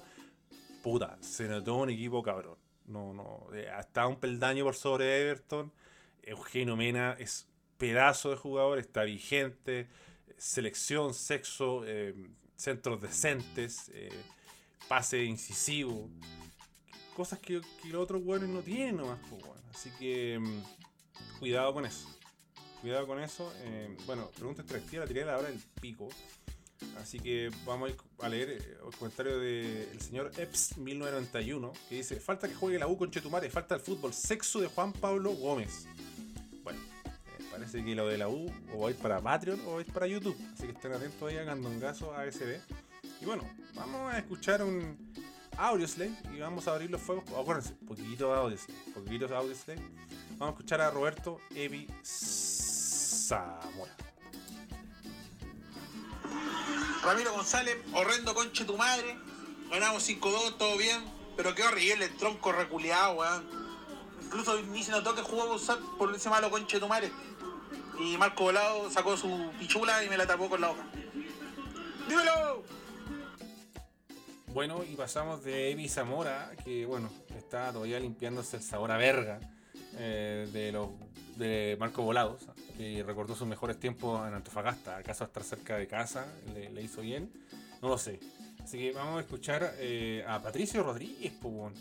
puta, 0.83 1.17
se 1.19 1.47
notó 1.47 1.77
un 1.77 1.89
equipo 1.89 2.21
cabrón. 2.21 2.59
No, 2.85 3.11
no, 3.11 3.47
eh, 3.55 3.69
hasta 3.69 4.05
un 4.05 4.17
peldaño 4.17 4.63
por 4.65 4.75
sobre 4.75 5.19
Everton. 5.19 5.73
Eugenio 6.21 6.75
Mena 6.75 7.15
es 7.17 7.47
pedazo 7.79 8.29
de 8.29 8.35
jugador, 8.35 8.77
está 8.77 9.01
vigente. 9.01 9.87
Selección, 10.43 11.13
sexo, 11.13 11.83
eh, 11.85 12.13
centros 12.57 13.01
decentes, 13.01 13.89
eh, 13.93 14.09
pase 14.89 15.23
incisivo. 15.23 16.09
Cosas 17.15 17.39
que, 17.39 17.61
que 17.81 17.87
los 17.89 18.03
otros 18.03 18.21
weones 18.25 18.49
no 18.49 18.59
tienen 18.59 18.97
nomás. 18.97 19.19
Así 19.73 19.89
que 19.97 20.37
mm, 20.39 21.39
cuidado 21.39 21.73
con 21.73 21.85
eso. 21.85 22.07
Cuidado 22.81 23.07
con 23.07 23.21
eso. 23.21 23.53
eh, 23.61 23.95
bueno, 24.05 24.29
pregunta 24.35 24.63
extractiva, 24.63 25.03
la 25.03 25.07
tiré 25.07 25.23
la 25.23 25.39
pico. 25.79 26.09
Así 26.97 27.17
que 27.19 27.49
vamos 27.65 27.93
a, 28.19 28.27
leer 28.27 28.49
el 28.49 28.97
comentario 28.97 29.39
del 29.39 30.01
señor 30.01 30.31
Eps1991 30.33 31.71
que 31.87 31.95
dice: 31.95 32.19
Falta 32.19 32.49
que 32.49 32.55
juegue 32.55 32.77
la 32.77 32.87
U 32.87 32.97
con 32.97 33.09
Chetumare, 33.09 33.49
falta 33.49 33.75
el 33.75 33.81
fútbol, 33.81 34.13
sexo 34.13 34.59
de 34.59 34.67
Juan 34.67 34.91
Pablo 34.91 35.31
Gómez. 35.31 35.87
Parece 37.53 37.85
que 37.85 37.93
lo 37.93 38.07
de 38.07 38.17
la 38.17 38.27
U 38.29 38.51
o 38.73 38.79
va 38.79 38.91
para 38.99 39.21
Patreon 39.21 39.61
o 39.67 39.75
va 39.75 39.83
para 39.93 40.07
YouTube. 40.07 40.35
Así 40.53 40.63
que 40.63 40.71
estén 40.71 40.91
atentos 40.91 41.29
ahí 41.29 41.37
a 41.37 41.43
Gandongazo 41.43 42.11
ASB. 42.11 42.59
Y 43.21 43.25
bueno, 43.25 43.47
vamos 43.75 44.11
a 44.11 44.17
escuchar 44.17 44.63
un 44.63 44.97
Audioslave 45.55 46.17
y 46.33 46.39
vamos 46.39 46.67
a 46.67 46.71
abrir 46.71 46.89
los 46.89 46.99
fuegos. 46.99 47.25
Acuérdense, 47.29 47.75
poquito 47.87 48.33
Audioslave, 48.33 48.79
poquito 48.95 49.37
Audioslave. 49.37 49.79
Vamos 50.31 50.47
a 50.47 50.49
escuchar 50.57 50.81
a 50.81 50.89
Roberto 50.89 51.41
Evi 51.53 51.87
Zamora. 52.03 53.95
Ramiro 57.03 57.33
González, 57.33 57.77
horrendo 57.93 58.33
conche 58.33 58.65
tu 58.65 58.75
madre. 58.77 59.15
Ganamos 59.69 60.09
5-2, 60.09 60.57
todo 60.57 60.75
bien. 60.79 61.03
Pero 61.37 61.53
qué 61.53 61.61
horrible 61.61 62.05
el 62.05 62.17
tronco 62.17 62.51
reculeado, 62.51 63.13
weón. 63.13 63.45
Incluso 64.23 64.59
ni 64.63 64.83
se 64.83 64.89
notó 64.89 65.13
que 65.13 65.21
jugó 65.21 65.55
por 65.99 66.15
ese 66.15 66.31
malo 66.31 66.49
conche 66.49 66.79
tu 66.79 66.87
madre. 66.87 67.11
Y 68.03 68.17
Marco 68.17 68.43
Volado 68.43 68.91
sacó 68.91 69.15
su 69.15 69.49
pichula 69.57 70.03
y 70.03 70.09
me 70.09 70.17
la 70.17 70.27
tapó 70.27 70.49
con 70.49 70.59
la 70.59 70.71
hoja. 70.71 70.85
¡Dímelo! 72.09 72.63
Bueno, 74.47 74.83
y 74.83 74.95
pasamos 74.97 75.41
de 75.45 75.71
Evi 75.71 75.87
Zamora, 75.87 76.51
que 76.65 76.85
bueno, 76.85 77.09
está 77.37 77.71
todavía 77.71 78.01
limpiándose 78.01 78.57
el 78.57 78.63
sabor 78.63 78.91
a 78.91 78.97
verga 78.97 79.39
eh, 79.97 80.49
de 80.51 80.73
los 80.73 80.89
de 81.37 81.77
Marco 81.79 82.03
Volados, 82.03 82.43
que 82.77 83.03
recordó 83.03 83.35
sus 83.35 83.47
mejores 83.47 83.79
tiempos 83.79 84.27
en 84.27 84.33
Antofagasta. 84.33 84.97
¿Acaso 84.97 85.23
estar 85.23 85.43
cerca 85.43 85.77
de 85.77 85.87
casa 85.87 86.27
le, 86.53 86.81
hizo 86.81 86.99
bien? 86.99 87.31
No 87.81 87.87
lo 87.87 87.97
sé. 87.97 88.19
Así 88.61 88.79
que 88.79 88.91
vamos 88.91 89.19
a 89.19 89.21
escuchar 89.21 89.75
eh, 89.77 90.25
a 90.27 90.41
Patricio 90.41 90.83
Rodríguez, 90.83 91.31
po, 91.41 91.47
weón. 91.47 91.73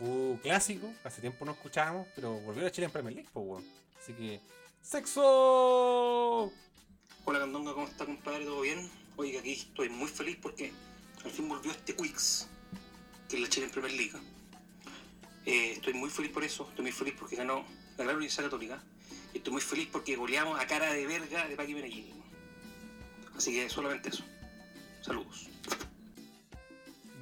un 0.00 0.40
clásico. 0.42 0.92
Hace 1.04 1.20
tiempo 1.20 1.44
no 1.44 1.52
escuchábamos, 1.52 2.08
pero 2.16 2.32
volvió 2.40 2.66
a 2.66 2.70
Chile 2.72 2.86
en 2.86 2.92
Premier 2.92 3.14
League. 3.14 3.28
Así 4.00 4.12
que, 4.12 4.40
¡Sexo! 4.82 6.52
Hola 7.24 7.38
Candonga, 7.38 7.72
¿cómo 7.72 7.86
está 7.86 8.04
compadre? 8.04 8.44
¿Todo 8.44 8.60
bien? 8.62 8.90
Oiga, 9.16 9.38
aquí 9.38 9.52
estoy 9.52 9.88
muy 9.88 10.08
feliz 10.08 10.36
porque 10.42 10.72
al 11.24 11.30
fin 11.30 11.48
volvió 11.48 11.70
este 11.70 11.94
Quicks, 11.94 12.48
que 13.28 13.36
es 13.36 13.42
la 13.42 13.48
Chile 13.48 13.66
en 13.66 13.72
Premier 13.72 13.94
League. 13.94 14.12
Eh, 15.46 15.72
estoy 15.76 15.94
muy 15.94 16.10
feliz 16.10 16.32
por 16.32 16.42
eso, 16.42 16.66
estoy 16.68 16.82
muy 16.82 16.92
feliz 16.92 17.14
porque 17.16 17.36
ganó 17.36 17.64
la 17.96 18.04
Universidad 18.04 18.44
Católica. 18.44 18.82
Y 19.32 19.38
estoy 19.38 19.52
muy 19.52 19.62
feliz 19.62 19.88
porque 19.90 20.16
goleamos 20.16 20.60
a 20.60 20.66
cara 20.66 20.92
de 20.92 21.06
verga 21.06 21.46
de 21.46 21.56
Paqui 21.56 21.74
Menellini. 21.74 22.12
Así 23.36 23.52
que 23.52 23.70
solamente 23.70 24.08
eso. 24.08 24.24
Saludos. 25.00 25.48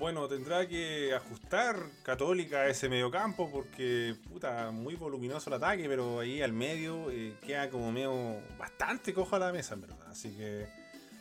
Bueno, 0.01 0.27
tendrá 0.29 0.67
que 0.67 1.13
ajustar 1.13 1.77
Católica 2.03 2.61
a 2.61 2.69
ese 2.69 2.89
mediocampo 2.89 3.51
porque, 3.51 4.17
puta, 4.31 4.71
muy 4.71 4.95
voluminoso 4.95 5.51
el 5.51 5.55
ataque, 5.57 5.87
pero 5.91 6.21
ahí 6.21 6.41
al 6.41 6.55
medio 6.55 7.11
eh, 7.11 7.35
queda 7.47 7.69
como 7.69 7.93
medio 7.93 8.41
bastante 8.59 9.13
cojo 9.13 9.37
a 9.37 9.39
la 9.39 9.53
mesa, 9.53 9.75
en 9.75 9.83
verdad. 9.83 9.99
Así 10.09 10.35
que 10.35 10.67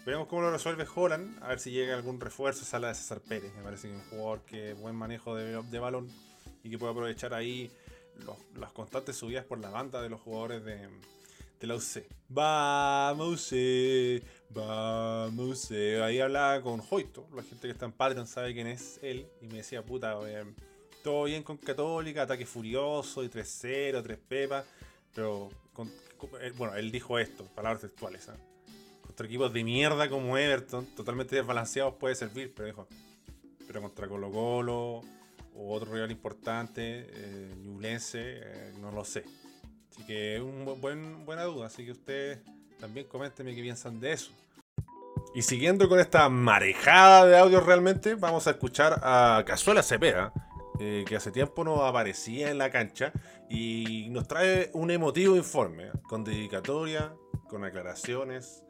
veremos 0.05 0.29
cómo 0.29 0.43
lo 0.43 0.51
resuelve 0.51 0.87
Holland, 0.95 1.43
a 1.43 1.49
ver 1.49 1.59
si 1.59 1.71
llega 1.71 1.93
algún 1.93 2.21
refuerzo, 2.21 2.63
sala 2.63 2.87
de 2.87 2.95
César 2.95 3.19
Pérez. 3.19 3.53
Me 3.53 3.63
parece 3.63 3.89
que 3.89 3.95
es 3.95 4.01
un 4.01 4.09
jugador 4.11 4.45
que 4.45 4.71
buen 4.75 4.95
manejo 4.95 5.35
de, 5.35 5.61
de 5.61 5.79
balón 5.79 6.07
y 6.63 6.69
que 6.69 6.77
puede 6.77 6.93
aprovechar 6.93 7.33
ahí 7.33 7.69
los, 8.25 8.37
las 8.55 8.71
constantes 8.71 9.17
subidas 9.17 9.43
por 9.43 9.59
la 9.59 9.71
banda 9.71 10.01
de 10.01 10.07
los 10.07 10.21
jugadores 10.21 10.63
de, 10.63 10.87
de 11.59 11.67
la 11.67 11.75
UC. 11.75 12.05
Vamos 12.29 13.51
UC, 13.51 14.23
vamos 14.49 15.69
UC. 15.69 16.01
Ahí 16.01 16.19
hablaba 16.19 16.61
con 16.61 16.79
Joito, 16.79 17.27
la 17.35 17.43
gente 17.43 17.67
que 17.67 17.71
está 17.71 17.85
en 17.85 17.91
Patreon 17.91 18.27
sabe 18.27 18.53
quién 18.53 18.67
es 18.67 18.99
él, 19.01 19.27
y 19.41 19.47
me 19.47 19.57
decía, 19.57 19.83
puta, 19.83 20.17
eh, 20.27 20.45
todo 21.03 21.25
bien 21.25 21.43
con 21.43 21.57
Católica, 21.57 22.23
ataque 22.23 22.45
furioso, 22.45 23.23
y 23.23 23.29
3-0, 23.29 24.01
3 24.03 24.17
pepas, 24.17 24.65
pero, 25.13 25.49
eh, 26.41 26.51
bueno, 26.57 26.75
él 26.75 26.91
dijo 26.91 27.19
esto, 27.19 27.43
palabras 27.55 27.81
textuales, 27.81 28.29
¿ah? 28.29 28.37
Contra 29.05 29.25
equipos 29.25 29.51
de 29.51 29.63
mierda 29.63 30.09
como 30.09 30.37
Everton, 30.37 30.85
totalmente 30.95 31.35
desbalanceados 31.35 31.95
puede 31.95 32.15
servir, 32.15 32.53
pero 32.55 32.67
dijo, 32.67 32.87
pero 33.67 33.81
contra 33.81 34.07
Colo 34.07 34.31
Colo 34.31 35.01
o 35.55 35.73
otro 35.73 35.93
rival 35.93 36.11
importante, 36.11 37.07
eh, 37.09 37.53
eh, 38.13 38.73
no 38.79 38.91
lo 38.91 39.03
sé. 39.03 39.25
Así 39.91 40.03
que 40.05 40.35
es 40.35 40.41
una 40.41 40.73
buen, 40.73 41.25
buena 41.25 41.43
duda. 41.43 41.67
Así 41.67 41.85
que 41.85 41.91
ustedes 41.91 42.39
también 42.79 43.07
coméntenme 43.07 43.55
qué 43.55 43.61
piensan 43.61 43.99
de 43.99 44.13
eso. 44.13 44.31
Y 45.35 45.43
siguiendo 45.43 45.87
con 45.87 45.99
esta 45.99 46.27
marejada 46.29 47.25
de 47.25 47.37
audios 47.37 47.65
realmente, 47.65 48.15
vamos 48.15 48.47
a 48.47 48.51
escuchar 48.51 48.99
a 49.03 49.43
Cazuela 49.45 49.83
Cepeda, 49.83 50.33
eh, 50.79 51.03
que 51.07 51.15
hace 51.15 51.31
tiempo 51.31 51.63
no 51.63 51.85
aparecía 51.85 52.49
en 52.49 52.57
la 52.57 52.71
cancha 52.71 53.11
y 53.49 54.07
nos 54.09 54.27
trae 54.27 54.71
un 54.73 54.91
emotivo 54.91 55.35
informe, 55.35 55.87
¿eh? 55.87 55.91
con 56.07 56.23
dedicatoria, 56.23 57.13
con 57.47 57.63
aclaraciones, 57.63 58.63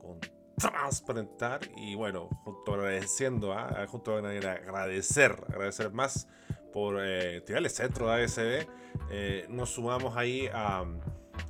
con 0.00 0.18
transparentar 0.58 1.60
y 1.76 1.94
bueno, 1.94 2.28
junto 2.44 2.74
agradeciendo, 2.74 3.52
¿ah? 3.52 3.86
junto 3.88 4.14
a 4.14 4.18
agradecer, 4.18 5.36
agradecer 5.48 5.92
más 5.92 6.26
por 6.72 6.96
eh, 7.00 7.40
tirarle 7.42 7.68
centro 7.68 8.10
a 8.10 8.16
ASB, 8.16 8.66
eh, 9.10 9.46
nos 9.48 9.70
sumamos 9.70 10.16
ahí 10.16 10.48
a, 10.52 10.84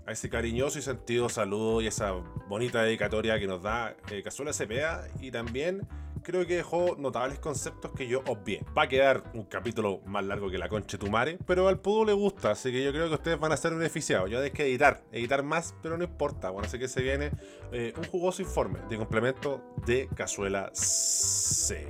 a 0.08 0.12
ese 0.12 0.30
cariñoso 0.30 0.78
y 0.78 0.82
sentido 0.82 1.28
saludo 1.28 1.82
y 1.82 1.86
esa 1.86 2.12
bonita 2.48 2.82
dedicatoria 2.82 3.38
que 3.38 3.46
nos 3.46 3.62
da 3.62 3.94
eh, 4.10 4.22
Cazuela 4.22 4.52
CPA 4.52 5.06
y 5.20 5.30
también 5.30 5.86
creo 6.22 6.46
que 6.46 6.56
dejó 6.56 6.96
notables 6.98 7.38
conceptos 7.38 7.92
que 7.92 8.08
yo 8.08 8.22
obvié. 8.26 8.64
Va 8.76 8.84
a 8.84 8.88
quedar 8.88 9.22
un 9.34 9.44
capítulo 9.44 10.00
más 10.06 10.24
largo 10.24 10.50
que 10.50 10.56
la 10.56 10.70
concha 10.70 10.96
de 10.96 11.04
tu 11.04 11.10
madre, 11.10 11.38
pero 11.46 11.68
al 11.68 11.78
pudo 11.80 12.06
le 12.06 12.14
gusta, 12.14 12.52
así 12.52 12.72
que 12.72 12.82
yo 12.82 12.90
creo 12.90 13.08
que 13.08 13.14
ustedes 13.14 13.38
van 13.38 13.52
a 13.52 13.56
ser 13.58 13.74
beneficiados. 13.74 14.30
Yo 14.30 14.40
hay 14.40 14.50
que 14.50 14.64
editar, 14.64 15.02
editar 15.12 15.42
más, 15.42 15.74
pero 15.82 15.98
no 15.98 16.04
importa. 16.04 16.48
Bueno, 16.50 16.66
así 16.66 16.78
que 16.78 16.88
se 16.88 17.02
viene 17.02 17.30
eh, 17.70 17.92
un 17.96 18.04
jugoso 18.04 18.40
informe 18.40 18.80
de 18.88 18.96
complemento 18.96 19.62
de 19.84 20.08
Cazuela 20.14 20.70
Cepeda. 20.72 21.88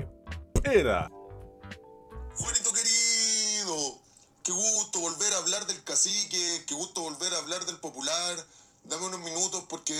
Qué 4.48 4.54
gusto 4.54 5.00
volver 5.00 5.30
a 5.34 5.38
hablar 5.38 5.66
del 5.66 5.84
cacique, 5.84 6.64
qué 6.66 6.74
gusto 6.74 7.02
volver 7.02 7.34
a 7.34 7.38
hablar 7.38 7.66
del 7.66 7.78
popular. 7.80 8.46
Dame 8.84 9.04
unos 9.04 9.20
minutos 9.20 9.62
porque 9.68 9.94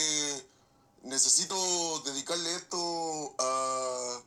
necesito 1.03 1.55
dedicarle 2.07 2.55
esto 2.55 3.35
a, 3.39 4.23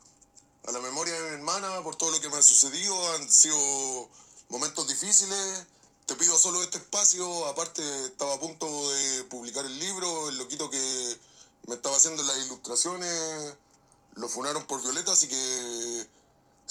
a 0.68 0.70
la 0.70 0.78
memoria 0.78 1.12
de 1.12 1.22
mi 1.22 1.34
hermana 1.38 1.82
por 1.82 1.96
todo 1.96 2.12
lo 2.12 2.20
que 2.20 2.28
me 2.28 2.36
ha 2.36 2.42
sucedido. 2.42 3.14
Han 3.14 3.28
sido 3.28 4.08
momentos 4.48 4.86
difíciles. 4.86 5.66
Te 6.06 6.14
pido 6.14 6.38
solo 6.38 6.62
este 6.62 6.78
espacio. 6.78 7.46
Aparte, 7.46 7.82
estaba 8.04 8.34
a 8.34 8.38
punto 8.38 8.66
de 8.92 9.24
publicar 9.24 9.64
el 9.64 9.76
libro. 9.76 10.28
El 10.28 10.38
loquito 10.38 10.70
que 10.70 11.18
me 11.66 11.74
estaba 11.74 11.96
haciendo 11.96 12.22
las 12.22 12.46
ilustraciones 12.46 13.54
lo 14.14 14.28
funaron 14.28 14.64
por 14.68 14.80
Violeta, 14.82 15.10
así 15.10 15.26
que 15.26 16.06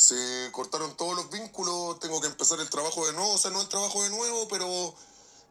se 0.02 0.50
cortaron 0.52 0.98
todos 0.98 1.16
los 1.16 1.30
vínculos, 1.30 2.00
tengo 2.00 2.20
que 2.20 2.26
empezar 2.26 2.60
el 2.60 2.68
trabajo 2.72 3.06
de 3.06 3.14
nuevo, 3.14 3.34
o 3.34 3.38
sea, 3.38 3.52
no 3.52 3.62
el 3.62 3.70
trabajo 3.70 4.02
de 4.02 4.10
nuevo, 4.10 4.48
pero 4.48 4.96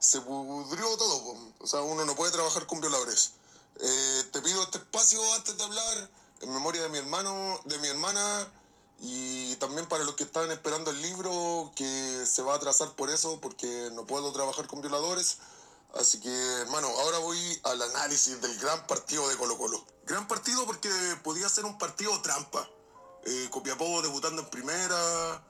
se 0.00 0.20
pudrió 0.22 0.96
todo, 0.96 1.36
o 1.60 1.66
sea, 1.68 1.82
uno 1.82 2.04
no 2.04 2.16
puede 2.16 2.32
trabajar 2.32 2.66
con 2.66 2.80
violadores. 2.80 3.34
Eh, 3.78 4.24
te 4.32 4.42
pido 4.42 4.60
este 4.64 4.78
espacio 4.78 5.22
antes 5.34 5.56
de 5.56 5.62
hablar, 5.62 6.10
en 6.40 6.52
memoria 6.52 6.82
de 6.82 6.88
mi 6.88 6.98
hermano, 6.98 7.60
de 7.64 7.78
mi 7.78 7.86
hermana, 7.86 8.52
y 8.98 9.54
también 9.56 9.86
para 9.86 10.02
los 10.02 10.16
que 10.16 10.24
están 10.24 10.50
esperando 10.50 10.90
el 10.90 11.00
libro, 11.00 11.70
que 11.76 12.26
se 12.26 12.42
va 12.42 12.54
a 12.54 12.56
atrasar 12.56 12.90
por 12.96 13.08
eso, 13.08 13.38
porque 13.40 13.90
no 13.92 14.04
puedo 14.04 14.32
trabajar 14.32 14.66
con 14.66 14.80
violadores. 14.80 15.38
Así 15.94 16.18
que, 16.18 16.34
hermano, 16.62 16.88
ahora 16.88 17.18
voy 17.18 17.38
al 17.62 17.80
análisis 17.82 18.40
del 18.40 18.58
gran 18.58 18.84
partido 18.88 19.28
de 19.28 19.36
Colo 19.36 19.56
Colo. 19.56 19.84
Gran 20.06 20.26
partido 20.26 20.66
porque 20.66 20.90
podía 21.22 21.48
ser 21.48 21.66
un 21.66 21.78
partido 21.78 22.20
trampa. 22.20 22.68
Eh, 23.24 23.48
Copiapó 23.50 24.02
debutando 24.02 24.42
en 24.42 24.48
primera, 24.48 25.42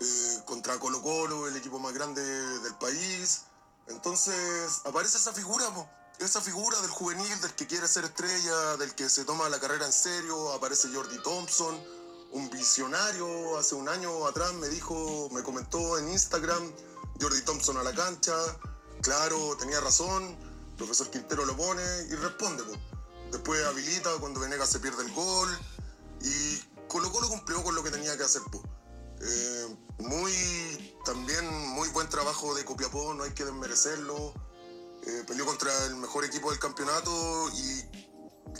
eh, 0.00 0.42
contra 0.44 0.78
Colo 0.78 1.02
Colo, 1.02 1.48
el 1.48 1.56
equipo 1.56 1.78
más 1.78 1.92
grande 1.92 2.22
del 2.22 2.74
país. 2.76 3.42
Entonces 3.88 4.80
aparece 4.84 5.16
esa 5.18 5.32
figura, 5.32 5.64
po. 5.74 5.88
esa 6.18 6.40
figura 6.40 6.80
del 6.80 6.90
juvenil, 6.90 7.40
del 7.40 7.54
que 7.54 7.66
quiere 7.66 7.88
ser 7.88 8.04
estrella, 8.04 8.76
del 8.76 8.94
que 8.94 9.08
se 9.08 9.24
toma 9.24 9.48
la 9.48 9.58
carrera 9.58 9.86
en 9.86 9.92
serio. 9.92 10.52
Aparece 10.52 10.88
Jordi 10.92 11.20
Thompson, 11.22 11.80
un 12.32 12.50
visionario. 12.50 13.58
Hace 13.58 13.74
un 13.74 13.88
año 13.88 14.26
atrás 14.26 14.52
me 14.54 14.68
dijo, 14.68 15.28
me 15.32 15.42
comentó 15.42 15.98
en 15.98 16.08
Instagram, 16.10 16.72
Jordi 17.20 17.42
Thompson 17.42 17.76
a 17.78 17.82
la 17.82 17.94
cancha. 17.94 18.34
Claro, 19.02 19.56
tenía 19.58 19.80
razón. 19.80 20.36
Profesor 20.76 21.10
Quintero 21.10 21.44
lo 21.44 21.56
pone 21.56 21.82
y 22.10 22.14
responde. 22.14 22.62
po. 22.64 22.72
Después 23.32 23.64
habilita 23.64 24.10
cuando 24.20 24.40
Venegas 24.40 24.70
se 24.70 24.80
pierde 24.80 25.04
el 25.04 25.12
gol. 25.12 25.58
Y 26.20 26.60
Colo 26.88 27.12
Colo 27.12 27.28
cumplió 27.28 27.62
con 27.62 27.74
lo 27.74 27.82
que 27.82 27.90
tenía 27.90 28.16
que 28.16 28.24
hacer. 28.24 28.42
po. 28.50 28.62
Eh, 29.20 29.76
muy, 29.98 30.96
también 31.04 31.46
muy 31.70 31.88
buen 31.90 32.08
trabajo 32.08 32.54
de 32.54 32.64
Copiapó, 32.64 33.14
no 33.14 33.24
hay 33.24 33.32
que 33.32 33.44
desmerecerlo. 33.44 34.34
Eh, 35.06 35.24
peleó 35.26 35.46
contra 35.46 35.72
el 35.86 35.96
mejor 35.96 36.24
equipo 36.24 36.50
del 36.50 36.58
campeonato 36.58 37.50
y 37.54 37.84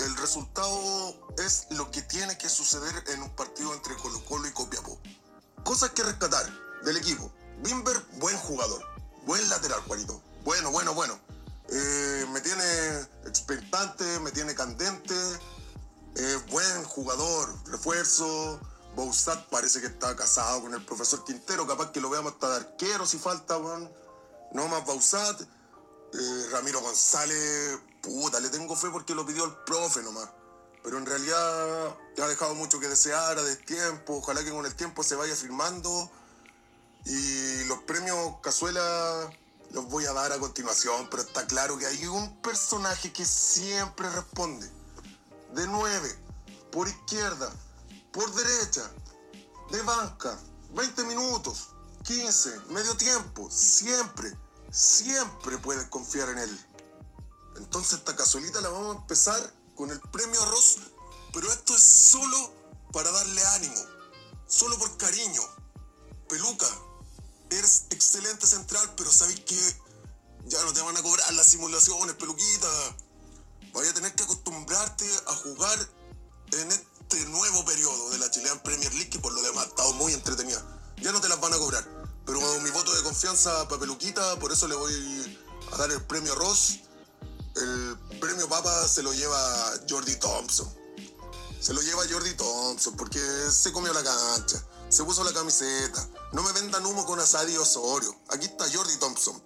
el 0.02 0.16
resultado 0.16 1.14
es 1.38 1.66
lo 1.70 1.90
que 1.90 2.02
tiene 2.02 2.38
que 2.38 2.48
suceder 2.48 3.04
en 3.08 3.22
un 3.22 3.34
partido 3.34 3.74
entre 3.74 3.96
Colo 3.96 4.24
Colo 4.24 4.48
y 4.48 4.52
Copiapó. 4.52 4.98
Cosas 5.64 5.90
que 5.90 6.02
rescatar 6.02 6.46
del 6.84 6.96
equipo. 6.96 7.32
Bimber, 7.62 7.96
buen 8.18 8.36
jugador. 8.38 8.82
Buen 9.26 9.46
lateral, 9.48 9.80
Juanito. 9.86 10.22
Bueno, 10.44 10.70
bueno, 10.70 10.94
bueno. 10.94 11.18
Eh, 11.70 12.26
me 12.32 12.40
tiene 12.40 12.64
expectante, 13.26 14.20
me 14.20 14.30
tiene 14.30 14.54
candente. 14.54 15.14
Eh, 16.16 16.38
buen 16.50 16.84
jugador, 16.84 17.54
refuerzo. 17.66 18.60
Bousat 18.96 19.46
parece 19.48 19.80
que 19.80 19.86
está 19.86 20.16
casado 20.16 20.62
con 20.62 20.74
el 20.74 20.84
profesor 20.84 21.24
Quintero. 21.24 21.66
Capaz 21.66 21.92
que 21.92 22.00
lo 22.00 22.10
veamos 22.10 22.32
hasta 22.32 22.50
de 22.50 22.56
arquero 22.56 23.06
si 23.06 23.18
falta, 23.18 23.58
weón. 23.58 23.90
No 24.52 24.66
más 24.68 24.84
Bausat. 24.86 25.40
Eh, 25.40 26.46
Ramiro 26.50 26.80
González, 26.80 27.78
puta, 28.02 28.40
le 28.40 28.48
tengo 28.48 28.74
fe 28.74 28.88
porque 28.90 29.14
lo 29.14 29.26
pidió 29.26 29.44
el 29.44 29.54
profe 29.66 30.02
nomás. 30.02 30.28
Pero 30.82 30.98
en 30.98 31.06
realidad 31.06 31.96
ha 32.22 32.26
dejado 32.28 32.54
mucho 32.54 32.80
que 32.80 32.88
desear 32.88 33.38
a 33.38 33.42
destiempo. 33.42 34.16
Ojalá 34.16 34.42
que 34.42 34.50
con 34.50 34.64
el 34.64 34.74
tiempo 34.74 35.02
se 35.02 35.14
vaya 35.14 35.36
firmando. 35.36 36.10
Y 37.04 37.64
los 37.64 37.82
premios 37.82 38.36
Cazuela 38.42 39.30
los 39.70 39.88
voy 39.88 40.06
a 40.06 40.12
dar 40.12 40.32
a 40.32 40.38
continuación, 40.38 41.08
pero 41.10 41.22
está 41.22 41.46
claro 41.46 41.78
que 41.78 41.86
hay 41.86 42.06
un 42.06 42.40
personaje 42.40 43.12
que 43.12 43.24
siempre 43.24 44.08
responde. 44.10 44.77
De 45.54 45.66
9, 45.66 46.18
por 46.70 46.88
izquierda, 46.88 47.50
por 48.12 48.32
derecha, 48.34 48.90
de 49.70 49.82
banca, 49.82 50.38
20 50.70 51.04
minutos, 51.04 51.68
15, 52.04 52.60
medio 52.70 52.96
tiempo, 52.96 53.50
siempre, 53.50 54.36
siempre 54.70 55.58
puedes 55.58 55.86
confiar 55.88 56.28
en 56.30 56.38
él. 56.38 56.66
Entonces 57.56 57.98
esta 57.98 58.14
cazuelita 58.14 58.60
la 58.60 58.68
vamos 58.68 58.96
a 58.96 59.00
empezar 59.00 59.54
con 59.74 59.90
el 59.90 60.00
premio 60.00 60.42
arroz, 60.42 60.78
pero 61.32 61.50
esto 61.50 61.74
es 61.74 61.82
solo 61.82 62.52
para 62.92 63.10
darle 63.10 63.44
ánimo, 63.46 63.80
solo 64.46 64.78
por 64.78 64.96
cariño. 64.96 65.42
Peluca, 66.28 66.68
eres 67.50 67.86
excelente 67.90 68.46
central, 68.46 68.94
pero 68.96 69.10
sabes 69.10 69.40
que 69.40 69.58
ya 70.46 70.62
no 70.64 70.72
te 70.72 70.80
van 70.80 70.96
a 70.96 71.02
cobrar 71.02 71.32
las 71.34 71.46
simulaciones, 71.46 72.14
peluquita. 72.16 72.68
Vaya 73.72 73.90
a 73.90 73.94
tener 73.94 74.14
que 74.14 74.24
acostumbrarte 74.24 75.08
a 75.26 75.34
jugar 75.36 75.78
en 76.52 76.72
este 76.72 77.24
nuevo 77.26 77.64
periodo 77.64 78.10
de 78.10 78.18
la 78.18 78.30
Chilean 78.30 78.60
Premier 78.62 78.92
League, 78.94 79.10
que 79.10 79.18
por 79.18 79.32
lo 79.32 79.42
demás 79.42 79.64
ha 79.64 79.68
estado 79.68 79.92
muy 79.94 80.12
entretenida. 80.12 80.62
Ya 80.96 81.12
no 81.12 81.20
te 81.20 81.28
las 81.28 81.40
van 81.40 81.52
a 81.52 81.58
cobrar. 81.58 81.86
Pero 82.26 82.40
mi 82.60 82.70
voto 82.70 82.94
de 82.94 83.02
confianza 83.02 83.66
para 83.68 83.80
Peluquita, 83.80 84.38
por 84.38 84.52
eso 84.52 84.68
le 84.68 84.74
voy 84.74 85.38
a 85.72 85.76
dar 85.76 85.90
el 85.90 86.02
premio 86.04 86.34
Ross. 86.34 86.80
El 87.56 87.98
premio 88.20 88.48
Papa 88.48 88.86
se 88.86 89.02
lo 89.02 89.12
lleva 89.12 89.38
Jordi 89.88 90.16
Thompson. 90.16 90.68
Se 91.60 91.72
lo 91.72 91.80
lleva 91.82 92.04
Jordi 92.08 92.34
Thompson 92.34 92.96
porque 92.96 93.20
se 93.50 93.72
comió 93.72 93.92
la 93.92 94.02
cancha, 94.02 94.62
se 94.88 95.02
puso 95.04 95.24
la 95.24 95.32
camiseta. 95.32 96.08
No 96.32 96.42
me 96.42 96.52
vendan 96.52 96.84
humo 96.86 97.04
con 97.04 97.18
Asadi 97.18 97.56
Osorio. 97.56 98.14
Aquí 98.28 98.46
está 98.46 98.70
Jordi 98.72 98.96
Thompson. 98.98 99.42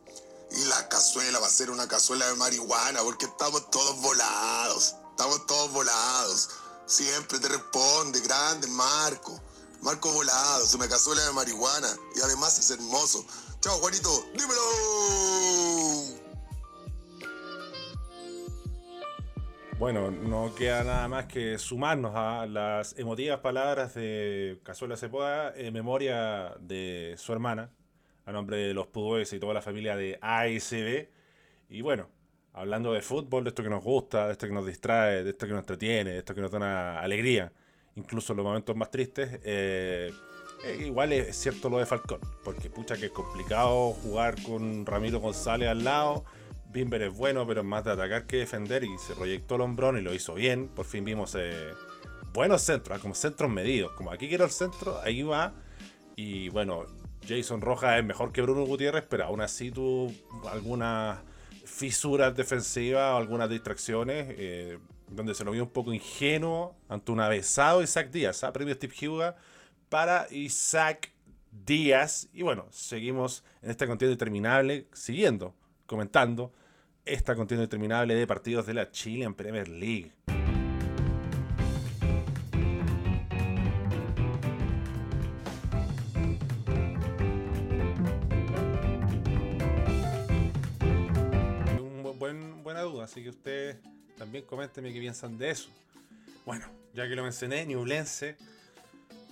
Y 0.55 0.65
la 0.67 0.89
cazuela 0.89 1.39
va 1.41 1.47
a 1.47 1.51
ser 1.51 1.71
una 1.71 1.89
cazuela 1.89 2.27
de 2.29 2.35
marihuana 2.37 3.01
porque 3.03 3.27
estamos 3.27 3.71
todos 3.71 4.01
volados. 4.01 4.95
Estamos 5.11 5.47
todos 5.47 5.73
volados. 5.73 6.51
Siempre 6.87 7.39
te 7.39 7.49
responde, 7.49 8.21
grande, 8.21 8.67
Marco. 8.69 9.41
Marco 9.81 10.13
volado, 10.13 10.65
es 10.65 10.75
una 10.75 10.89
cazuela 10.89 11.25
de 11.25 11.33
marihuana. 11.33 11.89
Y 12.15 12.21
además 12.21 12.59
es 12.59 12.71
hermoso. 12.71 13.25
Chao, 13.61 13.79
Juanito. 13.79 14.27
Dímelo. 14.35 16.23
Bueno, 19.79 20.13
no 20.13 20.55
queda 20.55 20.85
nada 20.85 21.09
más 21.09 21.27
que 21.27 21.59
sumarnos 21.59 22.13
a 22.15 22.47
las 22.47 22.97
emotivas 22.97 23.41
palabras 23.41 23.95
de 23.95 24.61
Cazuela 24.63 24.97
Cepoda 24.97 25.53
en 25.57 25.75
memoria 25.75 26.55
de 26.61 27.17
su 27.19 27.33
hermana, 27.33 27.69
a 28.25 28.33
nombre 28.33 28.57
de 28.57 28.75
los 28.75 28.87
Pudues 28.87 29.33
y 29.33 29.39
toda 29.39 29.55
la 29.55 29.63
familia 29.63 29.97
de 29.97 30.19
ASB. 30.21 31.09
Y 31.69 31.83
bueno, 31.83 32.09
hablando 32.53 32.93
de 32.93 33.03
fútbol, 33.03 33.45
de 33.45 33.49
esto 33.51 33.63
que 33.63 33.71
nos 33.71 33.83
gusta, 33.83 34.27
de 34.27 34.33
esto 34.33 34.47
que 34.47 34.53
nos 34.53 34.67
distrae, 34.67 35.25
de 35.25 35.31
esto 35.31 35.47
que 35.47 35.53
nos 35.53 35.61
entretiene, 35.61 36.11
de 36.11 36.19
esto 36.19 36.35
que 36.35 36.41
nos 36.41 36.51
da 36.51 37.01
alegría, 37.01 37.53
incluso 37.97 38.33
en 38.33 38.39
los 38.39 38.47
momentos 38.47 38.77
más 38.77 38.91
tristes, 38.91 39.41
eh, 39.45 40.13
eh, 40.65 40.85
igual 40.87 41.13
es 41.13 41.37
cierto 41.37 41.69
lo 41.69 41.79
de 41.79 41.87
Falcón, 41.87 42.21
porque 42.45 42.71
pucha 42.71 42.97
que 42.97 43.07
es 43.07 43.13
complicado 43.13 43.93
jugar 43.93 44.41
con 44.43 44.87
Ramiro 44.87 45.19
González 45.21 45.69
al 45.69 45.83
lado. 45.83 46.25
Bimber 46.71 47.03
es 47.03 47.17
bueno, 47.17 47.47
pero 47.47 47.65
más 47.65 47.85
de 47.85 47.91
atacar 47.91 48.27
que 48.27 48.39
defender 48.39 48.85
y 48.85 48.97
se 48.99 49.15
proyectó 49.15 49.57
el 49.57 49.63
hombrón 49.63 49.99
y 49.99 50.01
lo 50.01 50.15
hizo 50.15 50.35
bien. 50.35 50.69
Por 50.69 50.87
fin 50.87 51.05
vimos 51.05 51.37
eh, 51.39 51.73
buenos 52.33 52.63
centros, 52.63 52.99
como 53.01 53.15
centros 53.15 53.51
medidos. 53.51 53.93
Como 53.93 54.11
aquí 54.11 54.29
quiero 54.29 54.45
el 54.45 54.51
centro, 54.51 54.99
ahí 55.03 55.23
va. 55.23 55.53
Y 56.17 56.49
bueno, 56.51 56.87
Jason 57.27 57.61
Rojas 57.61 57.99
es 57.99 58.05
mejor 58.05 58.33
que 58.33 58.43
Bruno 58.43 58.65
Gutiérrez, 58.65 59.05
pero 59.09 59.25
aún 59.25 59.41
así 59.41 59.71
tuvo 59.71 60.13
algunas 60.51 61.19
fisuras 61.65 62.37
defensivas 62.37 63.13
o 63.13 63.17
algunas 63.17 63.49
distracciones 63.49 64.27
eh, 64.31 64.79
donde 65.09 65.35
se 65.35 65.45
lo 65.45 65.53
vio 65.53 65.65
un 65.65 65.71
poco 65.71 65.93
ingenuo 65.93 66.77
ante 66.89 67.13
un 67.13 67.21
avesado 67.21 67.83
Isaac 67.83 68.11
Díaz. 68.11 68.45
¿ah? 68.45 68.53
Premio 68.53 68.75
Steve 68.75 69.09
Huga 69.09 69.37
para 69.89 70.27
Isaac 70.31 71.13
Díaz. 71.51 72.29
Y 72.33 72.43
bueno, 72.43 72.67
seguimos 72.71 73.45
en 73.63 73.71
esta 73.71 73.87
contienda 73.87 74.13
interminable, 74.13 74.89
siguiendo, 74.93 75.55
comentando 75.87 76.53
esta 77.05 77.35
contienda 77.35 77.65
interminable 77.65 78.15
de 78.15 78.27
partidos 78.27 78.67
de 78.67 78.75
la 78.75 78.91
Chilean 78.91 79.35
Premier 79.35 79.69
League. 79.69 80.13
Así 93.01 93.23
que 93.23 93.31
ustedes 93.31 93.77
también 94.19 94.45
coméntenme 94.45 94.93
qué 94.93 95.01
piensan 95.01 95.39
de 95.39 95.51
eso. 95.51 95.69
Bueno, 96.45 96.67
ya 96.95 97.09
que 97.09 97.15
lo 97.17 97.23
mencioné, 97.23 97.65
Newlense. 97.67 98.37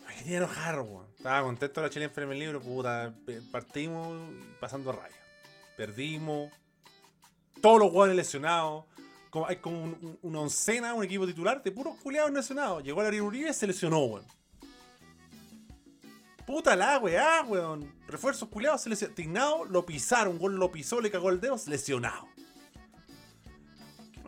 Me 0.06 0.14
quería 0.16 0.38
enojar, 0.38 0.80
weón. 0.80 1.06
Estaba 1.16 1.42
contento 1.42 1.80
de 1.80 1.86
la 1.86 1.92
Chilean 1.92 2.10
Premier 2.12 2.38
League, 2.38 2.52
pero 2.58 2.64
puta, 2.74 3.14
partimos 3.52 4.16
pasando 4.60 4.92
raya. 4.92 5.14
Perdimos. 5.76 6.50
Todos 7.60 7.78
los 7.80 7.90
jugadores 7.90 8.16
lesionados. 8.16 8.84
Como, 9.30 9.46
hay 9.46 9.56
como 9.56 9.82
un- 9.84 9.98
un- 10.02 10.18
una 10.22 10.40
oncena, 10.40 10.92
un 10.94 11.04
equipo 11.04 11.26
titular 11.26 11.62
de 11.62 11.70
puros 11.70 11.96
culiados 12.02 12.32
lesionados. 12.32 12.82
Llegó 12.82 13.00
a 13.00 13.10
la 13.10 13.22
Uribe 13.22 13.50
y 13.50 13.54
se 13.54 13.66
lesionó, 13.66 14.00
weón. 14.04 14.24
Puta 16.46 16.74
la 16.74 16.98
weá, 16.98 17.42
weón. 17.46 17.92
Refuerzos 18.08 18.48
culiados 18.48 18.80
se 18.82 18.88
lesionó. 18.88 19.64
Lo 19.66 19.86
pisaron, 19.86 20.38
gol 20.38 20.56
lo 20.56 20.72
pisó, 20.72 21.00
le 21.00 21.10
cagó 21.10 21.30
el 21.30 21.40
dedo, 21.40 21.56
lesionado. 21.66 22.28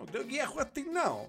No 0.02 0.06
creo 0.06 0.26
que 0.26 0.34
iba 0.34 0.44
a 0.44 0.48
jugar 0.48 0.70
Tignado. 0.70 1.28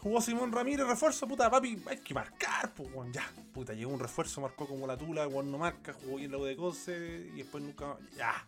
Jugó 0.00 0.20
Simón 0.20 0.52
Ramírez, 0.52 0.86
refuerzo, 0.86 1.26
puta 1.26 1.50
papi, 1.50 1.82
hay 1.86 1.96
que 1.96 2.12
marcar, 2.12 2.74
pues, 2.74 2.92
weón. 2.92 3.10
Ya, 3.10 3.24
puta, 3.54 3.72
llegó 3.72 3.90
un 3.90 3.98
refuerzo, 3.98 4.42
marcó 4.42 4.66
como 4.66 4.86
la 4.86 4.98
tula, 4.98 5.26
weón 5.26 5.50
no 5.50 5.56
marca, 5.56 5.94
jugó 5.94 6.16
bien 6.16 6.30
la 6.30 6.36
U 6.36 6.44
de 6.44 6.54
Conce 6.54 7.30
y 7.32 7.38
después 7.38 7.64
nunca. 7.64 7.96
Ya. 8.14 8.44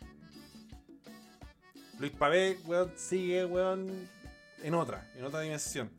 Luis 1.98 2.12
Pavé, 2.12 2.59
weón, 2.66 2.92
sigue, 2.96 3.46
weón, 3.46 4.07
en 4.62 4.74
otra, 4.74 5.11
en 5.16 5.24
otra 5.24 5.40
dimensión. 5.40 5.90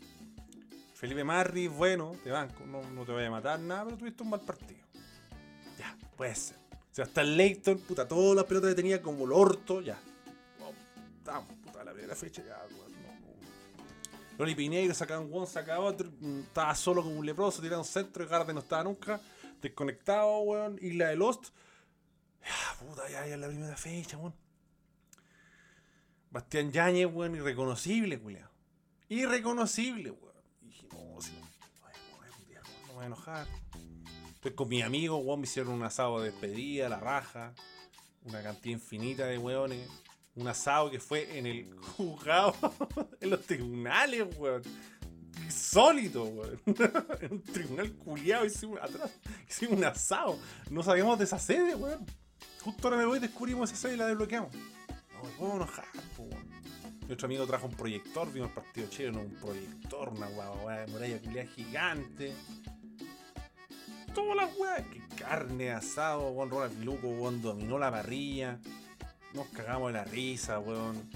Felipe 0.93 1.23
Marri, 1.23 1.67
bueno, 1.67 2.15
te 2.23 2.29
banco, 2.29 2.63
no, 2.67 3.03
te 3.03 3.11
vaya 3.11 3.27
a 3.27 3.31
matar 3.31 3.59
nada, 3.59 3.85
pero 3.85 3.97
tuviste 3.97 4.21
un 4.21 4.29
mal 4.29 4.41
partido. 4.41 4.85
Ya, 5.79 5.97
puede 6.15 6.35
ser. 6.35 6.57
Sebastián 6.91 7.35
Leighton, 7.35 7.79
puta, 7.79 8.07
todas 8.07 8.35
las 8.35 8.45
pelotas 8.45 8.69
que 8.69 8.75
tenía 8.75 9.01
como 9.01 9.25
el 9.25 9.31
orto, 9.31 9.81
ya. 9.81 9.97
Vamos, 11.25 11.51
puta, 11.65 11.83
la 11.83 11.93
primera 11.93 12.15
fecha 12.15 12.43
ya, 12.45 12.63
weón. 12.75 12.86
Loli 14.37 14.53
Pineiro 14.53 14.93
sacaba 14.93 15.19
un 15.19 15.33
one, 15.33 15.47
sacaba 15.47 15.79
otro, 15.79 16.11
mm, 16.19 16.41
estaba 16.41 16.75
solo 16.75 17.03
como 17.03 17.17
un 17.17 17.25
leproso, 17.25 17.61
tiraba 17.61 17.81
un 17.81 17.87
centro, 17.87 18.23
y 18.23 18.27
Garde 18.27 18.53
no 18.53 18.59
estaba 18.59 18.83
nunca, 18.83 19.19
desconectado, 19.61 20.39
weón, 20.41 20.77
Isla 20.81 21.07
de 21.07 21.15
Lost. 21.15 21.45
Ya, 22.41 22.85
puta, 22.85 23.09
ya, 23.09 23.25
ya 23.25 23.35
la 23.37 23.47
primera 23.47 23.75
fecha, 23.75 24.17
weón. 24.17 24.35
Bastián 26.29 26.71
Yañez, 26.71 27.07
weón, 27.11 27.35
irreconocible, 27.35 28.19
culiao. 28.19 28.49
Irreconocible, 29.09 30.11
weón. 30.11 30.35
Y 30.61 30.67
dije, 30.67 30.87
no, 30.91 31.19
si 31.19 31.31
no, 31.31 31.39
no 31.39 32.87
me 32.87 32.93
voy 32.93 33.03
a 33.03 33.07
enojar. 33.07 33.47
Estoy 34.35 34.53
con 34.53 34.69
mi 34.69 34.83
amigo, 34.83 35.17
weón, 35.17 35.39
me 35.39 35.45
hicieron 35.45 35.73
un 35.73 35.83
asado 35.83 36.21
de 36.21 36.29
despedida, 36.29 36.89
la 36.89 36.99
raja, 36.99 37.55
una 38.23 38.43
cantidad 38.43 38.73
infinita 38.73 39.25
de 39.25 39.39
weones. 39.39 39.89
Un 40.37 40.47
asado 40.47 40.91
que 40.91 40.99
fue 40.99 41.37
en 41.37 41.47
el 41.47 41.73
juzgado, 41.97 42.53
en 43.19 43.31
los 43.31 43.41
tribunales, 43.41 44.27
weón. 44.37 44.61
insólito, 45.43 46.25
weón. 46.25 46.61
en 47.21 47.31
un 47.33 47.43
tribunal 47.43 47.91
culiado 47.93 48.45
hicimos 48.45 48.79
atrás, 48.79 49.11
hicimos 49.49 49.77
un 49.77 49.83
asado. 49.85 50.37
No 50.69 50.83
sabíamos 50.83 51.17
de 51.17 51.25
esa 51.25 51.39
sede, 51.39 51.75
weón. 51.75 52.05
Justo 52.61 52.87
ahora 52.87 52.97
me 52.97 53.05
voy, 53.05 53.19
descubrimos 53.19 53.71
esa 53.71 53.81
sede 53.81 53.95
y 53.95 53.97
la 53.97 54.05
desbloqueamos. 54.07 54.53
No 54.53 55.23
me 55.23 55.29
puedo 55.37 55.55
enojar, 55.55 55.85
weón. 56.19 56.47
Nuestro 57.07 57.25
amigo 57.25 57.47
trajo 57.47 57.65
un 57.67 57.73
proyector, 57.73 58.31
vimos 58.31 58.49
el 58.49 58.55
partido 58.55 58.87
chileno, 58.89 59.21
un 59.21 59.33
proyector, 59.35 60.09
una 60.09 60.27
weá 60.27 60.81
de 60.81 60.91
muralla 60.91 61.19
culiada 61.19 61.49
gigante. 61.49 62.33
Todas 64.13 64.35
las 64.35 64.55
weas, 64.57 64.81
que 64.87 65.15
carne, 65.15 65.71
asado, 65.71 66.29
weón, 66.29 66.51
Ronald 66.51 66.83
Luco, 66.83 67.07
weón, 67.07 67.41
dominó 67.41 67.79
la 67.79 67.89
parrilla. 67.89 68.59
Nos 69.37 69.49
cagamos 69.49 69.93
la 69.93 70.03
risa, 70.03 70.57
weón. 70.57 71.07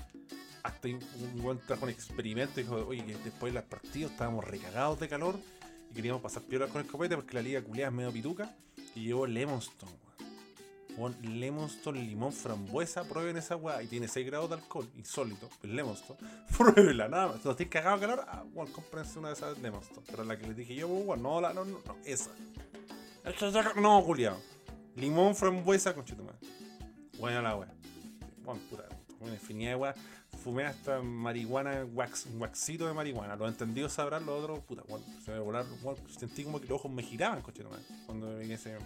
Hasta 0.62 0.90
un 0.90 1.02
weón 1.42 1.60
trajo 1.66 1.86
un 1.86 1.90
experimento 1.90 2.60
y 2.60 2.64
dijo, 2.64 2.76
oye, 2.76 3.04
que 3.04 3.16
después 3.16 3.52
de 3.52 3.60
los 3.60 3.68
partidos 3.68 4.12
estábamos 4.12 4.46
recagados 4.46 5.00
de 5.00 5.08
calor 5.08 5.40
y 5.90 5.96
queríamos 5.96 6.22
pasar 6.22 6.44
piolas 6.44 6.70
con 6.70 6.82
el 6.82 6.88
copete 6.88 7.16
porque 7.16 7.34
la 7.34 7.42
liga 7.42 7.64
culiada 7.64 7.90
es 7.90 7.96
medio 7.96 8.12
pituca. 8.12 8.56
Y 8.94 9.06
llevó 9.06 9.26
Lemonston, 9.26 9.90
weón. 9.90 11.16
Weón, 11.16 11.40
Lemonston, 11.40 11.96
limón, 11.96 12.32
frambuesa, 12.32 13.06
prueben 13.06 13.38
esa 13.38 13.56
weá. 13.56 13.82
Y 13.82 13.88
tiene 13.88 14.08
6 14.08 14.24
grados 14.28 14.50
de 14.52 14.58
alcohol, 14.58 14.88
insólito. 14.96 15.50
El 15.64 15.76
Lemonston. 15.76 16.16
Pruébenla, 16.56 17.08
nada 17.08 17.30
más. 17.30 17.44
¿No 17.44 17.52
estáis 17.52 17.70
cagados 17.70 18.02
de 18.02 18.08
calor? 18.08 18.26
Ah, 18.28 18.44
weón, 18.54 18.72
cómprense 18.72 19.18
una 19.18 19.30
de 19.30 19.34
esas 19.34 19.58
Lemonston. 19.58 20.04
Pero 20.06 20.24
la 20.24 20.38
que 20.38 20.46
les 20.46 20.56
dije 20.56 20.76
yo, 20.76 20.88
weón, 20.88 21.24
no, 21.24 21.42
la, 21.42 21.54
no, 21.54 21.66
no, 21.66 21.80
no, 21.84 21.96
esa. 22.06 22.30
No, 23.78 24.04
culiado. 24.04 24.38
Limón, 24.96 25.36
frambuesa, 25.36 25.96
conchetumare. 25.96 26.38
Buena 27.18 27.42
la 27.42 27.56
weá. 27.56 27.81
Bueno, 28.44 28.62
puta, 28.70 28.84
una 29.20 29.34
infinidad 29.34 29.72
de 29.72 29.76
weá. 29.76 29.96
Fumé 30.44 30.66
hasta 30.66 31.02
marihuana, 31.02 31.86
wax, 31.94 32.26
un 32.26 32.42
waxito 32.42 32.88
de 32.88 32.94
marihuana. 32.94 33.36
Los 33.36 33.50
entendidos 33.50 33.94
sabrán, 33.94 34.26
los 34.26 34.42
otros, 34.42 34.60
puta, 34.62 34.84
bueno, 34.88 35.06
se 35.24 35.32
me 35.32 35.40
volar, 35.40 35.66
bueno, 35.82 36.00
sentí 36.10 36.44
como 36.44 36.60
que 36.60 36.68
los 36.68 36.78
ojos 36.78 36.92
me 36.92 37.04
giraban, 37.04 37.42
conchetumare. 37.42 37.84
Cuando 38.06 38.28
me 38.28 38.46
vi 38.46 38.54
ese. 38.54 38.78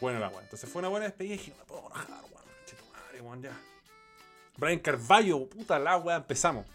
Buena 0.00 0.20
la 0.20 0.28
weá. 0.28 0.42
Entonces 0.42 0.68
fue 0.68 0.80
una 0.80 0.88
buena 0.88 1.06
despedida 1.06 1.34
y 1.34 1.38
dije, 1.38 1.50
no 1.52 1.58
me 1.58 1.64
puedo 1.64 1.80
enojar, 1.86 2.24
weón. 2.24 2.44
Conchetumare, 2.58 3.20
weón, 3.20 3.42
ya. 3.42 3.60
Brian 4.56 4.78
Carvalho, 4.80 5.48
puta 5.48 5.78
la 5.78 5.96
weá, 5.96 6.16
empezamos. 6.16 6.66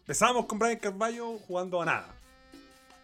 Empezamos 0.00 0.46
con 0.46 0.58
Brian 0.58 0.78
Carvalho 0.78 1.38
jugando 1.46 1.80
a 1.80 1.84
nada. 1.84 2.14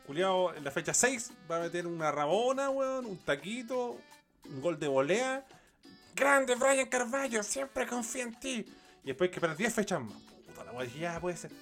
Juliado 0.06 0.54
en 0.54 0.64
la 0.64 0.70
fecha 0.70 0.92
6 0.92 1.32
va 1.50 1.58
a 1.58 1.60
meter 1.60 1.86
una 1.86 2.10
rabona, 2.10 2.70
weón, 2.70 3.06
un 3.06 3.18
taquito, 3.18 3.98
un 4.46 4.60
gol 4.60 4.78
de 4.78 4.88
volea. 4.88 5.46
Grande 6.18 6.54
Brian 6.56 6.88
Carvalho, 6.88 7.42
siempre 7.42 7.86
confía 7.86 8.24
en 8.24 8.38
ti. 8.38 8.66
Y 9.04 9.06
después 9.06 9.30
que 9.30 9.40
perder 9.40 9.56
10 9.56 9.74
fechas 9.74 10.00
más. 10.00 10.14
Puta 10.46 10.64
la 10.64 10.82
dije, 10.82 10.98
ya 10.98 11.20
puede 11.20 11.36
ser. 11.36 11.52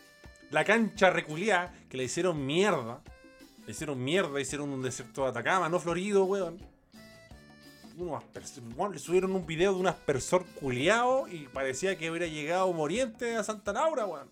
La 0.50 0.64
cancha 0.64 1.10
reculiada, 1.10 1.74
que 1.88 1.96
le 1.96 2.04
hicieron 2.04 2.44
mierda. 2.44 3.02
Le 3.66 3.72
hicieron 3.72 4.02
mierda, 4.02 4.40
hicieron 4.40 4.70
un 4.70 4.82
desierto 4.82 5.24
de 5.24 5.30
Atacama, 5.30 5.68
no 5.68 5.78
florido, 5.78 6.24
weón. 6.24 6.58
Aspersor- 7.98 8.74
weón, 8.76 8.92
le 8.92 8.98
subieron 8.98 9.34
un 9.34 9.46
video 9.46 9.72
de 9.74 9.80
un 9.80 9.86
aspersor 9.86 10.44
culiado 10.60 11.26
y 11.28 11.48
parecía 11.48 11.96
que 11.96 12.10
hubiera 12.10 12.26
llegado 12.26 12.72
Moriente 12.72 13.36
a 13.36 13.42
Santa 13.42 13.72
Laura, 13.72 14.06
weón. 14.06 14.30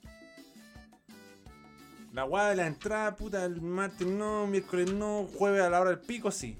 La 2.12 2.24
weá 2.24 2.50
de 2.50 2.56
la 2.56 2.66
entrada, 2.66 3.16
puta, 3.16 3.44
el 3.44 3.60
martes 3.60 4.06
no, 4.06 4.46
miércoles 4.46 4.92
no, 4.92 5.28
jueves 5.36 5.62
a 5.62 5.70
la 5.70 5.80
hora 5.80 5.90
del 5.90 6.00
pico, 6.00 6.30
sí. 6.30 6.56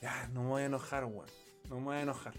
Ya, 0.00 0.28
no 0.32 0.42
me 0.44 0.48
voy 0.48 0.62
a 0.62 0.66
enojar, 0.66 1.04
weón. 1.04 1.28
No 1.68 1.76
me 1.76 1.84
voy 1.86 1.96
a 1.96 2.00
enojar. 2.02 2.34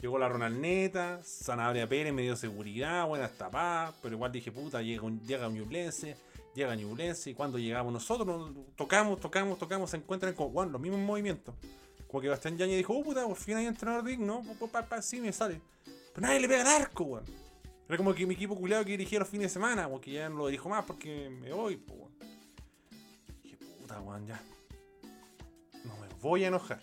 Llegó 0.00 0.18
la 0.18 0.28
Ronaldneta, 0.30 1.22
Sanabria 1.22 1.86
Pérez 1.88 2.12
me 2.14 2.22
dio 2.22 2.34
seguridad, 2.34 3.06
buenas 3.06 3.32
tapadas, 3.36 3.94
pero 4.00 4.14
igual 4.14 4.32
dije, 4.32 4.50
puta, 4.50 4.80
llega, 4.80 5.02
un, 5.02 5.20
llega 5.26 5.46
Ñublense, 5.48 6.16
llega 6.54 6.74
Ñublense, 6.74 7.30
y 7.30 7.34
cuando 7.34 7.58
llegamos 7.58 7.92
nosotros, 7.92 8.26
nos- 8.26 8.76
tocamos, 8.76 9.20
tocamos, 9.20 9.58
tocamos, 9.58 9.90
se 9.90 9.98
encuentran 9.98 10.32
con 10.32 10.54
weón, 10.56 10.72
los 10.72 10.80
mismos 10.80 11.00
movimientos. 11.00 11.54
Como 12.08 12.22
que 12.22 12.28
Bastián 12.28 12.56
Yañez 12.56 12.78
dijo, 12.78 12.94
oh 12.96 13.04
puta, 13.04 13.26
por 13.26 13.36
fin 13.36 13.56
hay 13.58 13.66
entrenador 13.66 14.04
digno, 14.04 14.42
pa, 14.72 14.82
pa, 14.88 15.02
sí 15.02 15.20
me 15.20 15.32
sale. 15.32 15.60
Pero 16.14 16.26
nadie 16.26 16.40
le 16.40 16.48
pega 16.48 16.62
al 16.62 16.82
arco, 16.82 17.04
weón. 17.04 17.24
Era 17.86 17.96
como 17.98 18.14
que 18.14 18.24
mi 18.26 18.34
equipo 18.34 18.56
culiado 18.56 18.84
que 18.84 18.92
dirigía 18.92 19.18
los 19.18 19.28
fines 19.28 19.46
de 19.46 19.50
semana, 19.50 19.86
porque 19.88 20.12
ya 20.12 20.28
no 20.30 20.36
lo 20.36 20.46
dirijo 20.46 20.68
más 20.70 20.84
porque 20.86 21.28
me 21.28 21.52
voy, 21.52 21.76
pues, 21.76 21.98
weón. 22.00 22.12
Dije, 23.42 23.56
puta, 23.80 24.00
weón, 24.00 24.26
ya. 24.26 24.40
No 25.84 25.94
me 25.98 26.08
voy 26.22 26.44
a 26.44 26.48
enojar. 26.48 26.80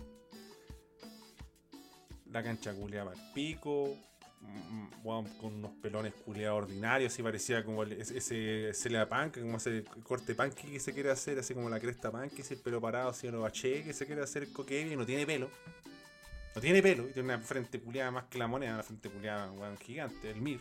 La 2.31 2.43
cancha 2.43 2.73
culeaba 2.73 3.11
al 3.11 3.33
pico, 3.33 3.95
mm, 4.41 5.05
weón, 5.05 5.25
con 5.37 5.53
unos 5.55 5.71
pelones 5.81 6.13
culeados 6.13 6.63
ordinarios, 6.63 7.17
y 7.17 7.23
parecía 7.23 7.63
como 7.63 7.83
ese, 7.83 8.73
Celia 8.73 9.07
Punk, 9.07 9.39
como 9.39 9.57
ese 9.57 9.83
corte 10.03 10.35
punky 10.35 10.67
que 10.67 10.79
se 10.79 10.93
quiere 10.93 11.09
hacer, 11.11 11.39
así 11.39 11.53
como 11.53 11.69
la 11.69 11.79
cresta 11.79 12.11
punk, 12.11 12.37
ese 12.37 12.55
el 12.55 12.59
pelo 12.61 12.81
parado, 12.81 13.09
así 13.09 13.29
lo 13.29 13.41
baché, 13.41 13.83
que 13.83 13.93
se 13.93 14.05
quiere 14.05 14.21
hacer 14.21 14.51
coquevi, 14.51 14.93
y 14.93 14.95
no 14.95 15.05
tiene 15.05 15.25
pelo. 15.25 15.49
No 16.53 16.61
tiene 16.61 16.81
pelo, 16.81 17.07
y 17.07 17.13
tiene 17.13 17.33
una 17.33 17.39
frente 17.39 17.79
culeada 17.79 18.11
más 18.11 18.25
que 18.25 18.37
la 18.37 18.47
moneda, 18.47 18.73
una 18.73 18.83
frente 18.83 19.09
culeada, 19.09 19.51
weón, 19.51 19.77
gigante, 19.77 20.29
el 20.31 20.41
Mir. 20.41 20.59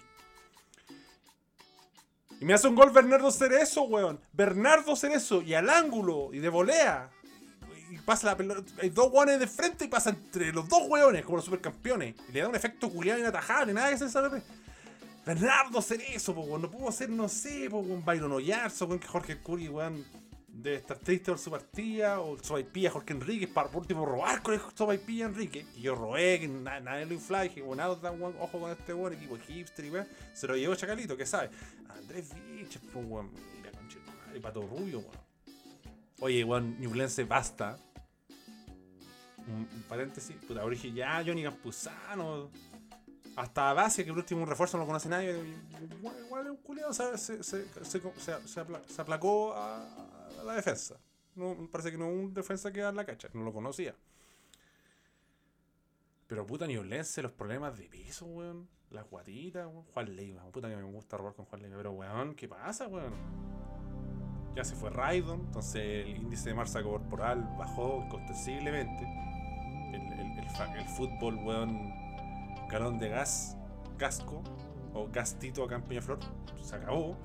Y 2.39 2.45
me 2.45 2.53
hace 2.53 2.69
un 2.69 2.75
gol 2.75 2.91
Bernardo 2.91 3.31
Cerezo, 3.31 3.85
weón. 3.85 4.21
Bernardo 4.33 4.95
Cerezo, 4.95 5.41
y 5.41 5.55
al 5.55 5.71
ángulo, 5.71 6.35
y 6.35 6.39
de 6.39 6.51
volea. 6.51 7.11
Pasa 8.05 8.27
la 8.27 8.37
pelota. 8.37 8.63
Hay 8.81 8.91
dos 8.91 9.11
weones 9.13 9.39
de 9.41 9.47
frente 9.47 9.85
y 9.85 9.89
pasa 9.89 10.11
entre 10.11 10.53
los 10.53 10.69
dos 10.69 10.83
weones, 10.89 11.25
como 11.25 11.37
los 11.37 11.45
supercampeones. 11.45 12.15
Y 12.29 12.33
le 12.33 12.41
da 12.41 12.49
un 12.49 12.55
efecto 12.57 12.89
culiado 12.91 13.19
inatajable, 13.21 13.73
nada 13.73 13.91
que 13.91 13.99
se 13.99 14.09
sabe. 14.09 14.43
Bernardo 15.25 15.83
Cerezo, 15.83 16.35
po, 16.35 16.43
weón. 16.43 16.63
No 16.63 16.71
pudo 16.71 16.89
hacer, 16.89 17.11
no 17.11 17.29
sé, 17.29 17.69
po, 17.71 17.83
con 17.83 18.05
Byron 18.05 18.33
Oyarzo, 18.33 18.89
que 18.89 19.07
Jorge 19.07 19.41
Curry, 19.41 19.69
weón. 19.69 20.05
Debe 20.49 20.77
estar 20.77 20.97
triste 20.99 21.31
por 21.31 21.39
su 21.39 21.51
partida, 21.51 22.21
o 22.21 22.35
el 22.35 22.89
Jorge 22.91 23.13
Enrique, 23.13 23.47
para 23.47 23.69
por 23.69 23.83
último 23.83 24.07
robar 24.07 24.41
con 24.43 24.55
el 24.55 24.61
Sobaipilla 24.75 25.27
Enrique. 25.27 25.67
Y 25.77 25.83
yo 25.83 25.95
robé, 25.95 26.41
que 26.41 26.49
na- 26.49 26.81
nadie 26.81 27.05
lo 27.05 27.13
infla, 27.13 27.43
dije, 27.43 27.61
bueno, 27.61 27.91
ojo 28.41 28.59
con 28.61 28.71
este 28.71 28.95
weón, 28.95 29.13
equipo 29.13 29.37
hipster 29.37 29.85
y 29.85 29.91
weón. 29.91 30.09
Se 30.33 30.47
lo 30.47 30.57
llevó 30.57 30.75
Chacalito, 30.75 31.15
¿qué 31.15 31.27
sabe? 31.27 31.51
Andrés 31.91 32.31
Vilches, 32.35 32.81
pues 32.91 33.05
weón, 33.07 33.31
mira, 33.59 33.71
conchetumare, 33.73 34.41
pato 34.41 34.63
rubio, 34.63 35.01
weón. 35.01 35.27
Oye, 36.21 36.43
weón, 36.45 36.81
Ñublense, 36.81 37.25
basta. 37.25 37.77
Un, 39.49 39.69
un 39.73 39.83
paréntesis, 39.89 40.37
puta, 40.47 40.67
dije, 40.69 40.93
ya, 40.93 41.23
Johnny 41.25 41.43
Campuzano. 41.43 42.51
Hasta 43.37 43.73
Basia, 43.75 44.03
que 44.03 44.11
el 44.11 44.17
último 44.17 44.47
refuerzo 44.47 44.77
no 44.79 44.85
lo 44.85 44.87
conoce 44.87 45.09
nadie. 45.11 45.39
Igual, 45.99 46.17
igual 46.25 46.51
un 46.51 46.57
culiado 46.57 46.93
se, 46.95 47.17
se, 47.19 47.43
se, 47.43 47.65
se, 47.85 48.01
se- 48.01 48.49
se 48.49 48.61
apla- 48.61 48.83
se 48.89 49.01
aplacó 49.03 49.53
a, 49.55 49.85
la 50.45 50.55
defensa. 50.55 50.97
No, 51.35 51.55
parece 51.71 51.91
que 51.91 51.99
no 51.99 52.07
es 52.11 52.17
un 52.17 52.33
defensa 52.33 52.73
que 52.73 52.81
da 52.81 52.93
la 52.93 53.05
cacha, 53.05 53.29
no 53.35 53.43
lo 53.43 53.53
conocía. 53.53 53.95
Pero 56.27 56.47
puta, 56.47 56.67
Ñublense, 56.67 57.23
los 57.23 57.33
problemas 57.33 57.77
de 57.79 57.89
peso, 57.89 58.25
weón. 58.27 58.69
Las 58.91 59.09
guatitas, 59.09 59.67
weón. 59.67 59.85
Juan 59.93 60.17
Leiva, 60.17 60.43
puta 60.51 60.69
que 60.69 60.77
me 60.77 60.83
gusta 60.83 61.17
robar 61.19 61.35
con 61.35 61.45
Juan 61.45 61.61
Leiva. 61.63 61.77
Pero 61.77 61.93
weón, 61.93 62.35
¿qué 62.35 62.49
pasa, 62.49 62.89
weón? 62.89 63.13
Ya 64.55 64.65
se 64.65 64.75
fue 64.75 64.89
Raidon, 64.89 65.41
entonces 65.41 66.07
el 66.07 66.17
índice 66.17 66.49
de 66.49 66.55
masa 66.55 66.83
corporal 66.83 67.47
bajó 67.59 67.99
ostensiblemente. 68.11 69.07
El, 70.19 70.79
el, 70.79 70.85
fútbol, 70.87 71.37
weón, 71.37 71.93
galón 72.69 72.99
de 72.99 73.09
gas, 73.09 73.57
casco, 73.99 74.43
o 74.95 75.09
gastito 75.09 75.65
acá 75.65 75.77
en 75.77 75.83
Peñaflor, 75.83 76.19
se 76.63 76.77
acabó. 76.77 77.17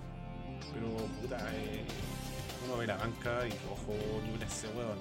Pero, 0.74 0.88
puta, 1.22 1.38
eh, 1.54 1.86
uno 2.66 2.78
ve 2.78 2.88
la 2.88 2.98
banca 2.98 3.48
y 3.48 3.52
ojo, 3.72 3.94
Ñublense, 4.28 4.68
weón. 4.76 4.98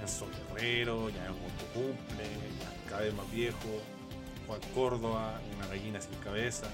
Enzo 0.00 0.26
Guerrero, 0.54 1.08
ya 1.08 1.24
es 1.24 1.30
un 1.30 1.36
cumple, 1.72 2.24
ya 2.60 2.90
cada 2.90 3.02
vez 3.02 3.14
más 3.14 3.30
viejo. 3.30 3.82
Juan 4.46 4.60
Córdoba, 4.74 5.40
una 5.56 5.66
gallina 5.66 6.00
sin 6.00 6.14
cabeza. 6.20 6.66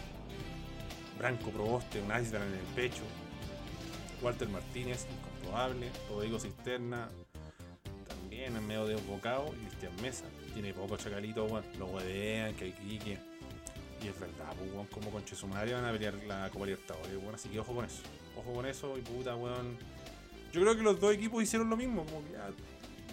Branco 1.18 1.50
Proboste, 1.50 2.00
un 2.00 2.10
iceberg 2.10 2.44
en 2.44 2.54
el 2.54 2.74
pecho. 2.74 3.02
Walter 4.20 4.48
Martínez, 4.48 5.06
incomprobable. 5.10 5.90
Rodrigo 6.10 6.38
Cisterna, 6.38 7.08
en 8.46 8.66
medio 8.66 8.86
de 8.86 8.96
un 8.96 9.06
bocado. 9.06 9.54
Y 9.60 9.66
Cristian 9.66 9.92
Mesa, 10.02 10.24
tiene 10.52 10.72
poco 10.72 10.96
chacalito, 10.96 11.44
weón. 11.44 11.64
Lo 11.78 11.86
huevean, 11.86 12.54
que 12.54 12.64
hay 12.64 12.72
que 12.72 13.18
Y 14.02 14.08
es 14.08 14.20
verdad, 14.20 14.52
pues, 14.58 14.72
weón, 14.72 14.86
como 14.86 15.10
con 15.10 15.24
Chesumaria 15.24 15.76
van 15.76 15.84
a 15.84 15.92
pelear 15.92 16.14
la 16.26 16.50
Copa 16.50 16.66
Libertadores, 16.66 17.16
weón. 17.16 17.34
Así 17.34 17.48
que 17.48 17.60
ojo 17.60 17.74
con 17.74 17.84
eso. 17.84 18.02
Ojo 18.36 18.52
con 18.52 18.66
eso 18.66 18.96
y 18.98 19.02
puta, 19.02 19.36
weón. 19.36 19.76
Yo 20.52 20.60
creo 20.60 20.76
que 20.76 20.82
los 20.82 21.00
dos 21.00 21.14
equipos 21.14 21.42
hicieron 21.42 21.70
lo 21.70 21.76
mismo, 21.76 22.04
como 22.04 22.22
que 22.24 22.36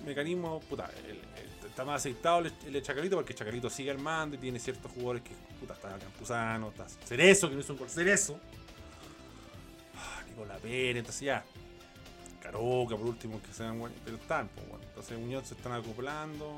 mecanismo, 0.05 0.59
puta, 0.61 0.89
está 1.67 1.85
más 1.85 2.01
aceitado 2.01 2.39
el, 2.39 2.51
el 2.65 2.73
de 2.73 2.81
Chacalito 2.81 3.15
porque 3.15 3.33
Chacalito 3.33 3.69
sigue 3.69 3.91
armando 3.91 4.35
y 4.35 4.39
tiene 4.39 4.59
ciertos 4.59 4.91
jugadores 4.91 5.23
que, 5.23 5.31
puta, 5.59 5.73
está 5.73 5.97
Campuzano, 5.97 6.69
está 6.69 6.87
Cerezo, 7.05 7.47
que 7.47 7.55
no 7.55 7.61
hizo 7.61 7.73
un 7.73 7.79
gol 7.79 7.89
Cerezo. 7.89 8.39
Ah, 9.95 10.23
Nicolás 10.27 10.59
Pérez, 10.59 10.97
entonces 10.97 11.21
ya. 11.21 11.45
Caroca, 12.41 12.95
por 12.95 13.07
último, 13.07 13.41
que 13.41 13.53
sean 13.53 13.79
buenos, 13.79 13.97
pero 14.03 14.17
están, 14.17 14.47
pues 14.49 14.67
bueno. 14.67 14.83
Entonces 14.87 15.19
Muñoz 15.19 15.47
se 15.47 15.55
están 15.55 15.73
acoplando. 15.73 16.57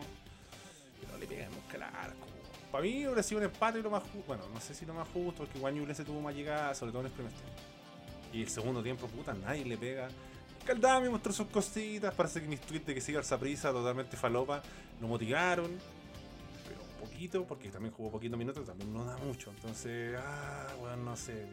Pero 0.99 1.17
le 1.17 1.25
el 1.25 1.83
arco. 1.83 2.27
Para 2.71 2.83
mí 2.83 3.05
hubiera 3.05 3.21
sido 3.21 3.39
un 3.39 3.45
empate 3.45 3.81
lo 3.81 3.89
más 3.89 4.03
justo. 4.03 4.23
Bueno, 4.27 4.43
no 4.53 4.59
sé 4.61 4.73
si 4.73 4.85
lo 4.85 4.93
más 4.93 5.07
justo, 5.09 5.43
porque 5.43 5.57
igual 5.57 5.75
Ñublense 5.75 6.05
tuvo 6.05 6.21
más 6.21 6.33
llegada, 6.33 6.73
sobre 6.73 6.91
todo 6.91 7.01
en 7.01 7.07
el 7.07 7.11
primer 7.11 7.33
tiempo. 7.33 7.53
Y 8.33 8.41
el 8.43 8.49
segundo 8.49 8.81
tiempo, 8.81 9.07
puta, 9.07 9.33
nadie 9.33 9.65
le 9.65 9.77
pega. 9.77 10.07
Caldami 10.65 11.09
mostró 11.09 11.33
sus 11.33 11.47
cositas, 11.47 12.13
parece 12.13 12.41
que 12.41 12.47
mis 12.47 12.61
tweets 12.61 12.85
de 12.85 12.93
que 12.93 13.01
siga 13.01 13.19
al 13.19 13.39
prisa 13.39 13.71
totalmente 13.71 14.15
falopa, 14.15 14.61
lo 15.01 15.07
motivaron. 15.07 15.71
Pero 16.67 16.81
un 16.81 17.09
poquito, 17.09 17.45
porque 17.45 17.69
también 17.69 17.93
jugó 17.93 18.11
poquito 18.11 18.37
minutos, 18.37 18.65
también 18.65 18.93
no 18.93 19.03
da 19.03 19.17
mucho. 19.17 19.49
Entonces, 19.49 20.15
ah, 20.17 20.67
bueno, 20.79 20.97
no 20.97 21.17
sé. 21.17 21.45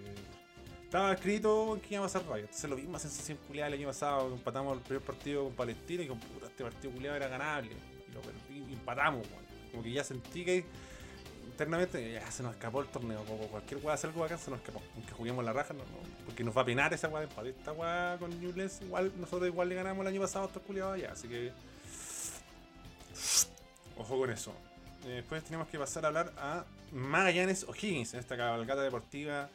Estaba 0.88 1.12
escrito 1.12 1.78
que 1.86 1.96
iba 1.96 2.02
a 2.02 2.06
pasar 2.06 2.26
raya. 2.26 2.44
Entonces 2.44 2.70
lo 2.70 2.78
más 2.88 3.02
sensación 3.02 3.36
culiada 3.46 3.68
el 3.68 3.74
año 3.74 3.88
pasado. 3.88 4.32
Empatamos 4.32 4.78
el 4.78 4.82
primer 4.82 5.02
partido 5.02 5.44
con 5.44 5.52
Palestina 5.52 6.02
y 6.02 6.06
con 6.06 6.18
puta, 6.18 6.46
este 6.46 6.64
partido 6.64 6.90
culiado 6.94 7.14
era 7.14 7.28
ganable. 7.28 7.72
Y 8.08 8.14
lo 8.14 8.22
perdí 8.22 8.64
y 8.70 8.72
empatamos, 8.72 9.28
weón. 9.28 9.44
Como 9.70 9.82
que 9.82 9.92
ya 9.92 10.02
sentí 10.02 10.46
que 10.46 10.64
internamente 11.44 12.10
ya 12.10 12.30
se 12.30 12.42
nos 12.42 12.54
escapó 12.54 12.80
el 12.80 12.88
torneo. 12.88 13.22
Cualquier 13.22 13.84
weá 13.84 13.96
hacer 13.96 14.08
algo 14.08 14.24
acá 14.24 14.38
se 14.38 14.50
nos 14.50 14.60
escapó. 14.60 14.80
Aunque 14.94 15.12
juguemos 15.12 15.44
la 15.44 15.52
raja, 15.52 15.74
no, 15.74 15.80
no, 15.80 16.24
porque 16.24 16.42
nos 16.42 16.56
va 16.56 16.62
a 16.62 16.64
penar 16.64 16.94
esa 16.94 17.08
weá 17.08 17.20
de 17.20 17.26
empate. 17.26 17.50
Esta 17.50 17.72
weá 17.72 18.16
con 18.18 18.40
Newlands, 18.40 18.80
igual 18.80 19.12
nosotros 19.18 19.46
igual 19.46 19.68
le 19.68 19.74
ganamos 19.74 20.00
el 20.00 20.06
año 20.06 20.22
pasado 20.22 20.46
a 20.46 20.48
estos 20.48 20.62
culiados 20.62 20.94
allá. 20.94 21.12
Así 21.12 21.28
que. 21.28 21.52
Ojo 23.98 24.18
con 24.18 24.30
eso. 24.30 24.54
Eh, 25.04 25.16
Después 25.16 25.44
tenemos 25.44 25.68
que 25.68 25.78
pasar 25.78 26.06
a 26.06 26.08
hablar 26.08 26.32
a 26.38 26.64
Magallanes 26.92 27.64
O'Higgins 27.64 28.14
en 28.14 28.20
esta 28.20 28.38
cabalgata 28.38 28.80
deportiva 28.80 29.50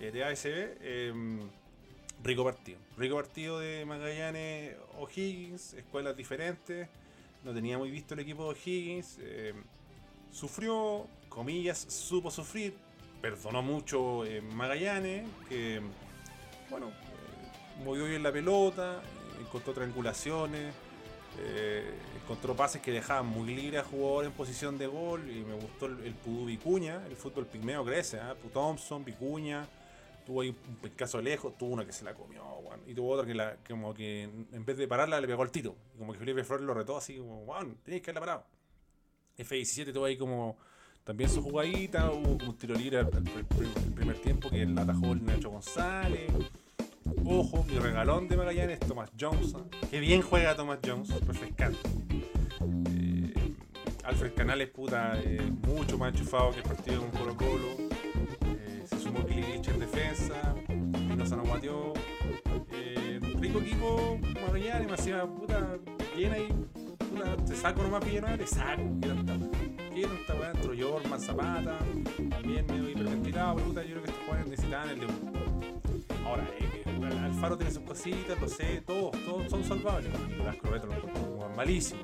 eh, 0.00 0.10
de 0.10 0.24
ASB. 0.24 0.46
eh, 0.80 1.12
rico 2.22 2.44
partido. 2.44 2.78
Rico 2.96 3.16
partido 3.16 3.58
de 3.60 3.84
Magallanes 3.84 4.74
O'Higgins, 4.98 5.74
escuelas 5.74 6.16
diferentes. 6.16 6.88
No 7.44 7.52
tenía 7.52 7.78
muy 7.78 7.90
visto 7.90 8.14
el 8.14 8.20
equipo 8.20 8.44
de 8.44 8.50
O'Higgins. 8.50 9.18
eh, 9.20 9.54
sufrió, 10.32 11.06
comillas, 11.28 11.78
supo 11.78 12.30
sufrir. 12.30 12.74
Perdonó 13.20 13.62
mucho 13.62 14.24
eh, 14.24 14.40
Magallanes, 14.40 15.26
que 15.48 15.80
bueno, 16.70 16.88
eh, 16.88 17.82
movió 17.84 18.04
bien 18.06 18.22
la 18.22 18.32
pelota, 18.32 19.00
eh, 19.02 19.40
encontró 19.40 19.72
triangulaciones, 19.72 20.74
eh, 21.38 21.94
encontró 22.22 22.54
pases 22.54 22.82
que 22.82 22.92
dejaban 22.92 23.26
muy 23.26 23.54
libre 23.54 23.78
a 23.78 23.84
jugador 23.84 24.26
en 24.26 24.32
posición 24.32 24.78
de 24.78 24.86
gol 24.86 25.30
y 25.30 25.40
me 25.44 25.54
gustó 25.54 25.86
el, 25.86 26.04
el 26.04 26.14
Pudú 26.14 26.46
Vicuña, 26.46 27.02
el 27.08 27.16
fútbol 27.16 27.46
pigmeo 27.46 27.84
crece. 27.84 28.18
Pu 28.42 28.48
Thompson, 28.50 29.04
Vicuña, 29.04 29.66
tuvo 30.26 30.42
ahí 30.42 30.48
un 30.50 30.76
pescazo 30.76 31.22
lejos, 31.22 31.56
tuvo 31.56 31.70
una 31.70 31.86
que 31.86 31.92
se 31.92 32.04
la 32.04 32.14
comió, 32.14 32.42
y 32.86 32.94
tuvo 32.94 33.10
otra 33.10 33.26
que 33.26 33.34
la, 33.34 33.56
que 33.62 33.72
como 33.72 33.94
que 33.94 34.24
en 34.24 34.64
vez 34.64 34.76
de 34.76 34.86
pararla 34.86 35.20
le 35.20 35.26
pegó 35.26 35.42
al 35.42 35.50
tiro, 35.50 35.74
y 35.94 35.98
como 35.98 36.12
que 36.12 36.18
Felipe 36.18 36.44
Flores 36.44 36.66
lo 36.66 36.74
retó 36.74 36.96
así 36.96 37.16
como, 37.16 37.44
weón, 37.44 37.76
tenéis 37.84 38.02
que 38.02 38.10
haberla 38.10 38.20
parado. 38.26 38.46
F17 39.38 39.92
tuvo 39.92 40.04
ahí 40.06 40.16
como 40.16 40.56
también 41.04 41.30
su 41.30 41.40
jugadita, 41.40 42.10
hubo 42.10 42.32
un 42.32 42.58
tiro 42.58 42.74
libre 42.74 42.98
al 42.98 43.08
primer 43.08 44.18
tiempo 44.20 44.50
que 44.50 44.66
la 44.66 44.82
atajó 44.82 45.12
el 45.12 45.24
Nacho 45.24 45.50
González. 45.50 46.32
Ojo, 47.24 47.64
mi 47.64 47.78
regalón 47.78 48.28
de 48.28 48.36
Magallanes, 48.36 48.80
Thomas 48.80 49.10
Jones. 49.18 49.54
Qué 49.90 50.00
bien 50.00 50.22
juega 50.22 50.56
Thomas 50.56 50.80
Jones, 50.84 51.08
refrescante. 51.26 51.78
Eh, 52.90 53.54
Alfred 54.04 54.34
Canales, 54.34 54.68
puta, 54.70 55.20
eh, 55.22 55.40
mucho 55.66 55.98
más 55.98 56.12
enchufado 56.12 56.50
que 56.50 56.58
el 56.58 56.62
partido 56.64 57.00
con 57.00 57.10
Colo 57.10 57.36
Colo. 57.36 57.66
Eh, 58.46 58.84
se 58.84 58.98
sumó 58.98 59.24
Kilich 59.26 59.68
en 59.68 59.78
defensa, 59.78 59.95
Pinoza 61.16 61.36
no 61.36 61.44
guateó. 61.44 61.94
Eh, 62.72 63.18
rico 63.40 63.58
equipo, 63.60 64.18
Magallanes, 64.46 64.90
más 64.90 64.98
encima, 64.98 65.24
puta, 65.24 65.78
bien 66.14 66.30
ahí. 66.30 66.48
Puta, 66.98 67.36
te 67.38 67.56
saco 67.56 67.82
nomás 67.82 68.04
Villanueva, 68.04 68.36
te 68.36 68.46
saco. 68.46 68.82
¿Qué 69.00 69.08
tanta 69.08 69.38
¿Qué 69.94 70.02
tanta 70.02 70.34
weá? 70.34 70.50
Entró 70.50 71.18
Zapata, 71.18 71.78
también 72.28 72.66
medio 72.66 72.90
hiperventilado, 72.90 73.56
puta, 73.56 73.82
yo 73.82 73.92
creo 73.92 74.02
que 74.02 74.10
estos 74.10 74.24
jugadores 74.24 74.50
necesitaban 74.50 74.90
el 74.90 75.00
debut. 75.00 75.36
Ahora, 76.26 76.46
eh, 76.60 76.82
el 76.84 77.18
Alfaro 77.18 77.56
tiene 77.56 77.72
sus 77.72 77.82
cositas, 77.84 78.38
lo 78.38 78.48
sé, 78.50 78.82
todos, 78.82 79.12
todos 79.24 79.48
son 79.48 79.64
salvables. 79.64 80.12
Las 80.44 80.56
crobetas 80.56 80.86
lo 80.86 80.96
encuentro 80.96 81.22
como 81.22 81.48
malísimo. 81.56 82.02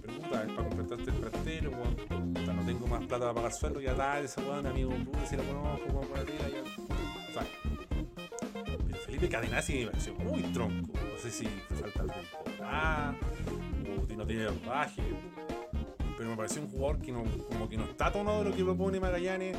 Pero 0.00 0.14
puta, 0.14 0.46
para 0.46 0.68
completarte 0.68 1.10
el 1.10 1.16
plantel, 1.16 1.68
weón. 1.68 2.32
Puta, 2.32 2.52
no 2.54 2.64
tengo 2.64 2.86
más 2.86 3.00
plata 3.00 3.24
para 3.24 3.34
pagar 3.34 3.52
sueldo, 3.52 3.78
ya 3.82 3.92
da 3.92 4.20
ese 4.20 4.40
weón, 4.40 4.66
amigo, 4.66 4.90
puta, 5.04 5.26
si 5.26 5.36
lo 5.36 5.42
conozco, 5.42 5.86
como 5.86 6.00
por 6.00 6.18
arriba, 6.18 6.44
ya. 6.48 7.34
Saca. 7.34 7.81
Pero 9.22 9.30
Felipe 9.30 9.30
Cadenazzi 9.30 9.78
me 9.78 9.86
pareció 9.86 10.14
muy 10.16 10.42
tronco. 10.52 10.92
No 10.94 11.18
sé 11.20 11.30
si 11.30 11.46
fue 11.68 11.76
falta 11.90 12.02
de 12.04 12.22
temporada, 12.44 13.16
o 14.10 14.16
no 14.16 14.26
tiene 14.26 14.46
rodaje. 14.48 15.02
Pero 16.18 16.30
me 16.30 16.36
pareció 16.36 16.62
un 16.62 16.68
jugador 16.70 17.00
que 17.00 17.12
no, 17.12 17.24
como 17.48 17.68
que 17.68 17.76
no 17.76 17.84
está 17.84 18.12
tomado 18.12 18.44
lo 18.44 18.52
que 18.54 18.64
propone 18.64 18.98
Magallanes. 19.00 19.56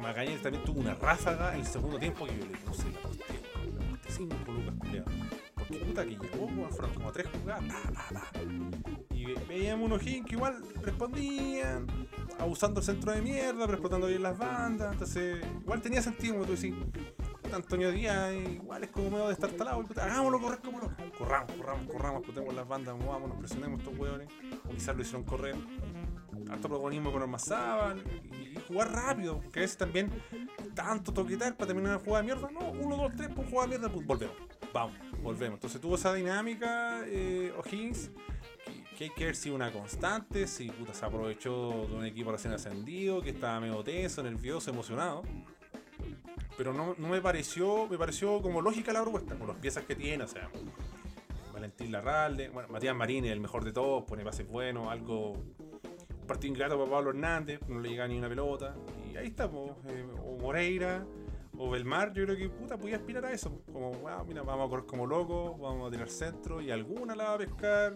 Magallanes 0.00 0.42
también 0.42 0.64
tuvo 0.64 0.80
una 0.80 0.94
ráfaga 0.94 1.54
en 1.54 1.60
el 1.60 1.66
segundo 1.66 1.98
tiempo 1.98 2.24
que 2.26 2.38
yo 2.38 2.46
le 2.46 2.56
puse 2.58 2.84
la 2.84 2.90
le 2.90 2.98
aposté 2.98 4.10
5 4.10 4.34
lucas. 4.52 4.74
Porque 5.56 5.78
puta 5.78 6.04
que 6.04 6.10
llegó, 6.10 6.48
fueron 6.70 6.94
como 6.94 7.10
tres 7.12 7.26
jugadas. 7.28 7.64
Y 9.10 9.24
ve- 9.26 9.38
veíamos 9.48 9.86
unos 9.86 10.02
Higgins 10.02 10.26
que 10.26 10.34
igual 10.34 10.62
respondían, 10.82 11.86
abusando 12.38 12.80
el 12.80 12.86
centro 12.86 13.12
de 13.12 13.22
mierda, 13.22 13.60
pero 13.66 13.72
explotando 13.74 14.06
bien 14.08 14.22
las 14.22 14.36
bandas. 14.38 14.92
Entonces, 14.92 15.38
igual 15.62 15.80
tenía 15.80 16.02
sentido, 16.02 16.34
como 16.34 16.46
tú 16.46 16.52
decís. 16.54 16.74
Antonio 17.54 17.92
Díaz, 17.92 18.34
igual 18.34 18.84
es 18.84 18.90
como 18.90 19.10
medio 19.10 19.28
destartalado. 19.28 19.84
Hagámoslo 19.96 20.40
correr 20.40 20.60
como 20.60 20.80
loco. 20.80 20.94
Corramos, 21.18 21.52
corramos, 21.52 21.86
corramos, 21.86 22.18
explotemos 22.18 22.54
las 22.54 22.68
bandas, 22.68 22.96
movámonos, 22.96 23.38
presionemos 23.38 23.80
estos 23.80 23.96
hueones. 23.98 24.28
O 24.68 24.70
quizás 24.70 24.96
lo 24.96 25.02
hicieron 25.02 25.24
correr. 25.24 25.56
Tanto 26.46 26.68
protagonismo 26.68 27.12
con 27.12 27.22
Ormazábal 27.22 28.02
y, 28.32 28.58
jugar 28.68 28.92
rápido, 28.92 29.40
porque 29.40 29.60
a 29.60 29.62
veces 29.62 29.76
también 29.76 30.10
tanto 30.74 31.12
toquetar 31.12 31.56
para 31.56 31.68
terminar 31.68 31.96
una 31.96 32.04
jugada 32.04 32.22
de 32.22 32.34
mierda. 32.34 32.50
No, 32.50 32.70
uno, 32.70 32.96
dos, 32.96 33.12
tres, 33.16 33.30
pues 33.34 33.48
jugada 33.48 33.68
de 33.68 33.78
mierda, 33.78 33.92
pues 33.92 34.06
volvemos. 34.06 34.36
Vamos, 34.72 34.96
volvemos. 35.22 35.56
Entonces 35.56 35.80
tuvo 35.80 35.94
esa 35.94 36.12
dinámica 36.12 37.02
eh, 37.06 37.52
O'Higgins 37.58 38.10
que 38.94 39.04
hay 39.04 39.10
que 39.10 39.24
ver 39.26 39.36
si 39.36 39.50
una 39.50 39.72
constante, 39.72 40.46
si 40.46 40.70
puta, 40.70 40.94
se 40.94 41.04
aprovechó 41.04 41.86
de 41.88 41.94
un 41.94 42.04
equipo 42.04 42.30
recién 42.30 42.54
ascendido, 42.54 43.20
que 43.20 43.30
estaba 43.30 43.60
medio 43.60 43.82
tenso, 43.82 44.22
nervioso, 44.22 44.70
emocionado. 44.70 45.22
Pero 46.56 46.72
no, 46.72 46.94
no 46.98 47.08
me 47.08 47.20
pareció, 47.20 47.88
me 47.88 47.98
pareció 47.98 48.40
como 48.40 48.60
lógica 48.60 48.92
la 48.92 49.02
propuesta, 49.02 49.36
con 49.36 49.48
las 49.48 49.56
piezas 49.56 49.84
que 49.84 49.96
tiene, 49.96 50.24
o 50.24 50.28
sea, 50.28 50.48
Valentín 51.52 51.92
Larralde, 51.92 52.48
bueno, 52.48 52.68
Matías 52.68 52.94
Marín, 52.94 53.24
el 53.24 53.40
mejor 53.40 53.64
de 53.64 53.72
todos, 53.72 54.04
pone 54.04 54.24
pases 54.24 54.46
buenos, 54.46 54.90
algo. 54.90 55.32
Un 55.32 56.26
partido 56.26 56.52
ingrato 56.52 56.78
para 56.78 56.90
Pablo 56.90 57.10
Hernández, 57.10 57.60
no 57.68 57.80
le 57.80 57.90
llega 57.90 58.08
ni 58.08 58.18
una 58.18 58.28
pelota. 58.28 58.74
Y 59.12 59.16
ahí 59.16 59.28
está, 59.28 59.50
po, 59.50 59.76
eh, 59.88 60.06
o 60.24 60.36
Moreira, 60.38 61.06
o 61.56 61.70
Belmar, 61.70 62.12
yo 62.12 62.24
creo 62.24 62.36
que 62.36 62.48
puta 62.48 62.76
podía 62.76 62.96
aspirar 62.96 63.24
a 63.26 63.32
eso. 63.32 63.62
Como, 63.72 63.92
wow, 63.92 64.24
mira, 64.26 64.42
vamos 64.42 64.66
a 64.66 64.70
correr 64.70 64.86
como 64.86 65.06
locos, 65.06 65.58
vamos 65.58 65.88
a 65.88 65.90
tirar 65.90 66.08
centro, 66.08 66.60
y 66.60 66.70
alguna 66.70 67.14
la 67.14 67.24
va 67.24 67.34
a 67.34 67.38
pescar. 67.38 67.94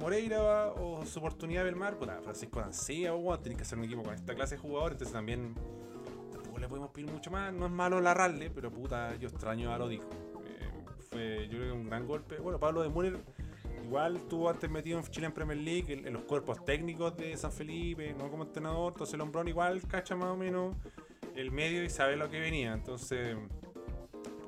Moreira 0.00 0.72
o 0.72 1.04
su 1.06 1.18
oportunidad 1.18 1.64
Belmar, 1.64 1.96
puta, 1.98 2.20
Francisco 2.22 2.60
Dancía, 2.60 3.14
o 3.14 3.18
bueno, 3.18 3.42
tiene 3.42 3.56
que 3.56 3.64
ser 3.64 3.78
un 3.78 3.84
equipo 3.84 4.02
con 4.02 4.14
esta 4.14 4.34
clase 4.34 4.56
de 4.56 4.60
jugadores, 4.60 4.94
entonces 4.94 5.12
también 5.12 5.54
podemos 6.68 6.90
pedir 6.90 7.10
mucho 7.10 7.30
más. 7.30 7.52
No 7.52 7.66
es 7.66 7.72
malo 7.72 8.00
Larralde, 8.00 8.50
pero 8.50 8.70
puta, 8.70 9.16
yo 9.16 9.28
extraño 9.28 9.72
a 9.72 9.78
Lodico. 9.78 10.08
Eh, 10.44 10.84
fue, 11.10 11.48
yo 11.48 11.58
creo 11.58 11.72
que 11.72 11.78
un 11.80 11.86
gran 11.86 12.06
golpe. 12.06 12.38
Bueno, 12.38 12.58
Pablo 12.58 12.82
de 12.82 12.88
Müller 12.88 13.20
igual 13.86 14.16
estuvo 14.16 14.50
antes 14.50 14.68
metido 14.68 14.98
en 14.98 15.04
Chile 15.04 15.26
en 15.26 15.32
Premier 15.32 15.58
League, 15.58 15.92
en, 15.92 16.12
los 16.12 16.24
cuerpos 16.24 16.64
técnicos 16.64 17.16
de 17.16 17.36
San 17.36 17.52
Felipe, 17.52 18.14
no 18.18 18.28
como 18.30 18.44
entrenador, 18.44 18.92
entonces 18.92 19.14
el 19.14 19.20
hombrón 19.20 19.46
igual 19.46 19.80
cacha 19.86 20.16
más 20.16 20.30
o 20.30 20.36
menos 20.36 20.74
el 21.36 21.52
medio 21.52 21.84
y 21.84 21.90
sabe 21.90 22.16
lo 22.16 22.28
que 22.28 22.40
venía. 22.40 22.72
Entonces, 22.72 23.36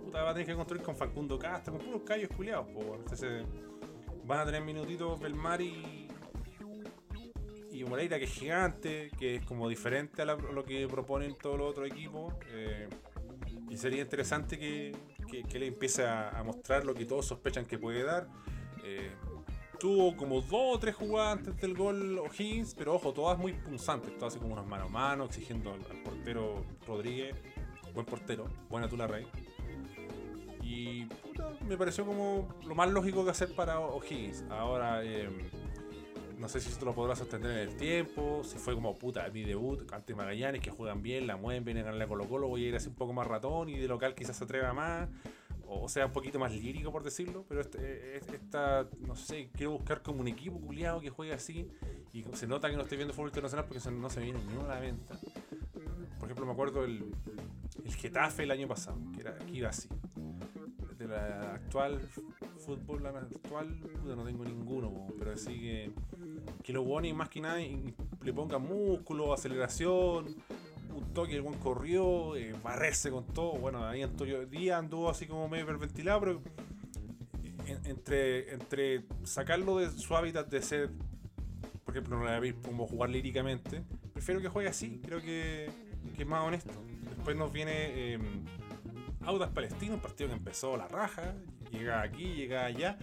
puta, 0.04 0.22
va 0.22 0.30
a 0.30 0.32
tener 0.32 0.46
que 0.46 0.54
construir 0.54 0.82
con 0.82 0.96
Facundo 0.96 1.38
Castro, 1.38 1.74
con 1.74 1.84
puros 1.84 2.02
callos 2.02 2.30
culiados, 2.34 2.66
po. 2.68 2.96
Entonces, 2.96 3.44
van 4.24 4.40
a 4.40 4.44
tener 4.44 4.62
minutitos 4.62 5.20
Belmar 5.20 5.60
y. 5.60 6.07
Y 7.78 7.84
Moreira, 7.84 8.18
que 8.18 8.24
es 8.24 8.32
gigante, 8.32 9.10
que 9.18 9.36
es 9.36 9.44
como 9.44 9.68
diferente 9.68 10.22
a 10.22 10.24
lo 10.24 10.64
que 10.64 10.88
proponen 10.88 11.36
todos 11.36 11.56
los 11.58 11.70
otros 11.70 11.88
equipos. 11.88 12.34
eh, 12.52 12.88
y 13.70 13.76
sería 13.76 14.02
interesante 14.02 14.58
que, 14.58 14.96
que, 15.30 15.42
que 15.42 15.58
le 15.58 15.66
empiece 15.66 16.06
a, 16.06 16.42
mostrar 16.44 16.84
lo 16.84 16.94
que 16.94 17.04
todos 17.04 17.26
sospechan 17.26 17.66
que 17.66 17.78
puede 17.78 18.02
dar. 18.02 18.26
Eh, 18.82 19.10
tuvo 19.78 20.16
como 20.16 20.40
dos 20.40 20.76
o 20.76 20.78
tres 20.78 20.96
jugadas 20.96 21.38
antes 21.38 21.56
del 21.58 21.74
gol 21.76 22.18
O'Higgins, 22.18 22.74
pero 22.74 22.94
ojo, 22.94 23.12
todas 23.12 23.38
muy 23.38 23.52
punzantes, 23.52 24.16
todas 24.18 24.32
así 24.32 24.40
como 24.40 24.54
unos 24.54 24.66
mano 24.66 24.84
a 24.84 24.88
mano, 24.88 25.24
exigiendo 25.26 25.72
al, 25.72 25.80
al 25.90 26.02
portero 26.02 26.64
Rodríguez, 26.86 27.36
buen 27.94 28.06
portero, 28.06 28.46
buena 28.68 28.88
Tula 28.88 29.06
Rey. 29.06 29.26
Y 30.62 31.04
puta, 31.04 31.52
me 31.66 31.76
pareció 31.76 32.04
como 32.04 32.48
lo 32.66 32.74
más 32.74 32.90
lógico 32.90 33.24
que 33.24 33.30
hacer 33.30 33.54
para 33.54 33.78
O'Higgins. 33.78 34.44
Ahora, 34.50 35.04
eh, 35.04 35.28
no 36.38 36.48
sé 36.48 36.60
si 36.60 36.68
esto 36.70 36.84
lo 36.84 36.94
podrá 36.94 37.16
sostener 37.16 37.50
en 37.50 37.68
el 37.68 37.76
tiempo, 37.76 38.42
si 38.44 38.58
fue 38.58 38.74
como 38.74 38.94
puta, 38.94 39.28
mi 39.30 39.42
debut 39.42 39.90
ante 39.92 40.14
Magallanes, 40.14 40.60
que 40.62 40.70
juegan 40.70 41.02
bien, 41.02 41.26
la 41.26 41.36
mueven, 41.36 41.64
vienen 41.64 41.82
a 41.82 41.86
ganarle 41.86 42.04
a 42.04 42.08
Colo 42.08 42.26
Colo, 42.28 42.48
voy 42.48 42.64
a 42.64 42.68
ir 42.68 42.76
así 42.76 42.88
un 42.88 42.94
poco 42.94 43.12
más 43.12 43.26
ratón 43.26 43.68
y 43.68 43.76
de 43.78 43.88
local 43.88 44.14
quizás 44.14 44.36
se 44.36 44.44
atreva 44.44 44.72
más, 44.72 45.08
o 45.66 45.88
sea, 45.88 46.06
un 46.06 46.12
poquito 46.12 46.38
más 46.38 46.52
lírico 46.52 46.90
por 46.92 47.02
decirlo, 47.02 47.44
pero 47.48 47.60
este, 47.60 48.16
es- 48.16 48.28
esta, 48.28 48.88
no 49.06 49.14
sé, 49.16 49.50
quiero 49.52 49.72
buscar 49.72 50.02
como 50.02 50.20
un 50.20 50.28
equipo 50.28 50.58
culiado 50.60 51.00
que 51.00 51.10
juegue 51.10 51.32
así 51.34 51.68
y 52.12 52.24
se 52.34 52.46
nota 52.46 52.70
que 52.70 52.76
no 52.76 52.82
estoy 52.82 52.96
viendo 52.96 53.12
fútbol 53.12 53.28
internacional 53.28 53.66
porque 53.66 53.90
no 53.90 54.08
se 54.08 54.20
viene 54.20 54.38
ni 54.44 54.52
uno 54.54 54.64
a 54.64 54.74
la 54.74 54.80
venta. 54.80 55.18
Por 56.18 56.24
ejemplo, 56.26 56.46
me 56.46 56.52
acuerdo 56.52 56.84
el, 56.84 57.04
el 57.84 57.94
Getafe 57.94 58.44
el 58.44 58.50
año 58.50 58.66
pasado, 58.66 58.98
que, 59.14 59.20
era, 59.20 59.36
que 59.38 59.52
iba 59.52 59.68
así. 59.68 59.88
De 60.98 61.06
la 61.06 61.54
actual 61.54 62.00
fútbol, 62.58 63.02
la 63.04 63.10
actual, 63.10 63.68
puta, 64.02 64.16
no 64.16 64.24
tengo 64.24 64.44
ninguno, 64.44 65.06
pero 65.18 65.32
así 65.32 65.58
que, 65.60 65.90
que 66.64 66.72
los 66.72 66.84
buenos 66.84 67.14
más 67.14 67.28
que 67.28 67.40
nada 67.40 67.58
le 67.58 68.32
pongan 68.32 68.62
músculo, 68.62 69.32
aceleración, 69.32 70.26
un 70.92 71.14
toque, 71.14 71.36
el 71.36 71.42
buen 71.42 71.58
corrió, 71.60 72.34
eh, 72.36 72.52
con 73.10 73.24
todo. 73.26 73.52
Bueno, 73.58 73.86
ahí 73.86 74.02
Antonio 74.02 74.44
Díaz 74.44 74.80
anduvo 74.80 75.08
así 75.08 75.26
como 75.26 75.48
medio 75.48 75.64
hiperventilado, 75.64 76.20
pero 76.20 76.42
en- 77.66 77.86
entre, 77.86 78.52
entre 78.54 79.04
sacarlo 79.22 79.78
de 79.78 79.90
su 79.90 80.16
hábitat 80.16 80.48
de 80.48 80.60
ser, 80.62 80.90
por 81.84 81.94
ejemplo, 81.94 82.18
no 82.18 82.24
le 82.24 82.38
voy 82.40 82.52
como 82.54 82.88
jugar 82.88 83.10
líricamente, 83.10 83.82
prefiero 84.12 84.40
que 84.40 84.48
juegue 84.48 84.68
así, 84.68 85.00
creo 85.04 85.20
que, 85.20 85.70
que 86.16 86.22
es 86.22 86.28
más 86.28 86.44
honesto. 86.44 86.72
Después 87.16 87.36
nos 87.36 87.52
viene 87.52 87.72
eh, 88.14 88.18
Audas 89.28 89.50
Palestino, 89.50 89.94
un 89.94 90.00
partido 90.00 90.30
que 90.30 90.36
empezó 90.36 90.74
la 90.78 90.88
raja, 90.88 91.34
llega 91.70 92.00
aquí, 92.00 92.32
llega 92.32 92.64
allá, 92.64 92.96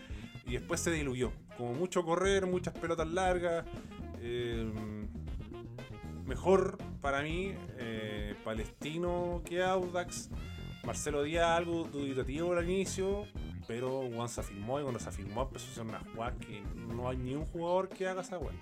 y 0.48 0.54
después 0.54 0.80
se 0.80 0.92
diluyó. 0.92 1.32
Como 1.56 1.74
mucho 1.76 2.04
correr, 2.04 2.48
muchas 2.48 2.74
pelotas 2.74 3.08
largas. 3.08 3.64
eh, 4.22 4.68
mejor 6.26 6.80
para 7.00 7.22
mí, 7.22 7.54
eh, 7.78 8.36
Palestino 8.44 9.44
que 9.46 9.62
Audax. 9.62 10.32
Marcelo 10.84 11.22
Díaz 11.22 11.58
algo 11.58 11.84
duditativo 11.84 12.54
al 12.54 12.68
inicio, 12.70 13.28
pero 13.68 14.10
Juan 14.12 14.30
se 14.30 14.42
afirmó 14.42 14.80
y 14.80 14.84
cuando 14.84 15.00
se 15.00 15.10
afirmó 15.10 15.44
empezó 15.44 15.68
a 15.68 15.72
hacer 15.72 15.84
una 15.84 16.00
jugada 16.12 16.38
que 16.40 16.62
no 16.94 17.10
hay 17.10 17.18
ni 17.18 17.36
un 17.36 17.46
jugador 17.46 17.90
que 17.90 18.08
haga 18.08 18.22
esa 18.22 18.40
weá. 18.40 18.54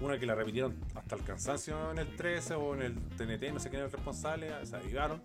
Una 0.00 0.18
que 0.18 0.26
la 0.26 0.34
repitieron 0.34 0.76
hasta 0.94 1.16
el 1.16 1.22
cansancio 1.24 1.90
en 1.92 1.98
el 1.98 2.16
13 2.16 2.54
o 2.54 2.74
en 2.74 2.82
el 2.82 2.94
TNT, 2.94 3.52
no 3.52 3.60
sé 3.60 3.70
quién 3.70 3.80
era 3.80 3.86
el 3.86 3.92
responsable, 3.92 4.50
se 4.64 4.76
avivaron, 4.76 5.22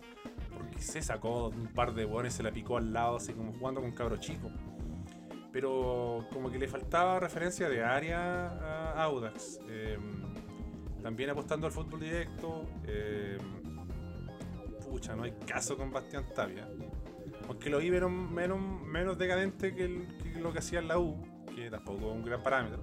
se 0.78 1.02
sacó 1.02 1.48
un 1.48 1.68
par 1.68 1.94
de 1.94 2.04
buenos 2.04 2.32
se 2.32 2.42
la 2.42 2.52
picó 2.52 2.76
al 2.76 2.92
lado, 2.92 3.16
así 3.16 3.32
como 3.32 3.52
jugando 3.52 3.80
con 3.80 3.92
cabro 3.92 4.16
chico. 4.16 4.50
Pero 5.52 6.26
como 6.32 6.50
que 6.50 6.58
le 6.58 6.66
faltaba 6.66 7.20
referencia 7.20 7.68
de 7.68 7.84
área 7.84 8.48
a 8.48 9.02
Audax. 9.04 9.60
Eh, 9.68 9.98
también 11.02 11.30
apostando 11.30 11.66
al 11.66 11.72
fútbol 11.72 12.00
directo. 12.00 12.64
eh, 12.86 13.38
pucha, 14.88 15.14
no 15.14 15.24
hay 15.24 15.32
caso 15.46 15.76
con 15.76 15.90
Bastián 15.90 16.24
Tapia. 16.34 16.68
Aunque 17.48 17.70
lo 17.70 17.78
vi 17.78 17.90
menos, 17.90 18.10
menos, 18.10 18.58
menos 18.82 19.18
decadente 19.18 19.74
que, 19.74 20.06
lo 20.40 20.52
que 20.52 20.60
hacía 20.60 20.78
en 20.78 20.88
la 20.88 20.98
U, 20.98 21.16
que 21.54 21.70
tampoco 21.70 22.10
es 22.10 22.16
un 22.16 22.24
gran 22.24 22.42
parámetro. 22.42 22.80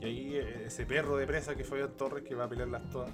Y 0.00 0.04
ahí 0.04 0.36
eh, 0.36 0.64
ese 0.66 0.84
perro 0.86 1.16
de 1.16 1.26
presa 1.26 1.54
que 1.54 1.64
fue 1.64 1.86
Torres 1.88 2.22
que 2.24 2.34
va 2.34 2.44
a 2.44 2.48
pelearlas 2.48 2.88
todas. 2.90 3.10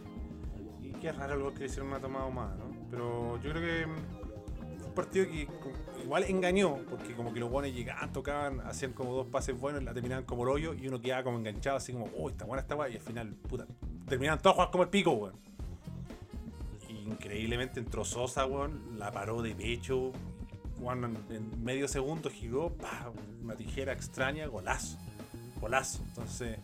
Y 0.80 0.92
qué 0.92 1.12
raro 1.12 1.34
el 1.34 1.42
gol 1.42 1.54
que 1.54 1.66
hicieron 1.66 1.88
una 1.88 2.00
tomada 2.00 2.28
más, 2.28 2.56
¿no? 2.58 2.71
Pero 2.92 3.40
yo 3.40 3.50
creo 3.52 3.62
que 3.62 3.86
fue 4.76 4.88
un 4.88 4.94
partido 4.94 5.26
que 5.26 5.48
igual 6.04 6.24
engañó, 6.24 6.76
porque 6.90 7.14
como 7.14 7.32
que 7.32 7.40
los 7.40 7.50
buenos 7.50 7.74
llegaban, 7.74 8.12
tocaban, 8.12 8.60
hacían 8.60 8.92
como 8.92 9.14
dos 9.14 9.28
pases 9.28 9.58
buenos, 9.58 9.82
la 9.82 9.94
terminaban 9.94 10.24
como 10.24 10.56
el 10.56 10.78
y 10.78 10.88
uno 10.88 11.00
quedaba 11.00 11.22
como 11.22 11.38
enganchado, 11.38 11.78
así 11.78 11.94
como, 11.94 12.10
oh, 12.18 12.28
está 12.28 12.44
buena 12.44 12.60
esta 12.60 12.76
weá, 12.76 12.90
y 12.90 12.96
al 12.96 13.00
final, 13.00 13.34
puta, 13.48 13.66
terminaban 14.06 14.42
todos 14.42 14.56
jugados 14.56 14.72
como 14.72 14.84
el 14.84 14.90
pico, 14.90 15.12
weón. 15.12 15.34
Increíblemente 16.90 17.80
entró 17.80 18.04
Sosa, 18.04 18.44
weón, 18.44 18.98
la 18.98 19.10
paró 19.10 19.40
de 19.40 19.54
pecho, 19.54 20.12
weón, 20.78 21.16
en, 21.30 21.64
medio 21.64 21.88
segundo 21.88 22.28
giró, 22.28 22.74
pa, 22.74 23.10
una 23.42 23.56
tijera 23.56 23.94
extraña, 23.94 24.46
golazo, 24.48 24.98
golazo. 25.62 26.02
Entonces, 26.08 26.58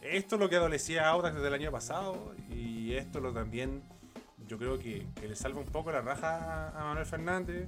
esto 0.00 0.36
es 0.36 0.40
lo 0.40 0.48
que 0.48 0.54
adolecía 0.54 1.08
Audax 1.08 1.34
desde 1.34 1.48
el 1.48 1.54
año 1.54 1.72
pasado 1.72 2.36
y 2.54 2.92
esto 2.92 3.18
lo 3.18 3.32
también, 3.32 3.82
yo 4.52 4.58
creo 4.58 4.78
que, 4.78 5.06
que 5.18 5.28
le 5.28 5.34
salva 5.34 5.60
un 5.60 5.66
poco 5.66 5.90
la 5.90 6.02
raja 6.02 6.78
a 6.78 6.84
Manuel 6.84 7.06
Fernández. 7.06 7.66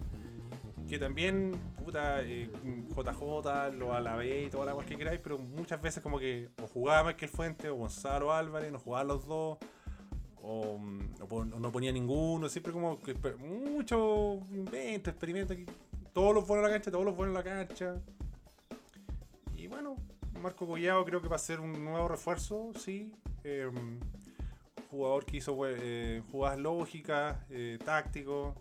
Que 0.86 0.98
también, 0.98 1.58
puta, 1.82 2.20
eh, 2.20 2.50
JJ, 2.94 3.72
lo 3.78 3.94
alabé 3.94 4.42
y 4.42 4.50
toda 4.50 4.66
la 4.66 4.72
cosa 4.72 4.86
que 4.86 4.98
queráis, 4.98 5.18
pero 5.18 5.38
muchas 5.38 5.80
veces 5.80 6.02
como 6.02 6.18
que 6.18 6.50
o 6.62 6.66
jugaba 6.66 7.04
Michael 7.08 7.30
Fuente 7.30 7.70
o 7.70 7.76
Gonzalo 7.76 8.34
Álvarez, 8.34 8.70
no 8.70 8.78
jugaban 8.78 9.08
los 9.08 9.26
dos, 9.26 9.56
o, 10.42 10.78
no 10.78 11.72
ponía 11.72 11.90
ninguno, 11.90 12.50
siempre 12.50 12.70
como 12.70 13.00
que 13.00 13.14
mucho 13.38 14.40
invento, 14.52 15.08
experimento. 15.08 15.54
Todos 16.12 16.34
los 16.34 16.46
buenos 16.46 16.66
en 16.66 16.70
la 16.70 16.76
cancha, 16.76 16.90
todos 16.90 17.06
los 17.06 17.16
buenos 17.16 17.34
en 17.34 17.44
la 17.44 17.50
cancha. 17.50 17.94
Y 19.56 19.68
bueno, 19.68 19.96
Marco 20.42 20.66
Collado 20.66 21.02
creo 21.06 21.22
que 21.22 21.28
va 21.28 21.36
a 21.36 21.38
ser 21.38 21.60
un 21.60 21.82
nuevo 21.82 22.08
refuerzo, 22.08 22.72
sí. 22.78 23.10
Eh, 23.42 23.70
jugador 24.94 25.24
que 25.26 25.38
hizo 25.38 25.56
eh, 25.66 26.22
jugadas 26.30 26.58
lógicas, 26.58 27.38
eh, 27.50 27.78
táctico. 27.84 28.54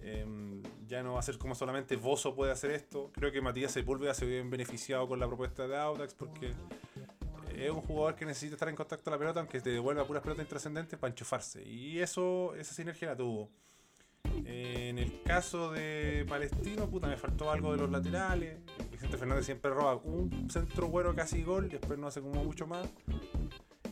Eh, 0.00 0.62
ya 0.86 1.02
no 1.02 1.14
va 1.14 1.20
a 1.20 1.22
ser 1.22 1.36
como 1.36 1.54
solamente 1.54 1.96
Bozo 1.96 2.34
puede 2.34 2.52
hacer 2.52 2.70
esto. 2.70 3.10
Creo 3.12 3.32
que 3.32 3.40
Matías 3.40 3.72
Sepúlveda 3.72 4.14
se 4.14 4.24
ve 4.24 4.42
beneficiado 4.42 5.06
con 5.08 5.18
la 5.18 5.26
propuesta 5.26 5.66
de 5.66 5.76
Audax 5.76 6.14
porque 6.14 6.52
es 7.56 7.70
un 7.70 7.80
jugador 7.80 8.14
que 8.14 8.24
necesita 8.24 8.54
estar 8.54 8.68
en 8.68 8.76
contacto 8.76 9.04
con 9.04 9.12
la 9.12 9.18
pelota, 9.18 9.40
aunque 9.40 9.60
te 9.60 9.70
devuelva 9.70 10.06
puras 10.06 10.22
pelotas 10.22 10.44
intrascendentes 10.44 10.98
para 10.98 11.10
enchufarse. 11.10 11.66
Y 11.66 11.98
eso, 12.00 12.54
esa 12.54 12.74
sinergia 12.74 13.08
la 13.08 13.16
tuvo. 13.16 13.50
En 14.44 14.98
el 14.98 15.22
caso 15.22 15.72
de 15.72 16.26
Palestino, 16.28 16.88
puta, 16.88 17.06
me 17.08 17.16
faltó 17.16 17.50
algo 17.50 17.72
de 17.72 17.78
los 17.78 17.90
laterales. 17.90 18.58
Vicente 18.90 19.16
Fernández 19.16 19.46
siempre 19.46 19.70
roba 19.70 19.96
un 19.96 20.50
centro 20.50 20.88
bueno 20.88 21.14
casi 21.14 21.42
gol, 21.42 21.68
después 21.68 21.98
no 21.98 22.06
hace 22.06 22.20
como 22.20 22.44
mucho 22.44 22.66
más. 22.66 22.86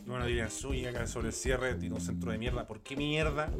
Bueno, 0.05 0.25
dirían 0.25 0.51
suya 0.51 0.93
que 0.93 1.07
sobre 1.07 1.27
el 1.27 1.33
cierre 1.33 1.75
tiene 1.75 1.95
un 1.95 2.01
centro 2.01 2.31
de 2.31 2.37
mierda. 2.37 2.67
¿Por 2.67 2.81
qué 2.81 2.95
mierda? 2.95 3.51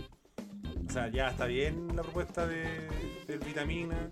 O 0.88 0.92
sea, 0.92 1.10
ya 1.10 1.30
está 1.30 1.46
bien 1.46 1.96
la 1.96 2.04
propuesta 2.04 2.46
de, 2.46 2.88
del 3.28 3.40
Vitamina. 3.40 4.12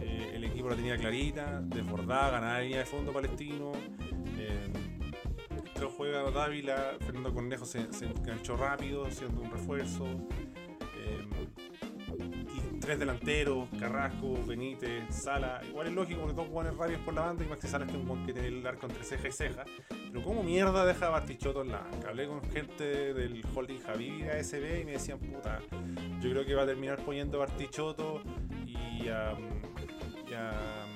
Eh, 0.00 0.32
el 0.34 0.44
equipo 0.44 0.68
la 0.68 0.76
tenía 0.76 0.96
clarita, 0.96 1.60
desbordada, 1.62 2.30
ganaba 2.32 2.54
la 2.54 2.60
línea 2.60 2.78
de 2.80 2.86
fondo 2.86 3.12
palestino. 3.12 3.72
Eh, 4.38 4.70
juega 5.96 6.30
Dávila, 6.30 6.96
Fernando 7.00 7.32
Cornejo 7.32 7.64
se, 7.64 7.92
se 7.92 8.06
enganchó 8.06 8.56
rápido, 8.56 9.10
siendo 9.10 9.40
un 9.40 9.50
refuerzo. 9.50 10.06
Tres 12.82 12.98
delanteros, 12.98 13.68
Carrasco, 13.78 14.44
Benítez, 14.44 15.04
Sala. 15.14 15.60
Igual 15.68 15.86
es 15.86 15.92
lógico 15.92 16.22
porque 16.22 16.34
dos 16.34 16.48
jugadores 16.48 16.76
rápidos 16.76 17.00
por 17.02 17.14
la 17.14 17.20
banda 17.20 17.44
y 17.44 17.46
Maxi 17.46 17.68
Sala 17.68 17.86
es 17.86 17.94
un 17.94 18.08
buen 18.08 18.26
que 18.26 18.32
tiene 18.32 18.48
el 18.48 18.66
arco 18.66 18.86
entre 18.86 19.04
ceja 19.04 19.28
y 19.28 19.30
ceja. 19.30 19.64
Pero 19.88 20.24
¿cómo 20.24 20.42
mierda 20.42 20.84
deja 20.84 21.06
a 21.06 21.10
Bartichotto 21.10 21.62
en 21.62 21.70
la 21.70 21.78
banca? 21.78 22.08
Hablé 22.08 22.26
con 22.26 22.42
gente 22.50 23.14
del 23.14 23.40
holding 23.54 23.78
Javi 23.82 24.24
ASB 24.24 24.80
y 24.80 24.84
me 24.84 24.92
decían, 24.92 25.20
puta, 25.20 25.60
yo 26.20 26.30
creo 26.30 26.44
que 26.44 26.56
va 26.56 26.64
a 26.64 26.66
terminar 26.66 26.98
poniendo 27.04 27.40
a 27.40 27.46
y 28.66 29.08
a, 29.08 29.36
y 30.28 30.34
a, 30.34 30.86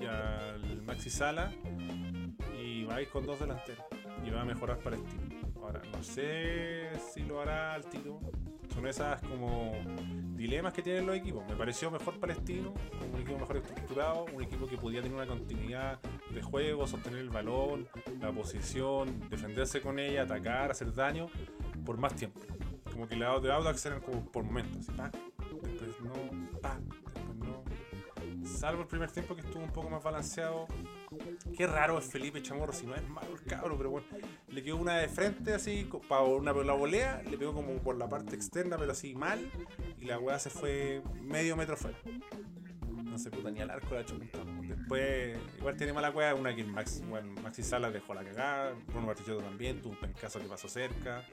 y 0.00 0.04
al 0.04 0.82
Maxi 0.82 1.10
Sala 1.10 1.52
y 2.60 2.82
va 2.82 2.96
a 2.96 3.02
ir 3.02 3.08
con 3.08 3.24
dos 3.24 3.38
delanteros 3.38 3.86
y 4.26 4.30
va 4.30 4.40
a 4.40 4.44
mejorar 4.44 4.78
Palestino. 4.78 5.22
Ahora, 5.62 5.80
no 5.92 6.02
sé 6.02 6.90
si 7.14 7.22
lo 7.22 7.40
hará 7.40 7.74
al 7.74 7.88
tiro. 7.88 8.18
Son 8.76 8.86
esas 8.86 9.22
como 9.22 9.72
dilemas 10.36 10.74
que 10.74 10.82
tienen 10.82 11.06
los 11.06 11.16
equipos. 11.16 11.42
Me 11.48 11.56
pareció 11.56 11.90
mejor 11.90 12.20
Palestino, 12.20 12.74
un 13.10 13.20
equipo 13.22 13.38
mejor 13.38 13.56
estructurado, 13.56 14.26
un 14.34 14.42
equipo 14.42 14.66
que 14.66 14.76
podía 14.76 15.00
tener 15.00 15.16
una 15.16 15.26
continuidad 15.26 15.98
de 16.28 16.42
juego, 16.42 16.86
sostener 16.86 17.20
el 17.20 17.30
balón, 17.30 17.88
la 18.20 18.30
posición, 18.32 19.30
defenderse 19.30 19.80
con 19.80 19.98
ella, 19.98 20.24
atacar, 20.24 20.70
hacer 20.70 20.92
daño 20.92 21.28
por 21.86 21.96
más 21.96 22.14
tiempo. 22.16 22.38
Como 22.92 23.08
que 23.08 23.16
lados 23.16 23.42
de 23.42 23.50
Audax 23.50 23.86
eran 23.86 24.02
como 24.02 24.30
por 24.30 24.44
momentos, 24.44 24.90
así, 24.90 25.18
después 25.62 26.00
no, 26.02 26.60
pa, 26.60 26.78
después 26.78 27.14
no. 27.38 27.64
Salvo 28.46 28.82
el 28.82 28.88
primer 28.88 29.10
tiempo 29.10 29.34
que 29.34 29.40
estuvo 29.40 29.62
un 29.62 29.72
poco 29.72 29.88
más 29.88 30.02
balanceado. 30.02 30.66
Qué 31.56 31.66
raro 31.66 31.98
es 31.98 32.04
Felipe 32.06 32.42
Chamorro, 32.42 32.72
si 32.72 32.86
no 32.86 32.94
es 32.94 33.08
malo 33.08 33.32
el 33.34 33.42
cabro, 33.42 33.76
pero 33.76 33.90
bueno. 33.90 34.06
Le 34.48 34.62
quedó 34.62 34.76
una 34.76 34.98
de 34.98 35.08
frente 35.08 35.54
así, 35.54 35.84
co- 35.84 36.00
pa- 36.00 36.22
una 36.22 36.52
la 36.52 36.72
volea, 36.74 37.22
le 37.28 37.36
pegó 37.38 37.52
como 37.54 37.72
por 37.82 37.96
la 37.96 38.08
parte 38.08 38.34
externa, 38.36 38.76
pero 38.76 38.92
así 38.92 39.14
mal. 39.14 39.50
Y 40.00 40.04
la 40.06 40.18
weá 40.18 40.38
se 40.38 40.50
fue 40.50 41.02
medio 41.22 41.56
metro 41.56 41.76
fuera. 41.76 41.96
No 43.04 43.18
se 43.18 43.30
puta 43.30 43.50
ni 43.50 43.60
al 43.60 43.70
arco 43.70 43.94
la 43.94 44.00
ha 44.00 44.02
hecho 44.02 44.18
punta. 44.18 44.38
Después, 44.62 45.38
igual 45.58 45.76
tiene 45.76 45.92
mala 45.94 46.10
weá, 46.10 46.34
una 46.34 46.54
que 46.54 46.64
Max, 46.64 47.02
bueno, 47.08 47.32
Maxi 47.42 47.62
Salas 47.62 47.92
dejó 47.92 48.12
la 48.12 48.22
cagada, 48.22 48.74
Bruno 48.88 49.06
Bartichotto 49.06 49.42
también, 49.42 49.80
tuvo 49.80 49.92
un 49.94 50.00
pencazo 50.00 50.38
que 50.38 50.46
pasó 50.46 50.68
cerca. 50.68 51.24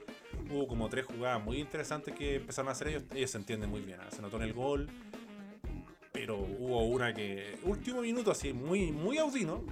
Hubo 0.49 0.67
como 0.67 0.87
tres 0.89 1.05
jugadas 1.05 1.43
muy 1.43 1.59
interesantes 1.59 2.15
que 2.15 2.35
empezaron 2.35 2.69
a 2.69 2.71
hacer 2.71 2.87
ellos. 2.89 3.03
Ellos 3.13 3.31
se 3.31 3.37
entienden 3.37 3.69
muy 3.69 3.81
bien, 3.81 3.99
¿ah? 3.99 4.07
se 4.11 4.21
notó 4.21 4.37
en 4.37 4.43
el 4.43 4.53
gol. 4.53 4.89
Pero 6.13 6.37
hubo 6.37 6.85
una 6.85 7.11
que, 7.11 7.57
último 7.63 8.01
minuto, 8.01 8.29
así, 8.29 8.53
muy, 8.53 8.91
muy 8.91 9.17
audino. 9.17 9.63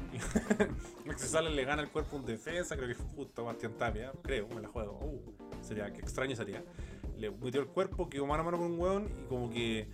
Salas 1.16 1.54
le 1.54 1.64
gana 1.64 1.84
el 1.84 1.90
cuerpo 1.90 2.18
un 2.18 2.26
defensa, 2.26 2.76
creo 2.76 2.88
que 2.88 2.96
fue 2.96 3.06
justo 3.16 3.46
Bastián 3.46 3.74
Tapia, 3.78 4.12
creo, 4.24 4.48
me 4.48 4.60
la 4.60 4.68
juego. 4.68 5.00
Uh, 5.04 5.22
sería, 5.64 5.94
qué 5.94 6.02
extraño 6.02 6.36
sería. 6.36 6.64
Le 7.16 7.30
metió 7.30 7.62
el 7.62 7.68
cuerpo, 7.68 8.10
quedó 8.10 8.26
mano 8.26 8.42
a 8.42 8.46
mano 8.46 8.58
con 8.58 8.72
un 8.72 8.80
weón 8.80 9.10
y 9.24 9.28
como 9.28 9.52
que 9.52 9.88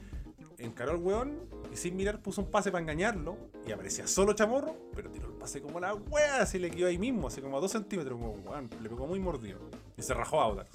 encaró 0.58 0.92
al 0.92 0.98
weón 0.98 1.38
y 1.72 1.76
sin 1.76 1.98
mirar 1.98 2.22
puso 2.22 2.42
un 2.42 2.50
pase 2.50 2.72
para 2.72 2.82
engañarlo 2.82 3.38
y 3.68 3.74
aparecía 3.74 4.08
solo 4.08 4.32
chamorro, 4.32 4.78
pero 4.96 5.12
tiró 5.12 5.28
el 5.28 5.34
pase 5.34 5.62
como 5.62 5.82
la 5.82 5.94
wea, 5.96 6.42
así 6.42 6.60
le 6.60 6.72
quedó 6.72 6.88
ahí 6.88 6.98
mismo, 6.98 7.28
así 7.28 7.42
como 7.42 7.58
a 7.58 7.60
dos 7.60 7.74
centímetros, 7.74 8.18
como 8.18 8.32
weón, 8.32 8.70
le 8.82 8.88
pegó 8.88 9.06
muy 9.06 9.20
mordido 9.20 9.60
y 9.98 10.02
se 10.02 10.14
rajó 10.14 10.40
a 10.40 10.46
Audax. 10.46 10.70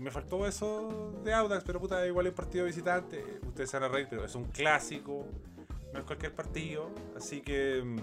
Me 0.00 0.10
faltó 0.10 0.46
eso 0.46 1.12
de 1.22 1.34
Audax, 1.34 1.62
pero 1.62 1.78
puta, 1.78 2.06
igual 2.06 2.26
es 2.26 2.32
partido 2.32 2.64
visitante. 2.64 3.22
Ustedes 3.46 3.68
se 3.68 3.78
van 3.78 3.90
a 3.90 3.92
reír, 3.92 4.06
pero 4.08 4.24
es 4.24 4.34
un 4.34 4.44
clásico. 4.44 5.26
No 5.92 5.98
es 5.98 6.06
cualquier 6.06 6.34
partido. 6.34 6.90
Así 7.14 7.42
que 7.42 7.82
mm, 7.84 7.98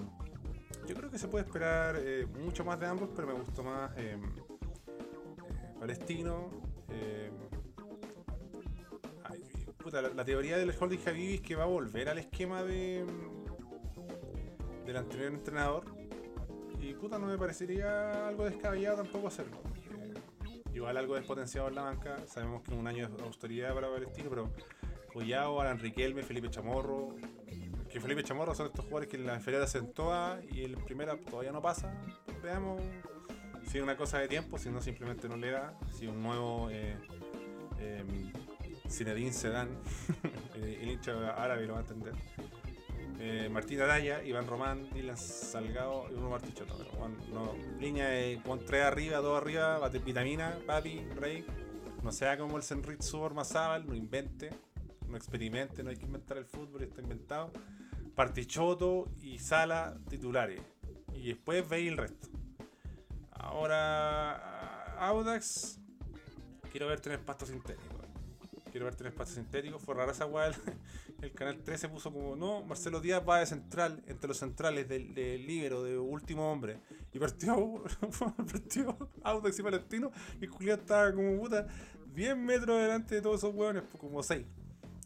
yo 0.88 0.94
creo 0.94 1.10
que 1.10 1.18
se 1.18 1.28
puede 1.28 1.46
esperar 1.46 1.96
eh, 1.98 2.28
mucho 2.28 2.64
más 2.64 2.80
de 2.80 2.86
ambos, 2.86 3.10
pero 3.16 3.28
me 3.28 3.34
gustó 3.34 3.64
más 3.64 3.90
eh, 3.98 4.16
eh, 4.16 5.74
Palestino. 5.80 6.52
eh, 6.92 7.32
ay, 9.24 9.44
puta, 9.80 10.00
la, 10.00 10.24
teoría 10.24 10.58
del 10.58 10.72
holding 10.80 11.00
Habibi 11.04 11.34
es 11.34 11.42
que 11.42 11.56
va 11.56 11.64
a 11.64 11.68
volver 11.68 12.10
al 12.10 12.20
esquema 12.20 12.62
de 12.62 13.08
mm, 13.08 14.86
del 14.86 14.98
anterior 14.98 15.34
entrenador. 15.34 15.86
Y 16.80 16.94
puta, 16.94 17.18
no 17.18 17.26
me 17.26 17.40
parecería 17.40 18.28
algo 18.28 18.46
descabellado 18.46 18.98
tampoco 18.98 19.30
hacerlo. 19.30 19.58
Eh, 20.78 20.80
igual 20.80 20.98
algo 20.98 21.16
despotenciado 21.16 21.68
en 21.68 21.76
la 21.76 21.82
banca. 21.84 22.18
Sabemos 22.28 22.62
que 22.62 22.74
un 22.74 22.88
año 22.88 23.10
de 23.10 23.24
austeridad 23.24 23.74
para 23.74 23.90
Palestino, 23.90 24.30
pero 24.30 24.52
Collao, 25.12 25.60
Alan 25.60 25.80
Riquelme, 25.80 26.24
Felipe 26.24 26.50
Chamorro. 26.50 27.16
Que 27.90 28.00
Felipe 28.00 28.24
Chamorro 28.24 28.54
son 28.54 28.68
estos 28.68 28.86
jugadores 28.86 29.10
que 29.10 29.18
en 29.18 29.26
la 29.26 29.36
inferior 29.36 29.64
hacen 29.64 29.92
todas 29.94 30.44
y 30.52 30.66
en 30.66 30.76
primera 30.76 31.18
todavía 31.18 31.52
no 31.52 31.62
pasa. 31.62 31.94
Veamos 32.44 32.82
si 33.66 33.78
es 33.78 33.84
una 33.84 33.98
cosa 33.98 34.20
de 34.20 34.28
tiempo, 34.28 34.58
si 34.58 34.70
no 34.70 34.82
simplemente 34.82 35.28
no 35.28 35.36
le 35.36 35.52
da. 35.52 35.74
Si 35.98 36.06
un 36.06 36.22
nuevo 36.22 36.70
eh, 36.70 36.96
eh, 37.80 38.04
Zinedine 38.90 39.34
Sedan, 39.34 39.70
el, 40.56 40.64
el 40.64 40.90
hincha 40.92 41.32
árabe 41.32 41.66
lo 41.66 41.74
va 41.74 41.80
a 41.80 41.82
entender. 41.82 42.14
Eh, 43.20 43.50
Martín 43.52 43.80
Iván 44.26 44.48
Román, 44.48 44.90
Dylan 44.94 45.18
Salgado 45.18 46.06
y 46.10 46.14
Bruno 46.14 46.30
Martichotto. 46.30 46.76
Pero, 46.78 47.10
no, 47.34 47.56
línea 47.80 48.10
de 48.10 48.40
con 48.46 48.64
tres 48.64 48.84
arriba, 48.84 49.18
dos 49.18 49.42
arriba, 49.42 49.90
vitamina, 49.90 50.60
papi, 50.66 51.00
rey. 51.16 51.46
No 52.04 52.12
sea 52.12 52.38
como 52.38 52.58
el 52.58 52.64
Senrit 52.64 53.02
Subor 53.02 53.34
Mazábal, 53.34 53.88
no 53.88 53.96
invente, 53.96 54.52
no 55.08 55.18
experimente, 55.18 55.84
no 55.84 55.90
hay 55.90 55.98
que 55.98 56.06
inventar 56.06 56.38
el 56.38 56.46
fútbol, 56.46 56.84
está 56.84 57.02
inventado. 57.02 57.52
Partichoto 58.16 59.10
y 59.20 59.40
Sala 59.40 59.98
titulares. 60.10 60.62
Y 61.14 61.28
después 61.28 61.68
veis 61.68 61.90
el 61.90 61.98
resto. 61.98 62.30
Ahora, 63.32 64.96
Audax, 65.00 65.80
quiero 66.72 66.88
verte 66.88 67.10
en 67.10 67.16
el 67.16 67.22
pasto 67.22 67.46
sintético. 67.46 67.96
Quiero 68.72 68.86
verte 68.86 69.04
en 69.04 69.08
el 69.08 69.14
pasto 69.14 69.36
sintético. 69.36 69.80
Fue 69.80 69.96
rara 69.96 70.12
esa 70.12 70.26
weá. 70.26 70.52
El, 71.22 71.32
canal 71.34 71.64
13 71.64 71.90
puso 71.90 72.12
como, 72.12 72.36
no, 72.36 72.64
Marcelo 72.64 73.00
Díaz 73.00 73.24
va 73.28 73.40
de 73.40 73.46
central, 73.46 74.04
entre 74.08 74.28
los 74.28 74.38
centrales 74.38 74.88
del, 74.88 75.14
del 75.14 75.46
líbero, 75.46 75.84
de 75.84 75.98
último 75.98 76.52
hombre. 76.52 76.80
Y 77.12 77.20
partió, 77.20 77.84
partió 78.38 78.98
Audax 79.24 79.60
y 79.60 79.64
Palestino. 79.64 80.12
Y 80.40 80.48
Julián 80.48 80.80
estaba 80.80 81.12
como 81.12 81.38
puta 81.40 81.68
10 82.14 82.38
metros 82.38 82.80
delante 82.80 83.16
de 83.16 83.22
todos 83.22 83.38
esos 83.38 83.54
hueones, 83.54 83.84
pues, 83.84 84.00
como 84.00 84.22
6. 84.22 84.46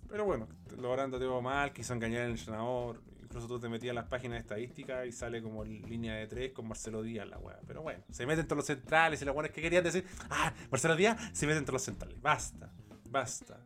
Pero 0.09 0.25
bueno, 0.25 0.47
logrando 0.77 1.17
todo 1.17 1.41
mal, 1.41 1.71
quiso 1.71 1.93
engañar 1.93 2.23
al 2.23 2.31
entrenador. 2.31 3.01
Incluso 3.21 3.47
tú 3.47 3.59
te 3.59 3.69
metías 3.69 3.91
en 3.91 3.95
las 3.95 4.07
páginas 4.07 4.35
de 4.35 4.39
estadística 4.39 5.05
y 5.05 5.13
sale 5.13 5.41
como 5.41 5.63
línea 5.63 6.15
de 6.15 6.27
3 6.27 6.51
con 6.51 6.67
Marcelo 6.67 7.01
Díaz 7.01 7.27
la 7.29 7.37
weá. 7.37 7.59
Pero 7.65 7.81
bueno, 7.81 8.03
se 8.11 8.25
mete 8.25 8.41
entre 8.41 8.57
los 8.57 8.65
centrales 8.65 9.21
y 9.21 9.25
las 9.25 9.33
weones 9.33 9.53
que 9.53 9.61
querían 9.61 9.85
decir, 9.85 10.05
ah, 10.29 10.53
Marcelo 10.69 10.97
Díaz 10.97 11.17
se 11.31 11.47
mete 11.47 11.59
entre 11.59 11.71
los 11.71 11.81
centrales. 11.81 12.21
Basta, 12.21 12.69
basta. 13.09 13.57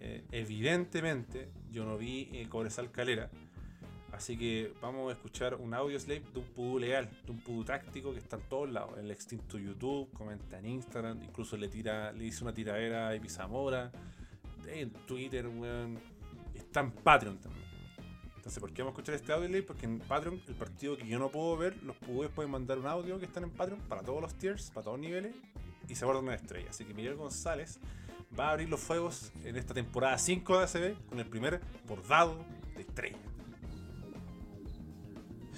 Eh, 0.00 0.24
evidentemente, 0.30 1.50
yo 1.70 1.84
no 1.84 1.98
vi 1.98 2.30
el 2.32 2.48
Cobresal 2.48 2.90
Calera. 2.90 3.30
Así 4.12 4.36
que 4.38 4.72
vamos 4.80 5.10
a 5.10 5.12
escuchar 5.12 5.54
un 5.56 5.74
audio 5.74 5.98
slave 6.00 6.24
de 6.32 6.40
un 6.40 6.46
pudú 6.46 6.78
leal, 6.78 7.08
de 7.24 7.30
un 7.30 7.40
pudú 7.40 7.64
táctico 7.64 8.12
que 8.12 8.18
está 8.18 8.36
en 8.36 8.42
todos 8.48 8.70
lados. 8.70 8.98
En 8.98 9.04
el 9.04 9.10
extinto 9.10 9.58
YouTube, 9.58 10.10
comenta 10.12 10.58
en 10.58 10.66
Instagram, 10.66 11.22
incluso 11.22 11.56
le 11.56 11.68
tira, 11.68 12.12
le 12.12 12.24
hizo 12.24 12.44
una 12.44 12.54
tiradera 12.54 13.08
a 13.08 13.14
Epizamora, 13.14 13.92
en 14.66 14.90
Twitter, 15.06 15.46
weón. 15.46 16.00
Está 16.54 16.80
en 16.80 16.90
Patreon 16.90 17.38
también. 17.38 17.66
Entonces, 18.36 18.60
¿por 18.60 18.72
qué 18.72 18.82
vamos 18.82 18.92
a 18.92 19.00
escuchar 19.00 19.14
este 19.14 19.32
audio 19.32 19.46
slave? 19.46 19.62
Porque 19.62 19.86
en 19.86 19.98
Patreon, 19.98 20.42
el 20.48 20.54
partido 20.54 20.96
que 20.96 21.06
yo 21.06 21.18
no 21.18 21.30
puedo 21.30 21.56
ver, 21.56 21.76
los 21.82 21.96
pudúes 21.96 22.30
pueden 22.30 22.50
mandar 22.50 22.78
un 22.78 22.86
audio 22.86 23.18
que 23.18 23.26
están 23.26 23.44
en 23.44 23.50
Patreon 23.50 23.80
para 23.82 24.02
todos 24.02 24.22
los 24.22 24.34
tiers, 24.34 24.70
para 24.70 24.84
todos 24.84 24.98
niveles, 24.98 25.34
y 25.86 25.94
se 25.94 26.04
guarda 26.04 26.22
una 26.22 26.34
estrella. 26.34 26.70
Así 26.70 26.84
que 26.84 26.94
Miguel 26.94 27.16
González 27.16 27.78
va 28.38 28.48
a 28.48 28.50
abrir 28.52 28.68
los 28.68 28.80
fuegos 28.80 29.32
en 29.44 29.56
esta 29.56 29.74
temporada 29.74 30.18
5 30.18 30.58
de 30.58 30.64
ACB 30.64 31.08
con 31.08 31.18
el 31.20 31.26
primer 31.26 31.60
bordado 31.86 32.44
de 32.74 32.82
estrella. 32.82 33.18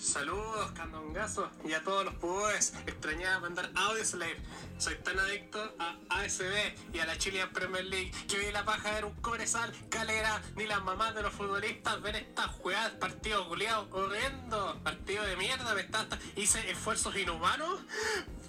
Saludos, 0.00 0.72
candongazos, 0.72 1.50
y 1.62 1.74
a 1.74 1.84
todos 1.84 2.06
los 2.06 2.14
pubes. 2.14 2.72
Extrañaba 2.86 3.40
mandar 3.40 3.70
audio 3.74 4.02
slave. 4.02 4.38
Soy 4.78 4.94
tan 4.94 5.18
adicto 5.18 5.58
a 5.78 5.98
ASB 6.08 6.94
y 6.94 6.98
a 7.00 7.04
la 7.04 7.18
Chilean 7.18 7.52
Premier 7.52 7.84
League 7.84 8.10
que 8.26 8.38
vi 8.38 8.50
la 8.50 8.64
paja 8.64 8.94
de 8.94 9.04
un 9.04 9.12
Cobresal, 9.16 9.70
Calera, 9.90 10.40
ni 10.56 10.64
las 10.64 10.82
mamás 10.82 11.14
de 11.14 11.20
los 11.20 11.34
futbolistas 11.34 12.00
ven 12.00 12.16
estas 12.16 12.46
jugadas, 12.46 12.92
partido 12.92 13.46
culiado, 13.46 13.88
horrendo, 13.92 14.80
partido 14.82 15.22
de 15.24 15.36
mierda, 15.36 15.74
me 15.74 15.82
está, 15.82 16.08
hice 16.34 16.70
esfuerzos 16.70 17.14
inhumanos 17.16 17.80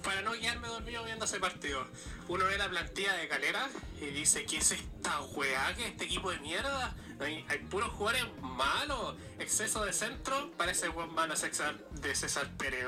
para 0.04 0.22
no 0.22 0.34
quedarme 0.34 0.68
dormido 0.68 1.04
viendo 1.04 1.26
ese 1.26 1.39
partido. 1.39 1.86
Uno 2.28 2.45
ve 2.45 2.58
la 2.58 2.70
plantilla 2.70 3.14
de 3.14 3.28
Calera 3.28 3.70
y 3.99 4.06
dice, 4.08 4.45
¿qué 4.45 4.58
es 4.58 4.72
esta 4.72 5.22
weá? 5.22 5.74
¿Qué 5.76 5.84
es 5.84 5.91
este 5.91 6.06
equipo 6.06 6.32
de 6.32 6.39
mierda? 6.39 6.95
Hay, 7.20 7.45
hay 7.49 7.60
puros 7.60 7.91
jugadores 7.91 8.26
malos. 8.41 9.16
Exceso 9.39 9.86
de 9.86 9.93
centro. 9.93 10.52
Parece 10.58 10.88
buen 10.88 11.14
mano 11.14 11.36
César, 11.36 11.78
de 11.91 12.16
César 12.16 12.49
Pérez. 12.58 12.86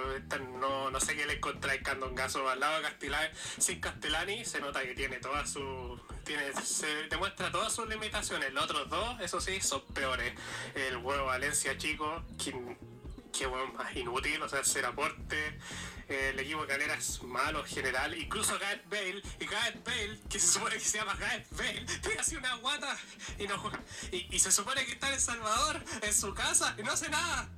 No, 0.60 0.90
no 0.90 1.00
sé 1.00 1.16
qué 1.16 1.26
le 1.26 1.34
encontráis 1.34 1.82
Candongazo 1.84 2.48
al 2.50 2.60
lado 2.60 2.78
de 2.78 2.84
Castellani. 2.84 3.30
Sin 3.60 3.80
Castellani 3.80 4.46
se 4.46 4.60
nota 4.60 4.82
que 4.82 4.94
tiene 4.94 5.18
todas 5.18 5.52
sus... 5.52 6.00
Tiene, 6.24 6.54
se 6.64 6.88
demuestra 7.10 7.52
todas 7.52 7.74
sus 7.74 7.88
limitaciones. 7.88 8.54
Los 8.54 8.64
otros 8.64 8.90
dos, 8.90 9.20
eso 9.20 9.42
sí, 9.42 9.60
son 9.62 9.82
peores. 9.94 10.34
El 10.74 10.98
huevo 10.98 11.26
Valencia, 11.26 11.78
chico, 11.78 12.24
quien 12.42 12.78
qué 13.34 13.48
weón 13.48 13.74
más 13.74 13.94
inútil, 13.96 14.42
o 14.42 14.48
sea, 14.48 14.60
hacer 14.60 14.86
aporte. 14.86 15.60
Eh, 16.08 16.30
el 16.34 16.40
equipo 16.40 16.62
de 16.62 16.68
Calera 16.68 16.94
es 16.96 17.22
malo 17.24 17.60
en 17.60 17.66
general. 17.66 18.18
Incluso 18.18 18.58
Gareth 18.60 18.88
Bale, 18.90 19.22
y 19.40 19.46
Gareth 19.46 19.84
Bale, 19.84 20.20
que 20.30 20.40
se 20.40 20.48
supone 20.48 20.76
que 20.76 20.82
se 20.82 21.00
llama 21.00 21.16
Gareth 21.16 21.48
Bale, 21.52 21.86
tiene 22.02 22.20
así 22.20 22.36
una 22.36 22.56
guata 22.56 22.98
y 23.40 23.48
no 23.48 23.72
y 24.12 24.40
se 24.40 24.52
supone 24.52 24.86
que 24.86 24.94
está 24.94 25.08
en 25.08 25.16
El 25.16 25.20
Salvador, 25.20 25.84
en 26.02 26.14
su 26.14 26.34
casa, 26.34 26.76
y 26.78 26.84
no 26.84 26.92
hace 26.92 27.10
nada. 27.10 27.50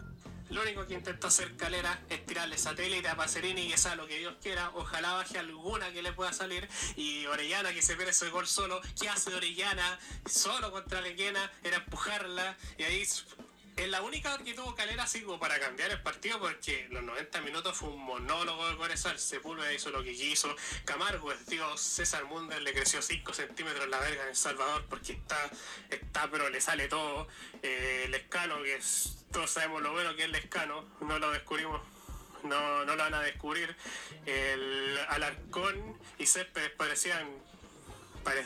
Lo 0.49 0.61
único 0.61 0.85
que 0.85 0.93
intentó 0.93 1.27
hacer 1.27 1.57
Calera 1.57 1.99
es 2.07 2.23
tirarle 2.25 2.57
satélite 2.57 3.07
a 3.07 3.15
Pacerini 3.15 3.63
y 3.63 3.69
que 3.71 3.77
sea 3.77 3.95
lo 3.95 4.05
que 4.05 4.19
Dios 4.19 4.35
quiera. 4.41 4.69
Ojalá 4.75 5.13
baje 5.13 5.39
alguna 5.39 5.91
que 5.91 6.03
le 6.03 6.13
pueda 6.13 6.33
salir. 6.33 6.69
Y 6.95 7.25
Orellana 7.25 7.73
que 7.73 7.81
se 7.81 7.95
pierde 7.95 8.11
ese 8.11 8.29
gol 8.29 8.45
solo. 8.45 8.79
¿Qué 8.99 9.09
hace 9.09 9.33
Orellana? 9.33 9.99
Solo 10.27 10.71
contra 10.71 11.01
Lequena. 11.01 11.51
Era 11.63 11.77
empujarla. 11.77 12.55
Y 12.77 12.83
ahí 12.83 13.05
es 13.77 13.89
la 13.89 14.01
única 14.01 14.37
que 14.39 14.53
tuvo 14.53 14.73
Calera 14.75 15.05
como 15.25 15.39
para 15.39 15.59
cambiar 15.59 15.91
el 15.91 16.01
partido 16.01 16.39
porque 16.39 16.87
los 16.91 17.03
90 17.03 17.41
minutos 17.41 17.77
fue 17.77 17.89
un 17.89 18.01
monólogo 18.03 18.69
de 18.69 18.77
Corezal. 18.77 19.19
Sepúlveda 19.19 19.73
hizo 19.73 19.89
lo 19.89 20.03
que 20.03 20.13
quiso. 20.13 20.55
Camargo, 20.85 21.31
el 21.31 21.43
tío 21.45 21.75
César 21.77 22.25
Munder 22.25 22.61
le 22.61 22.73
creció 22.73 23.01
5 23.01 23.33
centímetros 23.33 23.87
la 23.89 23.99
verga 23.99 24.23
en 24.23 24.29
El 24.29 24.35
Salvador 24.35 24.85
porque 24.89 25.13
está, 25.13 25.49
está 25.89 26.29
pero 26.31 26.49
le 26.49 26.61
sale 26.61 26.87
todo. 26.87 27.27
Eh, 27.63 28.07
Lescano, 28.09 28.61
que 28.63 28.75
es, 28.75 29.25
todos 29.31 29.51
sabemos 29.51 29.81
lo 29.81 29.91
bueno 29.91 30.15
que 30.15 30.23
es 30.23 30.29
Lescano, 30.29 30.85
no 31.01 31.19
lo 31.19 31.31
descubrimos. 31.31 31.81
No, 32.43 32.85
no 32.85 32.95
lo 32.95 33.03
van 33.03 33.13
a 33.15 33.21
descubrir. 33.21 33.75
El 34.25 34.97
Alarcón 35.09 35.99
y 36.19 36.25
Céspedes 36.27 36.69
parecían 36.71 37.27
pare- 38.23 38.45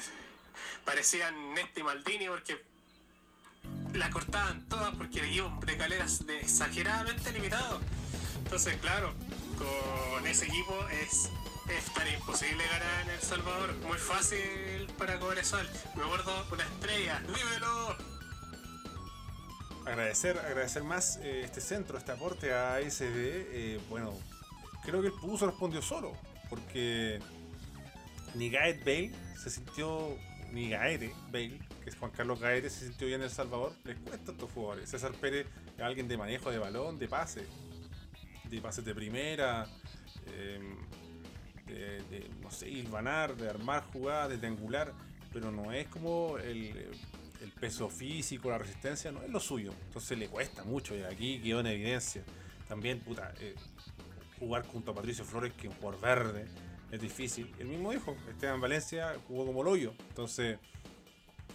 parecían 0.85 1.53
Nesti 1.53 1.83
Maldini 1.83 2.27
porque 2.29 2.61
la 3.93 4.09
cortaban 4.09 4.61
todas 4.67 4.95
porque 4.95 5.19
el 5.19 5.25
equipo 5.25 5.59
de 5.65 5.77
Calera 5.77 6.05
es 6.05 6.21
exageradamente 6.41 7.31
limitado. 7.31 7.79
Entonces, 8.43 8.77
claro, 8.77 9.13
con 9.57 10.25
ese 10.27 10.45
equipo 10.45 10.75
es, 10.89 11.29
es 11.69 11.93
tan 11.93 12.07
imposible 12.07 12.63
ganar 12.67 13.01
en 13.03 13.09
El 13.11 13.21
Salvador. 13.21 13.75
Muy 13.87 13.97
fácil 13.97 14.87
para 14.97 15.19
Cobresal. 15.19 15.69
Me 15.95 16.03
acuerdo 16.03 16.45
una 16.51 16.63
estrella. 16.63 17.21
¡Dímelo! 17.21 17.95
Agradecer, 19.85 20.37
agradecer 20.37 20.83
más 20.83 21.17
eh, 21.17 21.41
este 21.43 21.61
centro, 21.61 21.97
este 21.97 22.11
aporte 22.11 22.53
a 22.53 22.75
ASB. 22.75 23.01
eh, 23.03 23.79
bueno, 23.89 24.13
creo 24.83 25.01
que 25.01 25.07
el 25.07 25.13
Puso 25.13 25.47
respondió 25.47 25.81
solo, 25.81 26.13
porque 26.49 27.19
ni 28.35 28.49
Gaet 28.49 28.79
Bale 28.79 29.11
se 29.41 29.49
sintió, 29.49 30.17
ni 30.51 30.69
Gaete 30.69 31.13
Bale, 31.31 31.59
que 31.83 31.89
es 31.89 31.95
Juan 31.95 32.11
Carlos 32.11 32.39
Gaete, 32.39 32.69
se 32.69 32.85
sintió 32.85 33.07
bien 33.07 33.21
en 33.21 33.25
El 33.25 33.31
Salvador. 33.31 33.73
Les 33.83 33.97
cuesta 33.97 34.31
a 34.31 34.33
estos 34.33 34.51
jugadores. 34.51 34.89
César 34.89 35.11
Pérez 35.13 35.47
es 35.77 35.83
alguien 35.83 36.07
de 36.07 36.17
manejo 36.17 36.51
de 36.51 36.57
balón, 36.57 36.97
de 36.99 37.07
pase, 37.07 37.45
de 38.49 38.61
pases 38.61 38.83
de 38.85 38.95
primera, 38.95 39.67
eh, 40.27 40.59
de, 41.67 42.29
no 42.41 42.49
sé, 42.51 42.69
hilvanar, 42.69 43.35
de 43.35 43.49
armar 43.49 43.83
jugadas, 43.93 44.29
de 44.29 44.37
triangular, 44.37 44.93
pero 45.31 45.51
no 45.51 45.71
es 45.71 45.87
como 45.87 46.37
el, 46.39 46.89
el 47.41 47.51
peso 47.59 47.89
físico, 47.89 48.49
la 48.49 48.57
resistencia, 48.57 49.11
no 49.11 49.21
es 49.21 49.29
lo 49.29 49.39
suyo. 49.39 49.73
Entonces 49.87 50.17
le 50.17 50.27
cuesta 50.27 50.63
mucho 50.63 50.95
y 50.95 51.03
aquí 51.03 51.39
quedó 51.39 51.59
en 51.59 51.67
evidencia. 51.67 52.23
También, 52.67 52.99
puta, 52.99 53.33
eh, 53.39 53.55
jugar 54.39 54.65
junto 54.65 54.91
a 54.91 54.95
Patricio 54.95 55.25
Flores, 55.25 55.53
que 55.53 55.67
es 55.67 55.73
un 55.73 55.79
jugador 55.79 56.01
verde, 56.01 56.47
es 56.91 57.01
difícil. 57.01 57.53
El 57.59 57.67
mismo 57.67 57.91
dijo, 57.91 58.15
Esteban 58.29 58.61
Valencia 58.61 59.15
jugó 59.27 59.45
como 59.45 59.61
el 59.61 59.67
hoyo. 59.67 59.93
Entonces, 60.09 60.57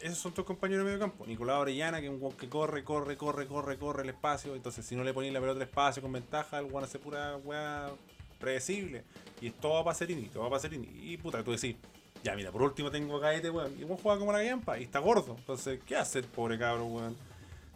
esos 0.00 0.18
son 0.18 0.32
tus 0.32 0.44
compañeros 0.44 0.84
de 0.84 0.92
medio 0.92 0.98
campo. 1.00 1.26
Nicolás 1.26 1.56
Orellana, 1.56 2.00
que 2.00 2.06
es 2.06 2.12
un 2.12 2.32
que 2.32 2.48
corre, 2.48 2.84
corre, 2.84 3.16
corre, 3.16 3.46
corre, 3.46 3.78
corre 3.78 4.02
el 4.02 4.10
espacio. 4.10 4.54
Entonces, 4.54 4.84
si 4.84 4.96
no 4.96 5.04
le 5.04 5.14
ponéis 5.14 5.32
la 5.32 5.40
pelota 5.40 5.56
al 5.56 5.68
espacio 5.68 6.02
con 6.02 6.12
ventaja, 6.12 6.58
el 6.58 6.66
weón 6.66 6.84
hace 6.84 6.98
pura 6.98 7.36
weá 7.36 7.90
predecible. 8.38 9.04
Y 9.40 9.48
es 9.48 9.54
todo 9.54 9.74
va 9.74 9.80
a 9.80 9.84
Pacerini, 9.84 10.28
todo 10.28 10.42
va 10.42 10.48
a 10.48 10.52
Pacerini. 10.52 10.88
Y 10.92 11.16
puta, 11.16 11.42
tú 11.42 11.52
decís, 11.52 11.76
ya 12.22 12.34
mira, 12.34 12.50
por 12.50 12.62
último 12.62 12.90
tengo 12.90 13.16
a 13.16 13.20
Caete, 13.20 13.50
weón. 13.50 13.74
Y 13.78 13.84
weón 13.84 13.98
juega 13.98 14.18
como 14.18 14.32
la 14.32 14.38
Gallampa 14.38 14.78
y 14.78 14.84
está 14.84 14.98
gordo. 14.98 15.36
Entonces, 15.38 15.80
¿qué 15.86 15.96
hace 15.96 16.20
el 16.20 16.26
pobre 16.26 16.58
cabro, 16.58 16.86
weón? 16.86 17.16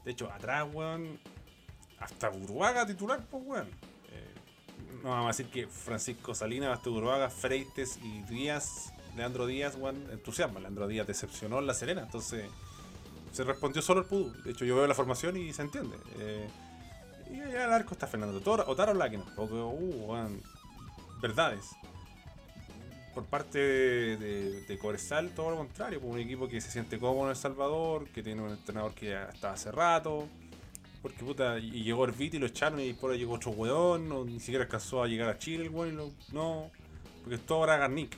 De 0.05 0.13
hecho, 0.13 0.31
atrás, 0.31 0.67
weón, 0.73 1.19
hasta 1.99 2.29
Burruaga 2.29 2.87
titular, 2.87 3.25
pues, 3.31 3.43
weón. 3.47 3.69
No 5.03 5.11
vamos 5.11 5.27
a 5.27 5.29
decir 5.29 5.47
que 5.47 5.67
Francisco 5.67 6.35
Salinas, 6.35 6.71
Basto 6.71 6.91
Burruaga, 6.91 7.31
Freites 7.31 7.99
y 8.03 8.23
Díaz, 8.23 8.93
Leandro 9.17 9.47
Díaz, 9.47 9.77
weón, 9.77 10.09
entusiasma. 10.11 10.61
Leandro 10.61 10.89
Díaz 10.89 11.07
decepcionó 11.07 11.59
en 11.59 11.67
La 11.67 11.75
Serena, 11.75 12.03
entonces 12.03 12.47
se 13.33 13.45
respondió 13.45 13.83
solo 13.83 14.01
el 14.01 14.07
Pudú. 14.07 14.33
De 14.43 14.51
hecho, 14.51 14.65
yo 14.65 14.77
veo 14.77 14.87
la 14.87 14.95
formación 14.95 15.37
y 15.37 15.53
se 15.53 15.63
entiende. 15.63 15.97
Eh, 16.19 16.49
y 17.31 17.41
allá 17.41 17.67
al 17.67 17.73
arco 17.73 17.95
está 17.95 18.07
Fernando 18.07 18.41
Otaro 18.67 18.95
Láquina, 18.95 19.25
tampoco, 19.25 19.69
uh, 19.69 20.29
verdades. 21.21 21.65
Por 23.15 23.25
parte 23.25 23.59
de, 23.59 24.63
de, 24.63 24.79
Cobresal, 24.79 25.31
todo 25.31 25.51
lo 25.51 25.57
contrario, 25.57 26.01
un 26.01 26.19
equipo 26.19 26.49
que 26.49 26.61
se 26.61 26.71
siente 26.71 26.99
cómodo 26.99 27.25
en 27.25 27.31
El 27.31 27.37
Salvador, 27.37 28.09
que 28.11 28.23
tiene 28.23 28.43
un 28.43 28.51
entrenador 28.51 28.95
que 28.95 29.11
ya 29.11 29.25
está 29.25 29.53
hace 29.53 29.73
rato, 29.73 30.29
porque 31.03 31.25
puta, 31.25 31.59
y 31.59 31.83
llegó 31.83 32.05
Herbiti 32.05 32.37
y 32.37 32.41
lo 32.41 32.47
echaron 32.47 32.81
y 32.81 32.93
por 32.93 33.13
ahí 33.13 33.19
llegó 33.19 33.35
otro 33.35 33.51
weón, 33.53 34.09
no, 34.09 34.25
ni 34.25 34.41
siquiera 34.41 34.65
alcanzó 34.65 35.03
a 35.03 35.07
llegar 35.07 35.29
a 35.29 35.39
Chile 35.39 35.65
el 35.65 35.71
weón, 35.71 36.13
no, 36.33 36.71
porque 37.23 37.37
es 37.37 37.47
todo 37.47 37.59
ahora 37.59 37.77
Garnick. 37.77 38.17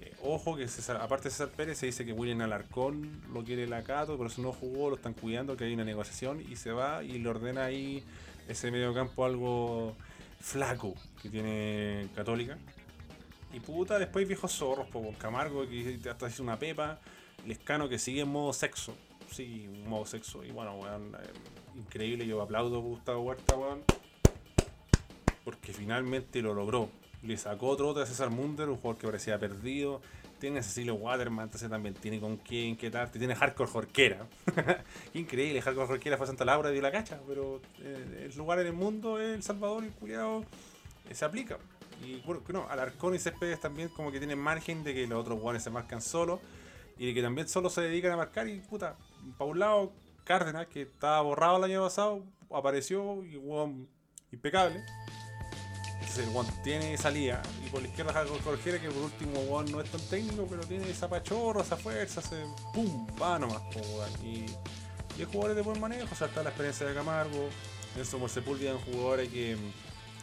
Eh, 0.00 0.12
ojo 0.22 0.56
que 0.56 0.66
César- 0.68 1.00
aparte 1.00 1.24
de 1.24 1.30
César 1.30 1.48
Pérez 1.50 1.78
se 1.78 1.86
dice 1.86 2.04
que 2.04 2.12
William 2.12 2.40
Alarcón 2.40 3.22
lo 3.32 3.44
quiere 3.44 3.66
la 3.66 3.82
Cato, 3.82 4.16
pero 4.16 4.30
si 4.30 4.40
no 4.42 4.52
jugó 4.52 4.90
lo 4.90 4.96
están 4.96 5.14
cuidando, 5.14 5.56
que 5.56 5.64
hay 5.64 5.74
una 5.74 5.84
negociación 5.84 6.40
y 6.50 6.56
se 6.56 6.72
va 6.72 7.02
y 7.04 7.18
le 7.18 7.28
ordena 7.28 7.64
ahí 7.64 8.02
ese 8.48 8.70
medio 8.70 8.92
campo 8.94 9.24
algo 9.24 9.94
flaco 10.40 10.94
que 11.22 11.28
tiene 11.30 12.08
Católica. 12.14 12.58
Y 13.52 13.60
puta, 13.60 13.98
después 13.98 14.26
viejos 14.26 14.52
zorros, 14.52 14.88
po, 14.88 15.14
Camargo 15.18 15.68
que 15.68 15.98
hasta 16.10 16.28
hizo 16.28 16.42
una 16.42 16.58
pepa, 16.58 16.98
Lescano 17.46 17.88
que 17.88 17.98
sigue 17.98 18.22
en 18.22 18.28
modo 18.28 18.52
sexo, 18.52 18.94
sí, 19.30 19.64
en 19.64 19.88
modo 19.88 20.06
sexo, 20.06 20.44
y 20.44 20.50
bueno, 20.50 20.74
weón, 20.76 21.14
eh, 21.14 21.30
increíble, 21.76 22.26
yo 22.26 22.40
aplaudo 22.42 22.76
a 22.76 22.80
Gustavo 22.80 23.22
Huerta, 23.22 23.56
weón, 23.56 23.82
porque 25.44 25.72
finalmente 25.72 26.42
lo 26.42 26.54
logró. 26.54 26.88
Le 27.22 27.36
sacó 27.36 27.68
otro 27.68 27.98
a 27.98 28.06
César 28.06 28.30
Munder, 28.30 28.68
un 28.68 28.76
jugador 28.76 28.98
que 28.98 29.06
parecía 29.06 29.38
perdido. 29.38 30.00
Tiene 30.38 30.58
a 30.58 30.62
Cecilio 30.62 30.94
Waterman, 30.94 31.44
entonces 31.44 31.70
también 31.70 31.94
tiene 31.94 32.20
con 32.20 32.36
quién 32.36 32.70
inquietarte. 32.70 33.18
Tiene 33.18 33.34
Hardcore 33.34 33.70
Jorquera. 33.70 34.26
Increíble, 35.14 35.62
Hardcore 35.62 35.86
Jorquera 35.86 36.16
fue 36.18 36.24
a 36.24 36.26
Santa 36.26 36.44
Laura 36.44 36.70
y 36.70 36.74
dio 36.74 36.82
la 36.82 36.92
cacha, 36.92 37.18
pero 37.26 37.62
eh, 37.80 38.28
el 38.30 38.36
lugar 38.36 38.58
en 38.58 38.66
el 38.66 38.72
mundo 38.74 39.18
es 39.18 39.34
El 39.34 39.42
Salvador 39.42 39.84
y 39.84 39.86
el 39.86 39.92
culiao 39.94 40.44
eh, 41.08 41.14
se 41.14 41.24
aplica. 41.24 41.58
Y 42.04 42.20
bueno, 42.26 42.42
no, 42.48 42.68
Alarcón 42.68 43.14
y 43.14 43.18
Céspedes 43.18 43.60
también 43.60 43.88
como 43.88 44.12
que 44.12 44.18
tienen 44.18 44.38
margen 44.38 44.84
de 44.84 44.92
que 44.92 45.06
los 45.06 45.20
otros 45.20 45.38
jugadores 45.38 45.62
se 45.62 45.70
marcan 45.70 46.02
solo 46.02 46.40
y 46.98 47.06
de 47.06 47.14
que 47.14 47.22
también 47.22 47.48
solo 47.48 47.70
se 47.70 47.82
dedican 47.82 48.12
a 48.12 48.16
marcar 48.16 48.48
y 48.48 48.60
puta, 48.60 48.96
para 49.38 49.50
un 49.50 49.58
lado 49.58 49.92
Cárdenas, 50.24 50.66
que 50.66 50.82
estaba 50.82 51.20
borrado 51.20 51.58
el 51.58 51.64
año 51.64 51.82
pasado, 51.82 52.24
apareció 52.50 53.22
y 53.24 53.36
weón 53.36 53.88
impecable. 54.32 54.82
Entonces 55.94 56.26
el 56.26 56.34
weón 56.34 56.46
tiene 56.62 56.96
salida. 56.96 57.42
Y 57.64 57.70
por 57.70 57.82
la 57.82 57.88
izquierda 57.88 58.12
Jacob 58.12 58.40
Jorgera, 58.42 58.80
que 58.80 58.88
por 58.88 59.02
último 59.02 59.40
weón 59.40 59.70
no 59.70 59.80
es 59.80 59.90
tan 59.90 60.00
técnico, 60.02 60.46
pero 60.48 60.62
tiene 60.62 60.88
esa 60.90 61.08
pachorra, 61.08 61.62
esa 61.62 61.76
fuerza, 61.76 62.20
ese 62.20 62.44
pum, 62.72 63.06
va 63.20 63.38
nomás. 63.38 63.62
Y, 64.22 64.46
y 65.16 65.20
hay 65.20 65.24
jugadores 65.24 65.56
de 65.56 65.62
buen 65.62 65.80
manejo, 65.80 66.08
o 66.10 66.16
sea, 66.16 66.26
está 66.26 66.42
la 66.42 66.50
experiencia 66.50 66.86
de 66.86 66.94
Camargo, 66.94 67.48
Nelson 67.96 68.20
por 68.20 68.30
Sepúlveda, 68.30 68.74
un 68.74 68.80
jugador 68.80 69.20
que, 69.28 69.56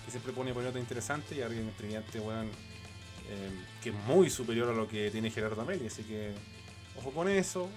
que 0.06 0.12
siempre 0.12 0.34
pone 0.34 0.54
pelota 0.54 0.80
interesante 0.80 1.36
y 1.36 1.42
alguien 1.42 1.74
brillante, 1.78 2.20
weón, 2.20 2.48
eh, 3.30 3.50
que 3.82 3.90
es 3.90 3.96
muy 4.08 4.30
superior 4.30 4.70
a 4.70 4.74
lo 4.74 4.88
que 4.88 5.10
tiene 5.12 5.32
Gerardo 5.32 5.62
Ameli, 5.62 5.88
así 5.88 6.04
que 6.04 6.34
ojo 6.98 7.12
con 7.12 7.30
eso. 7.30 7.70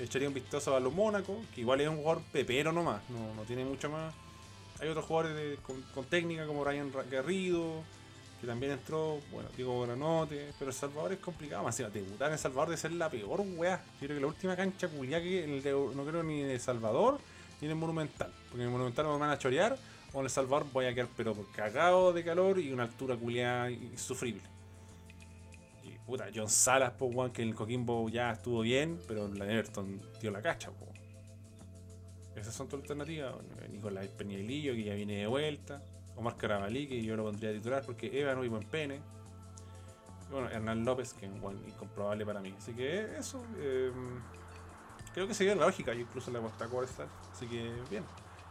Echaría 0.00 0.28
un 0.28 0.34
vistazo 0.34 0.76
a 0.76 0.80
los 0.80 0.92
Mónaco, 0.92 1.40
que 1.54 1.60
igual 1.62 1.80
es 1.80 1.88
un 1.88 1.96
jugador 1.98 2.22
pepero 2.32 2.72
nomás, 2.72 3.02
no, 3.10 3.34
no 3.34 3.42
tiene 3.42 3.64
mucho 3.64 3.90
más. 3.90 4.14
Hay 4.80 4.88
otros 4.88 5.04
jugadores 5.04 5.36
de- 5.36 5.56
con, 5.94 6.04
técnica 6.06 6.46
como 6.46 6.64
Ryan 6.64 6.90
Garrido, 7.10 7.82
que 8.40 8.46
también 8.46 8.72
entró, 8.72 9.18
bueno, 9.30 9.50
Diego 9.54 9.74
Buenanote, 9.74 10.52
pero 10.58 10.72
Salvador 10.72 11.12
es 11.12 11.18
complicado, 11.18 11.62
más 11.62 11.78
encima, 11.78 11.90
debutar 11.90 12.32
en 12.32 12.38
Salvador 12.38 12.68
debe 12.70 12.80
ser 12.80 12.92
la 12.92 13.10
peor 13.10 13.40
weá. 13.56 13.82
Yo 14.00 14.06
creo 14.06 14.16
que 14.16 14.20
la 14.22 14.26
última 14.28 14.56
cancha 14.56 14.88
culiá 14.88 15.20
que 15.22 15.46
de- 15.46 15.72
no 15.94 16.04
creo 16.04 16.22
ni 16.22 16.40
en 16.40 16.50
El 16.50 16.60
Salvador 16.60 17.18
ni 17.60 17.66
en 17.66 17.72
el 17.72 17.76
Monumental, 17.78 18.32
porque 18.48 18.62
en 18.62 18.68
el 18.68 18.72
Monumental 18.72 19.06
me 19.06 19.18
van 19.18 19.30
a 19.30 19.38
chorear, 19.38 19.76
o 20.14 20.20
en 20.20 20.24
El 20.24 20.30
Salvador 20.30 20.66
voy 20.72 20.86
a 20.86 20.94
quedar 20.94 21.08
pero 21.16 21.36
cagado 21.54 22.14
de 22.14 22.24
calor 22.24 22.58
y 22.58 22.72
una 22.72 22.84
altura 22.84 23.16
culiá 23.16 23.70
insufrible. 23.70 24.40
Puta, 26.10 26.26
John 26.34 26.48
Salas, 26.48 26.90
po, 26.90 27.06
weón, 27.06 27.30
que 27.30 27.40
el 27.40 27.54
Coquimbo 27.54 28.08
ya 28.08 28.32
estuvo 28.32 28.62
bien, 28.62 28.98
pero 29.06 29.28
la 29.28 29.44
Everton 29.44 30.00
dio 30.20 30.32
la 30.32 30.42
cacha. 30.42 30.72
Esas 32.34 32.52
son 32.52 32.66
tus 32.66 32.80
alternativas. 32.80 33.32
Nicolás 33.70 34.08
Peñailillo, 34.08 34.72
que 34.72 34.82
ya 34.82 34.94
viene 34.94 35.18
de 35.18 35.28
vuelta. 35.28 35.80
Omar 36.16 36.36
Carabalí, 36.36 36.88
que 36.88 37.00
yo 37.00 37.14
lo 37.14 37.22
pondría 37.22 37.50
a 37.50 37.52
titular 37.52 37.84
porque 37.86 38.10
Eva 38.20 38.34
no 38.34 38.44
y 38.44 38.48
buen 38.48 38.64
pene. 38.64 38.96
Y 40.28 40.32
bueno, 40.32 40.48
Hernán 40.50 40.84
López, 40.84 41.12
que 41.12 41.26
es 41.26 41.32
incomprobable 41.68 42.26
para 42.26 42.40
mí. 42.40 42.52
Así 42.58 42.72
que 42.72 43.16
eso, 43.16 43.44
eh, 43.58 43.92
creo 45.14 45.28
que 45.28 45.34
sería 45.34 45.54
la 45.54 45.66
lógica. 45.66 45.94
Yo 45.94 46.00
incluso 46.00 46.32
le 46.32 46.38
aposté 46.38 46.64
a 46.64 46.66
Corestar. 46.66 47.06
Así 47.30 47.46
que 47.46 47.72
bien. 47.88 48.02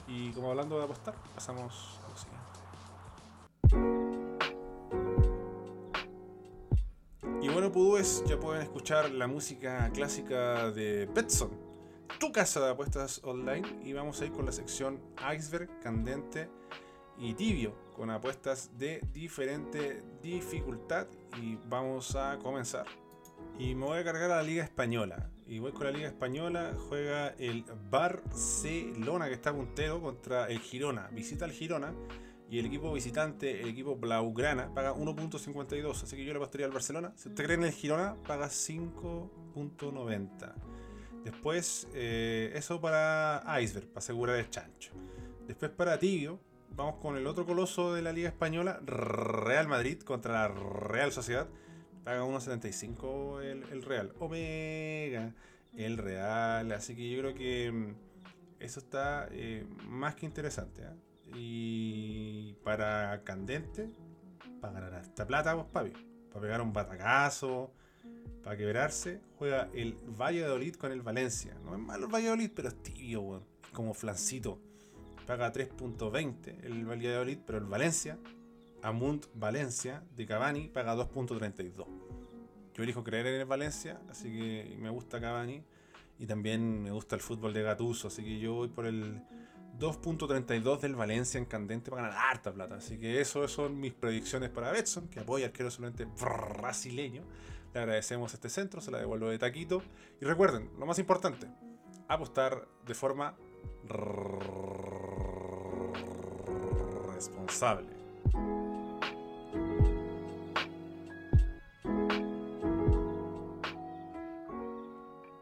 Y 0.07 0.31
como 0.31 0.51
hablando 0.51 0.77
de 0.77 0.85
apostar, 0.85 1.13
pasamos 1.35 1.99
a 2.05 2.09
lo 2.09 2.15
siguiente. 2.15 3.98
Bueno, 7.59 7.73
Pudúes, 7.73 8.23
ya 8.25 8.39
pueden 8.39 8.61
escuchar 8.61 9.11
la 9.11 9.27
música 9.27 9.91
clásica 9.93 10.71
de 10.71 11.07
Betson, 11.07 11.51
tu 12.17 12.31
casa 12.31 12.61
de 12.61 12.71
apuestas 12.71 13.19
online. 13.25 13.81
Y 13.83 13.91
vamos 13.91 14.21
a 14.21 14.27
ir 14.27 14.31
con 14.31 14.45
la 14.45 14.53
sección 14.53 15.01
Iceberg, 15.35 15.69
Candente 15.81 16.49
y 17.17 17.33
Tibio, 17.33 17.75
con 17.97 18.11
apuestas 18.11 18.71
de 18.77 19.01
diferente 19.11 20.01
dificultad. 20.23 21.07
Y 21.41 21.57
vamos 21.67 22.15
a 22.15 22.39
comenzar. 22.39 22.85
Y 23.57 23.75
me 23.75 23.87
voy 23.87 23.99
a 23.99 24.05
cargar 24.05 24.31
a 24.31 24.37
la 24.37 24.43
Liga 24.43 24.63
Española. 24.63 25.29
Y 25.45 25.59
voy 25.59 25.73
con 25.73 25.83
la 25.83 25.91
Liga 25.91 26.07
Española. 26.07 26.77
Juega 26.87 27.31
el 27.39 27.65
Barcelona, 27.91 29.27
que 29.27 29.33
está 29.33 29.53
puntero, 29.53 30.01
contra 30.01 30.47
el 30.47 30.59
Girona. 30.59 31.09
Visita 31.11 31.43
al 31.43 31.51
Girona. 31.51 31.93
Y 32.49 32.57
el 32.57 32.65
equipo 32.65 32.91
visitante, 32.91 33.61
el 33.61 33.69
equipo 33.69 33.95
Blaugrana, 33.95 34.73
paga 34.73 34.95
1.52. 34.95 36.03
Así 36.03 36.15
que 36.15 36.25
yo 36.25 36.33
le 36.33 36.37
apostaría 36.37 36.65
al 36.65 36.71
Barcelona. 36.71 37.13
Si 37.15 37.29
usted 37.29 37.43
cree 37.43 37.57
en 37.57 37.63
el 37.63 37.71
Girona, 37.71 38.15
paga 38.25 38.47
5.90. 38.47 40.53
Después, 41.23 41.87
eh, 41.93 42.51
eso 42.55 42.81
para 42.81 43.43
Iceberg, 43.61 43.87
para 43.87 43.99
asegurar 43.99 44.37
el 44.37 44.49
chancho. 44.49 44.93
Después 45.45 45.69
para 45.71 45.99
Tibio, 45.99 46.39
vamos 46.75 46.95
con 46.95 47.17
el 47.17 47.27
otro 47.27 47.45
coloso 47.45 47.93
de 47.93 48.01
la 48.01 48.13
Liga 48.13 48.29
Española, 48.29 48.79
Real 48.83 49.67
Madrid 49.67 49.99
contra 49.99 50.33
la 50.33 50.47
Real 50.47 51.11
Sociedad. 51.11 51.47
Paga 52.03 52.23
1.75 52.23 53.43
el, 53.43 53.83
Real. 53.83 54.13
Omega, 54.17 55.35
el 55.75 55.97
Real. 55.97 56.71
Así 56.71 56.95
que 56.95 57.11
yo 57.11 57.19
creo 57.19 57.35
que 57.35 57.71
mm, 57.71 57.95
eso 58.59 58.79
está 58.79 59.27
eh, 59.31 59.67
más 59.87 60.15
que 60.15 60.25
interesante. 60.25 60.85
¿ah? 60.85 60.95
Y 61.35 62.53
para 62.63 63.23
Candente, 63.23 63.89
para 64.59 64.73
ganar 64.73 65.01
esta 65.01 65.25
plata, 65.25 65.53
vos, 65.53 65.67
papi. 65.71 65.91
Para 66.29 66.41
pegar 66.41 66.61
un 66.61 66.73
batacazo, 66.73 67.73
para 68.43 68.55
quebrarse, 68.57 69.21
juega 69.37 69.69
el 69.73 69.93
Valladolid 69.93 70.75
con 70.75 70.91
el 70.91 71.01
Valencia. 71.01 71.57
No 71.63 71.73
es 71.73 71.79
malo 71.79 72.05
el 72.05 72.13
Valladolid, 72.13 72.51
pero 72.55 72.69
es 72.69 72.81
tibio, 72.81 73.21
weón. 73.21 73.43
Es 73.63 73.69
como 73.69 73.93
flancito. 73.93 74.59
Paga 75.27 75.53
3.20 75.53 76.63
el 76.63 76.85
Valladolid, 76.85 77.37
pero 77.45 77.59
el 77.59 77.65
Valencia, 77.65 78.17
Amunt 78.81 79.25
Valencia 79.35 80.03
de 80.15 80.25
Cavani, 80.25 80.69
paga 80.69 80.95
2.32. 80.95 81.85
Yo 82.73 82.83
elijo 82.83 83.03
creer 83.03 83.27
en 83.27 83.41
el 83.41 83.45
Valencia, 83.45 84.01
así 84.09 84.29
que 84.31 84.75
me 84.79 84.89
gusta 84.89 85.19
Cavani. 85.19 85.63
Y 86.17 86.25
también 86.25 86.81
me 86.83 86.91
gusta 86.91 87.15
el 87.15 87.21
fútbol 87.21 87.53
de 87.53 87.61
Gatuso, 87.61 88.07
así 88.09 88.23
que 88.23 88.39
yo 88.39 88.53
voy 88.53 88.67
por 88.67 88.85
el 88.85 89.21
2.32 89.79 90.79
del 90.79 90.95
Valencia 90.95 91.37
en 91.37 91.45
candente 91.45 91.89
para 91.89 92.03
ganar 92.03 92.17
harta 92.31 92.53
plata. 92.53 92.75
Así 92.75 92.97
que 92.97 93.21
eso 93.21 93.47
son 93.47 93.79
mis 93.79 93.93
predicciones 93.93 94.49
para 94.49 94.71
Betson, 94.71 95.07
que 95.07 95.21
apoya 95.21 95.45
al 95.45 95.51
arquero 95.51 95.71
solamente 95.71 96.05
brasileño. 96.05 97.23
Le 97.73 97.79
agradecemos 97.79 98.33
este 98.33 98.49
centro, 98.49 98.81
se 98.81 98.91
la 98.91 98.99
devuelvo 98.99 99.29
de 99.29 99.39
taquito. 99.39 99.81
Y 100.21 100.25
recuerden, 100.25 100.69
lo 100.77 100.85
más 100.85 100.99
importante, 100.99 101.47
apostar 102.07 102.67
de 102.85 102.93
forma 102.93 103.35
responsable. 107.13 107.87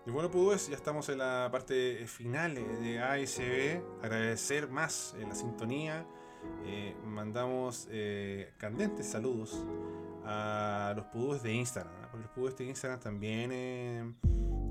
Y 0.08 0.10
bueno, 0.10 0.32
pues 0.32 0.70
ya 0.70 0.76
estamos 0.76 1.10
en 1.10 1.18
la 1.18 1.50
parte 1.52 2.08
final 2.08 2.56
de 2.56 3.00
ASB. 3.00 3.82
Agradecer 4.02 4.70
más 4.70 5.14
eh, 5.20 5.26
la 5.28 5.36
sintonía. 5.36 6.06
Eh, 6.66 6.96
mandamos 7.04 7.90
eh, 7.92 8.54
candentes 8.58 9.06
saludos 9.06 9.66
a 10.24 10.94
los 10.96 11.08
pudúes 11.08 11.44
de 11.44 11.52
Instagram. 11.52 11.94
¿ah? 12.04 12.16
Los 12.16 12.30
pudúes 12.30 12.56
de 12.56 12.64
Instagram 12.68 13.02
también 13.02 13.52
eh, 13.52 14.14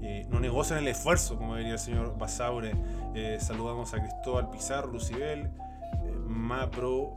eh, 0.03 0.27
no 0.31 0.41
negocian 0.41 0.79
el 0.79 0.89
esfuerzo, 0.89 1.37
como 1.37 1.55
diría 1.57 1.75
el 1.75 1.79
señor 1.79 2.17
Basaure. 2.17 2.73
Eh, 3.15 3.37
saludamos 3.39 3.93
a 3.93 4.01
Cristóbal 4.01 4.49
Pizarro, 4.49 4.91
Lucibel, 4.91 5.41
eh, 5.41 6.17
Mapro, 6.25 7.13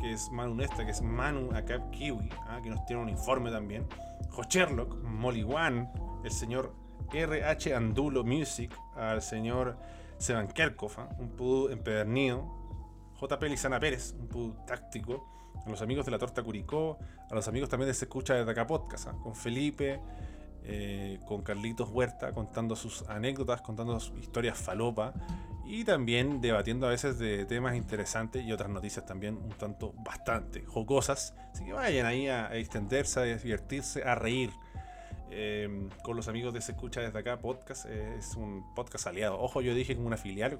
que 0.00 0.12
es 0.12 0.30
Manu 0.30 0.54
Nesta, 0.54 0.84
que 0.84 0.92
es 0.92 1.02
Manu 1.02 1.50
Acap 1.52 1.90
Kiwi, 1.90 2.28
¿ah? 2.46 2.60
que 2.62 2.70
nos 2.70 2.86
tiene 2.86 3.02
un 3.02 3.08
informe 3.08 3.50
también. 3.50 3.84
Sherlock, 4.48 5.02
Molly 5.02 5.42
One, 5.42 5.90
el 6.22 6.30
señor 6.30 6.83
RH 7.14 7.74
Andulo 7.74 8.24
Music, 8.24 8.70
al 8.96 9.22
señor 9.22 9.76
Seban 10.18 10.48
Kerkhoff, 10.48 10.98
¿ah? 10.98 11.08
un 11.18 11.30
pudú 11.30 11.68
empedernido. 11.68 12.44
JP 13.20 13.42
Lizana 13.44 13.78
Pérez, 13.78 14.14
un 14.18 14.28
pudú 14.28 14.56
táctico. 14.66 15.30
A 15.64 15.70
los 15.70 15.80
amigos 15.80 16.04
de 16.04 16.10
la 16.10 16.18
Torta 16.18 16.42
Curicó, 16.42 16.98
a 17.30 17.34
los 17.34 17.48
amigos 17.48 17.70
también 17.70 17.88
de 17.88 17.94
Se 17.94 18.04
Escucha 18.04 18.34
desde 18.34 18.50
acá 18.50 18.66
Podcast, 18.66 19.08
¿ah? 19.08 19.16
con 19.22 19.34
Felipe, 19.34 20.00
eh, 20.64 21.20
con 21.26 21.42
Carlitos 21.42 21.88
Huerta, 21.90 22.32
contando 22.32 22.76
sus 22.76 23.02
anécdotas, 23.08 23.62
contando 23.62 23.98
sus 24.00 24.18
historias 24.18 24.58
falopa 24.58 25.14
y 25.66 25.84
también 25.84 26.40
debatiendo 26.40 26.86
a 26.86 26.90
veces 26.90 27.18
de 27.18 27.46
temas 27.46 27.76
interesantes 27.76 28.44
y 28.44 28.52
otras 28.52 28.68
noticias 28.68 29.06
también 29.06 29.36
un 29.36 29.50
tanto 29.50 29.94
bastante 30.04 30.64
jocosas. 30.64 31.34
Así 31.52 31.64
que 31.64 31.72
vayan 31.72 32.06
ahí 32.06 32.28
a 32.28 32.54
extenderse, 32.56 33.20
a 33.20 33.22
divertirse, 33.22 34.04
a 34.04 34.14
reír. 34.14 34.50
Eh, 35.30 35.88
con 36.02 36.16
los 36.16 36.28
amigos 36.28 36.52
de 36.54 36.60
Se 36.60 36.72
Escucha 36.72 37.00
desde 37.00 37.18
acá 37.18 37.40
podcast. 37.40 37.86
es 37.86 38.34
un 38.36 38.74
podcast 38.74 39.06
aliado. 39.06 39.40
Ojo, 39.40 39.60
yo 39.60 39.74
dije 39.74 39.94
como 39.94 40.06
una 40.06 40.16
filial. 40.16 40.58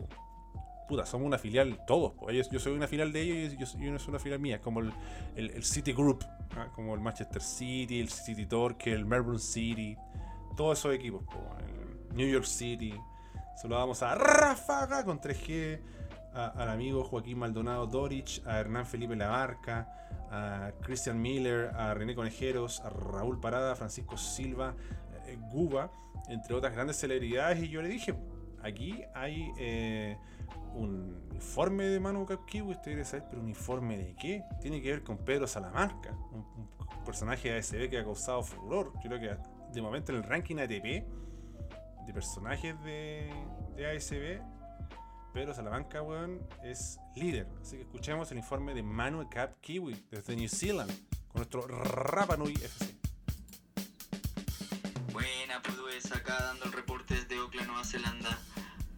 Puta, 0.89 1.07
somos 1.07 1.27
una 1.27 1.39
filial 1.39 1.81
todos. 1.87 2.13
Ellos- 2.29 2.51
yo 2.51 2.59
soy 2.61 2.73
una 2.73 2.87
filial 2.87 3.13
de 3.13 3.23
ellos 3.23 3.75
y 3.79 3.85
yo, 3.85 3.93
no 3.93 3.99
soy 3.99 4.11
una 4.11 4.19
filial 4.19 4.41
mía. 4.41 4.61
Como 4.61 4.81
el, 4.81 4.93
el, 5.37 5.65
City 5.65 5.93
Group, 5.93 6.25
¿ah? 6.57 6.69
como 6.75 6.95
el 6.95 7.01
Manchester 7.01 7.41
City, 7.41 8.01
el 8.01 8.09
City 8.11 8.47
Torque, 8.47 8.93
el 8.93 9.07
Melbourne 9.07 9.39
City. 9.39 9.97
Todos 10.57 10.79
esos 10.79 10.95
equipos. 10.95 11.25
po. 11.25 11.41
El 11.59 12.17
New 12.17 12.29
York 12.29 12.45
City. 12.45 12.95
Saludamos 13.57 14.03
a 14.03 14.15
Ráfaga 14.15 15.05
con 15.05 15.21
3G. 15.21 15.81
Al 16.35 16.69
amigo 16.69 17.05
Joaquín 17.05 17.39
Maldonado 17.39 17.87
Dorich, 17.87 18.43
a 18.47 18.59
Hernán 18.59 18.87
Felipe 18.87 19.15
Labarca, 19.15 19.89
a 20.31 20.73
Christian 20.83 21.21
Miller, 21.21 21.71
a 21.75 21.95
René 21.95 22.15
Conejeros, 22.15 22.81
a 22.81 22.91
Raúl 22.91 23.41
Parada, 23.41 23.77
Francisco 23.77 24.17
Silva, 24.17 24.75
eh, 25.27 25.39
Guba, 25.53 25.91
entre 26.29 26.55
otras 26.55 26.73
grandes 26.73 26.97
celebridades. 26.97 27.63
Y 27.63 27.69
yo 27.69 27.83
le 27.83 27.89
dije, 27.89 28.15
aquí 28.63 29.03
hay 29.15 29.53
eh, 29.59 30.17
un 30.75 31.31
informe 31.33 31.85
de 31.85 32.01
Manu 32.01 32.27
Cap 32.27 32.45
Kiwi, 32.47 32.73
usted 32.73 32.93
quiere 32.93 33.05
saber, 33.05 33.27
pero 33.31 33.43
un 33.43 33.49
informe 33.49 33.97
de 33.97 34.15
qué? 34.17 34.43
Tiene 34.61 34.83
que 34.83 34.91
ver 34.91 35.03
con 35.05 35.19
Pedro 35.19 35.47
Salamanca, 35.47 36.13
un, 36.33 36.45
un 36.57 37.05
personaje 37.05 37.51
de 37.51 37.59
ASB 37.59 37.89
que 37.89 37.99
ha 37.99 38.05
causado 38.05 38.43
furor. 38.43 38.93
Yo 39.03 39.11
creo 39.11 39.21
que 39.21 39.37
de 39.73 39.83
momento 39.83 40.13
en 40.13 40.19
el 40.19 40.25
ranking 40.25 40.57
ATP 40.57 41.05
de 42.07 42.13
personajes 42.13 42.81
de, 42.83 43.31
de 43.77 43.97
ASB, 43.97 44.41
Pedro 45.35 45.53
Salamanca, 45.53 46.01
weón, 46.01 46.41
es 46.63 47.01
líder. 47.17 47.49
Así 47.61 47.77
que 47.77 47.83
escuchemos 47.83 48.31
el 48.31 48.39
informe 48.39 48.73
de 48.73 48.85
Manu 48.85 49.29
Cap 49.29 49.61
Kiwi 49.61 50.07
desde 50.09 50.37
New 50.37 50.49
Zealand 50.49 50.93
con 51.27 51.41
nuestro 51.41 51.67
Rapa 51.67 52.37
Nui 52.37 52.53
FC. 52.53 52.95
Buena, 55.13 55.61
Pudúes, 55.61 56.13
acá 56.13 56.39
dando 56.41 56.67
el 56.67 56.73
reporte 56.73 57.15
desde 57.15 57.37
Auckland, 57.37 57.67
Nueva 57.67 57.85
Zelanda 57.85 58.39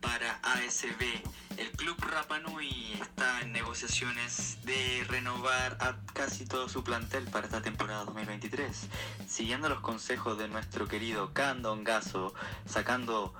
para 0.03 0.34
ASB. 0.43 1.22
El 1.57 1.70
club 1.70 1.97
Rapa 2.05 2.39
Nui 2.41 2.93
está 3.01 3.41
en 3.41 3.53
negociaciones 3.53 4.59
de 4.66 5.05
renovar 5.09 5.78
a 5.80 5.97
casi 6.12 6.45
todo 6.45 6.68
su 6.68 6.84
plantel 6.84 7.24
para 7.28 7.47
esta 7.47 7.62
temporada 7.62 8.05
2023. 8.05 8.89
Siguiendo 9.26 9.70
los 9.70 9.80
consejos 9.80 10.37
de 10.37 10.49
nuestro 10.49 10.87
querido 10.87 11.32
Candon 11.32 11.82
Gaso, 11.82 12.34
sacando 12.66 13.32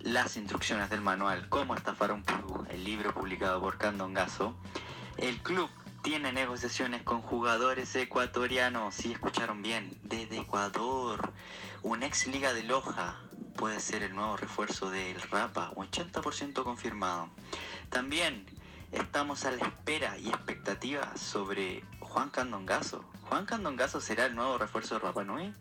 las 0.00 0.36
instrucciones 0.36 0.90
del 0.90 1.00
manual 1.00 1.48
Cómo 1.48 1.74
estafar 1.74 2.12
un 2.12 2.22
pudú, 2.22 2.66
el 2.70 2.84
libro 2.84 3.12
publicado 3.12 3.60
por 3.60 3.78
Candon 3.78 4.14
Gaso, 4.14 4.56
el 5.16 5.38
club 5.38 5.68
tiene 6.02 6.32
negociaciones 6.32 7.02
con 7.02 7.20
jugadores 7.22 7.94
ecuatorianos, 7.96 8.94
si 8.94 9.12
escucharon 9.12 9.62
bien, 9.62 9.98
desde 10.04 10.38
Ecuador. 10.38 11.32
Un 11.82 12.02
ex 12.02 12.28
Liga 12.28 12.54
de 12.54 12.62
Loja 12.62 13.16
puede 13.56 13.80
ser 13.80 14.02
el 14.02 14.14
nuevo 14.14 14.36
refuerzo 14.36 14.90
del 14.90 15.20
Rapa, 15.22 15.72
80% 15.74 16.62
confirmado. 16.62 17.28
También 17.90 18.46
estamos 18.92 19.44
a 19.44 19.50
la 19.50 19.66
espera 19.66 20.16
y 20.18 20.28
expectativa 20.28 21.16
sobre 21.16 21.84
Juan 22.00 22.30
Candongazo. 22.30 23.04
¿Juan 23.28 23.44
Candongazo 23.44 24.00
será 24.00 24.26
el 24.26 24.36
nuevo 24.36 24.56
refuerzo 24.56 24.94
de 24.94 25.00
Rapa 25.00 25.24
Nui? 25.24 25.52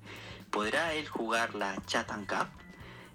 ¿Podrá 0.51 0.93
él 0.93 1.07
jugar 1.09 1.55
la 1.55 1.75
Chatham 1.87 2.25
Cup? 2.25 2.66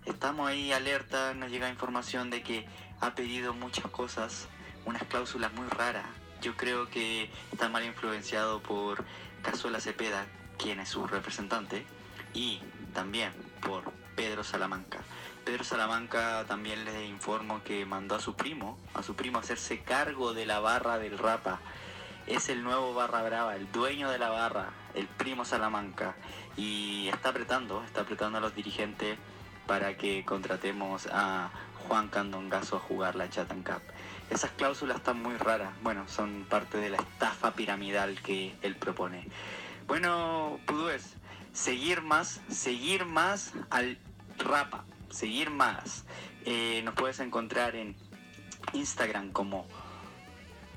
Estamos 0.04 0.48
ahí 0.48 0.72
alerta, 0.72 1.32
nos 1.32 1.48
llega 1.50 1.68
información 1.68 2.28
de 2.28 2.42
que 2.42 2.66
ha 3.00 3.14
pedido 3.14 3.54
muchas 3.54 3.86
cosas, 3.86 4.48
unas 4.84 5.04
cláusulas 5.04 5.52
muy 5.52 5.68
raras. 5.68 6.04
Yo 6.40 6.56
creo 6.56 6.88
que 6.88 7.30
está 7.52 7.68
mal 7.68 7.84
influenciado 7.84 8.60
por 8.60 9.04
Cazuela 9.42 9.80
Cepeda, 9.80 10.26
quien 10.58 10.80
es 10.80 10.88
su 10.88 11.06
representante, 11.06 11.86
y 12.34 12.60
también 12.92 13.32
por 13.60 13.92
Pedro 14.16 14.42
Salamanca. 14.42 14.98
Pedro 15.44 15.62
Salamanca 15.62 16.46
también 16.48 16.84
les 16.84 17.08
informo 17.08 17.62
que 17.62 17.86
mandó 17.86 18.16
a 18.16 18.20
su 18.20 18.34
primo, 18.34 18.78
a 18.94 19.04
su 19.04 19.14
primo 19.14 19.38
a 19.38 19.42
hacerse 19.42 19.82
cargo 19.82 20.34
de 20.34 20.46
la 20.46 20.58
barra 20.58 20.98
del 20.98 21.16
Rapa. 21.16 21.60
Es 22.26 22.48
el 22.48 22.64
nuevo 22.64 22.92
barra 22.92 23.22
brava, 23.22 23.54
el 23.54 23.70
dueño 23.70 24.10
de 24.10 24.18
la 24.18 24.30
barra, 24.30 24.70
el 24.94 25.06
primo 25.06 25.44
Salamanca. 25.44 26.16
Y 26.56 27.08
está 27.08 27.28
apretando, 27.28 27.84
está 27.84 28.00
apretando 28.00 28.38
a 28.38 28.40
los 28.40 28.54
dirigentes 28.54 29.16
para 29.66 29.96
que 29.96 30.24
contratemos 30.24 31.08
a 31.12 31.50
Juan 31.88 32.08
Candongazo 32.08 32.76
a 32.76 32.80
jugar 32.80 33.14
la 33.14 33.28
Chatham 33.28 33.62
Cup. 33.62 33.82
Esas 34.30 34.50
cláusulas 34.52 34.96
están 34.98 35.22
muy 35.22 35.36
raras, 35.36 35.72
bueno, 35.82 36.08
son 36.08 36.46
parte 36.48 36.78
de 36.78 36.90
la 36.90 36.96
estafa 36.96 37.52
piramidal 37.52 38.20
que 38.22 38.56
él 38.62 38.76
propone. 38.76 39.28
Bueno, 39.86 40.58
Pudúes, 40.66 41.16
seguir 41.52 42.02
más, 42.02 42.40
seguir 42.48 43.04
más 43.04 43.52
al 43.70 43.98
Rapa, 44.38 44.84
seguir 45.10 45.50
más. 45.50 46.04
Eh, 46.44 46.80
nos 46.84 46.94
puedes 46.94 47.20
encontrar 47.20 47.76
en 47.76 47.94
Instagram 48.72 49.32
como 49.32 49.66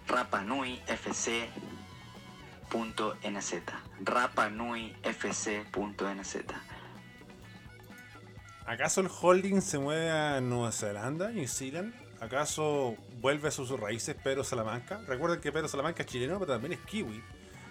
rapanuifc.nz 0.08 1.54
rapanuifc.nz 4.04 5.06
¿Acaso 8.66 9.02
el 9.02 9.10
holding 9.22 9.62
se 9.62 9.78
mueve 9.78 10.10
a 10.10 10.42
Nueva 10.42 10.72
Zelanda, 10.72 11.30
New 11.30 11.48
Zealand? 11.48 11.94
¿Acaso 12.20 12.96
vuelve 13.22 13.50
a 13.50 13.52
sus 13.52 13.70
raíces 13.80 14.16
Pedro 14.16 14.44
Salamanca? 14.44 15.00
Recuerden 15.08 15.40
que 15.40 15.52
Pedro 15.52 15.68
Salamanca 15.68 16.02
es 16.02 16.10
chileno, 16.10 16.40
pero 16.40 16.54
también 16.54 16.74
es 16.74 16.80
kiwi. 16.80 17.22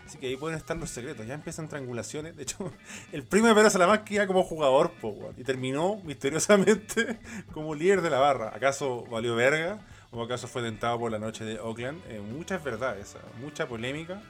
Así 0.07 0.19
que 0.19 0.29
ahí 0.29 0.37
pueden 0.37 0.57
estar 0.57 0.77
los 0.77 0.91
secretos. 0.91 1.27
Ya 1.27 1.35
empiezan 1.35 1.69
triangulaciones. 1.69 2.37
De 2.37 2.45
hecho, 2.45 2.73
el 3.13 3.25
primo 3.25 3.49
de 3.49 3.55
Pedro 3.55 3.71
Salamanca 3.71 4.15
iba 4.15 4.25
como 4.29 4.45
jugador, 4.45 4.93
po, 5.01 5.33
y 5.37 5.43
terminó 5.43 5.97
misteriosamente 6.05 7.19
como 7.53 7.75
líder 7.75 8.01
de 8.01 8.11
la 8.11 8.21
barra. 8.21 8.53
¿Acaso 8.55 9.05
valió 9.11 9.35
verga? 9.35 9.81
¿O 10.13 10.23
acaso 10.23 10.47
fue 10.47 10.63
tentado 10.63 10.97
por 11.01 11.11
la 11.11 11.19
noche 11.19 11.45
de 11.45 11.59
Oakland? 11.59 12.01
Eh, 12.09 12.21
muchas 12.21 12.63
verdades, 12.63 13.17
mucha 13.41 13.67
polémica. 13.67 14.23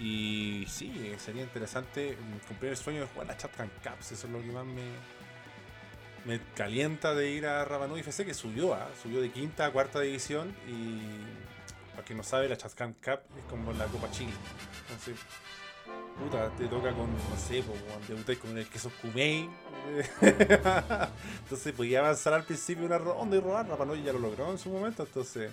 Y 0.00 0.64
sí, 0.68 1.12
sería 1.18 1.42
interesante 1.42 2.16
cumplir 2.48 2.72
el 2.72 2.76
sueño 2.76 3.02
de 3.02 3.06
jugar 3.06 3.28
la 3.28 3.36
Chatham 3.36 3.70
Cups. 3.84 4.12
Eso 4.12 4.26
es 4.26 4.32
lo 4.32 4.40
que 4.40 4.50
más 4.50 4.64
me, 4.64 4.82
me 6.28 6.40
calienta 6.54 7.14
de 7.14 7.30
ir 7.30 7.46
a 7.46 7.64
Rapanui 7.64 8.00
FC 8.00 8.26
que 8.26 8.34
subió, 8.34 8.74
¿ah? 8.74 8.86
subió 9.02 9.22
de 9.22 9.30
quinta 9.30 9.64
a 9.64 9.72
cuarta 9.72 9.98
división 10.00 10.54
y 10.68 11.00
para 11.92 12.04
quien 12.04 12.18
no 12.18 12.22
sabe 12.22 12.50
la 12.50 12.56
Chatham 12.58 12.92
Cup 13.02 13.20
es 13.34 13.44
como 13.48 13.72
la 13.72 13.86
Copa 13.86 14.10
Chile. 14.10 14.34
Entonces, 14.82 15.16
puta, 16.18 16.50
te 16.50 16.68
toca 16.68 16.92
con, 16.92 17.10
no 17.10 17.36
sé, 17.38 17.64
debutáis 18.06 18.38
con 18.38 18.58
el 18.58 18.68
queso 18.68 18.92
Kumei. 19.00 19.48
entonces 20.20 21.72
podía 21.72 22.00
avanzar 22.00 22.34
al 22.34 22.44
principio 22.44 22.84
una 22.84 22.98
ronda 22.98 23.34
y 23.34 23.40
robar, 23.40 23.66
Rapanui 23.66 24.02
ya 24.02 24.12
lo 24.12 24.18
logró 24.18 24.50
en 24.50 24.58
su 24.58 24.68
momento, 24.68 25.04
entonces 25.04 25.50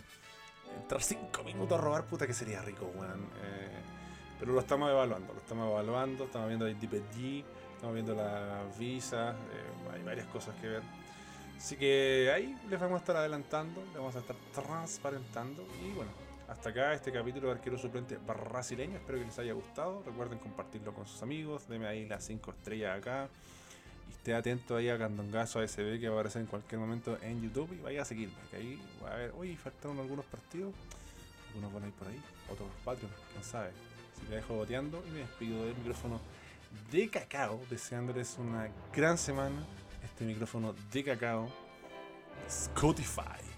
entrar 0.82 1.02
cinco 1.02 1.42
minutos 1.46 1.80
a 1.80 1.82
robar, 1.82 2.04
puta 2.04 2.28
que 2.28 2.34
sería 2.34 2.62
rico, 2.62 2.92
weón. 2.94 3.30
Eh, 3.46 3.80
pero 4.38 4.52
lo 4.52 4.60
estamos 4.60 4.90
evaluando, 4.90 5.32
lo 5.32 5.40
estamos 5.40 5.70
evaluando, 5.70 6.26
estamos 6.26 6.50
viendo 6.50 6.68
el 6.68 6.78
DPG, 6.78 7.46
estamos 7.76 7.94
viendo 7.94 8.14
las 8.14 8.78
visas, 8.78 9.36
eh, 9.36 9.75
hay 9.96 10.04
varias 10.04 10.28
cosas 10.28 10.56
que 10.62 10.68
ver. 10.68 10.84
Así 11.58 11.78
que 11.78 12.32
ahí 12.34 12.58
les 12.70 12.80
vamos 12.80 12.98
a 12.98 13.00
estar 13.00 13.16
adelantando, 13.16 13.82
les 13.86 13.96
vamos 13.96 14.16
a 14.16 14.20
estar 14.20 14.36
transparentando. 14.54 15.66
Y 15.84 15.92
bueno, 15.94 16.12
hasta 16.48 16.70
acá 16.70 16.94
este 16.94 17.12
capítulo 17.12 17.48
de 17.48 17.54
arquero 17.54 17.78
suplente 17.78 18.18
brasileño. 18.18 18.98
Espero 18.98 19.20
que 19.20 19.26
les 19.26 19.40
haya 19.40 19.54
gustado. 19.54 20.04
Recuerden 20.06 20.40
compartirlo 20.40 20.94
con 20.94 21.06
sus 21.06 21.22
amigos. 21.24 21.68
Denme 21.68 21.88
ahí 21.88 22.08
las 22.08 22.24
5 22.26 22.52
estrellas 22.52 22.98
acá. 22.98 23.30
Y 24.08 24.12
esté 24.12 24.36
atento 24.36 24.76
ahí 24.76 24.90
a 24.90 24.98
Candongazo 24.98 25.60
ASB 25.60 26.00
que 26.00 26.10
va 26.10 26.16
a 26.16 26.20
aparecer 26.20 26.42
en 26.42 26.48
cualquier 26.48 26.80
momento 26.80 27.18
en 27.22 27.42
YouTube 27.42 27.74
y 27.74 27.82
vaya 27.82 28.02
a 28.04 28.06
seguirme. 28.06 28.36
Que 28.52 28.58
ahí 28.58 28.82
va 29.04 29.14
a 29.14 29.16
ver, 29.16 29.34
oye, 29.38 29.56
faltaron 29.58 30.00
algunos 30.00 30.26
partidos. 30.26 30.74
Algunos 31.48 31.74
van 31.74 31.84
a 31.84 31.88
ir 31.88 31.94
por 31.94 32.08
ahí, 32.10 32.22
otros 32.52 32.68
Patreon, 32.84 33.12
quién 33.32 33.44
sabe. 33.44 33.70
Así 34.14 34.28
que 34.28 34.36
dejo 34.36 34.56
boteando 34.56 35.02
y 35.08 35.12
me 35.12 35.20
despido 35.20 35.66
del 35.66 35.76
micrófono 35.78 36.20
de 36.92 37.10
cacao, 37.10 37.62
deseándoles 37.70 38.38
una 38.38 38.70
gran 38.94 39.18
semana. 39.18 39.66
Este 40.16 40.24
micrófono 40.24 40.74
de 40.94 41.04
cacao, 41.04 41.52
Spotify. 42.48 43.55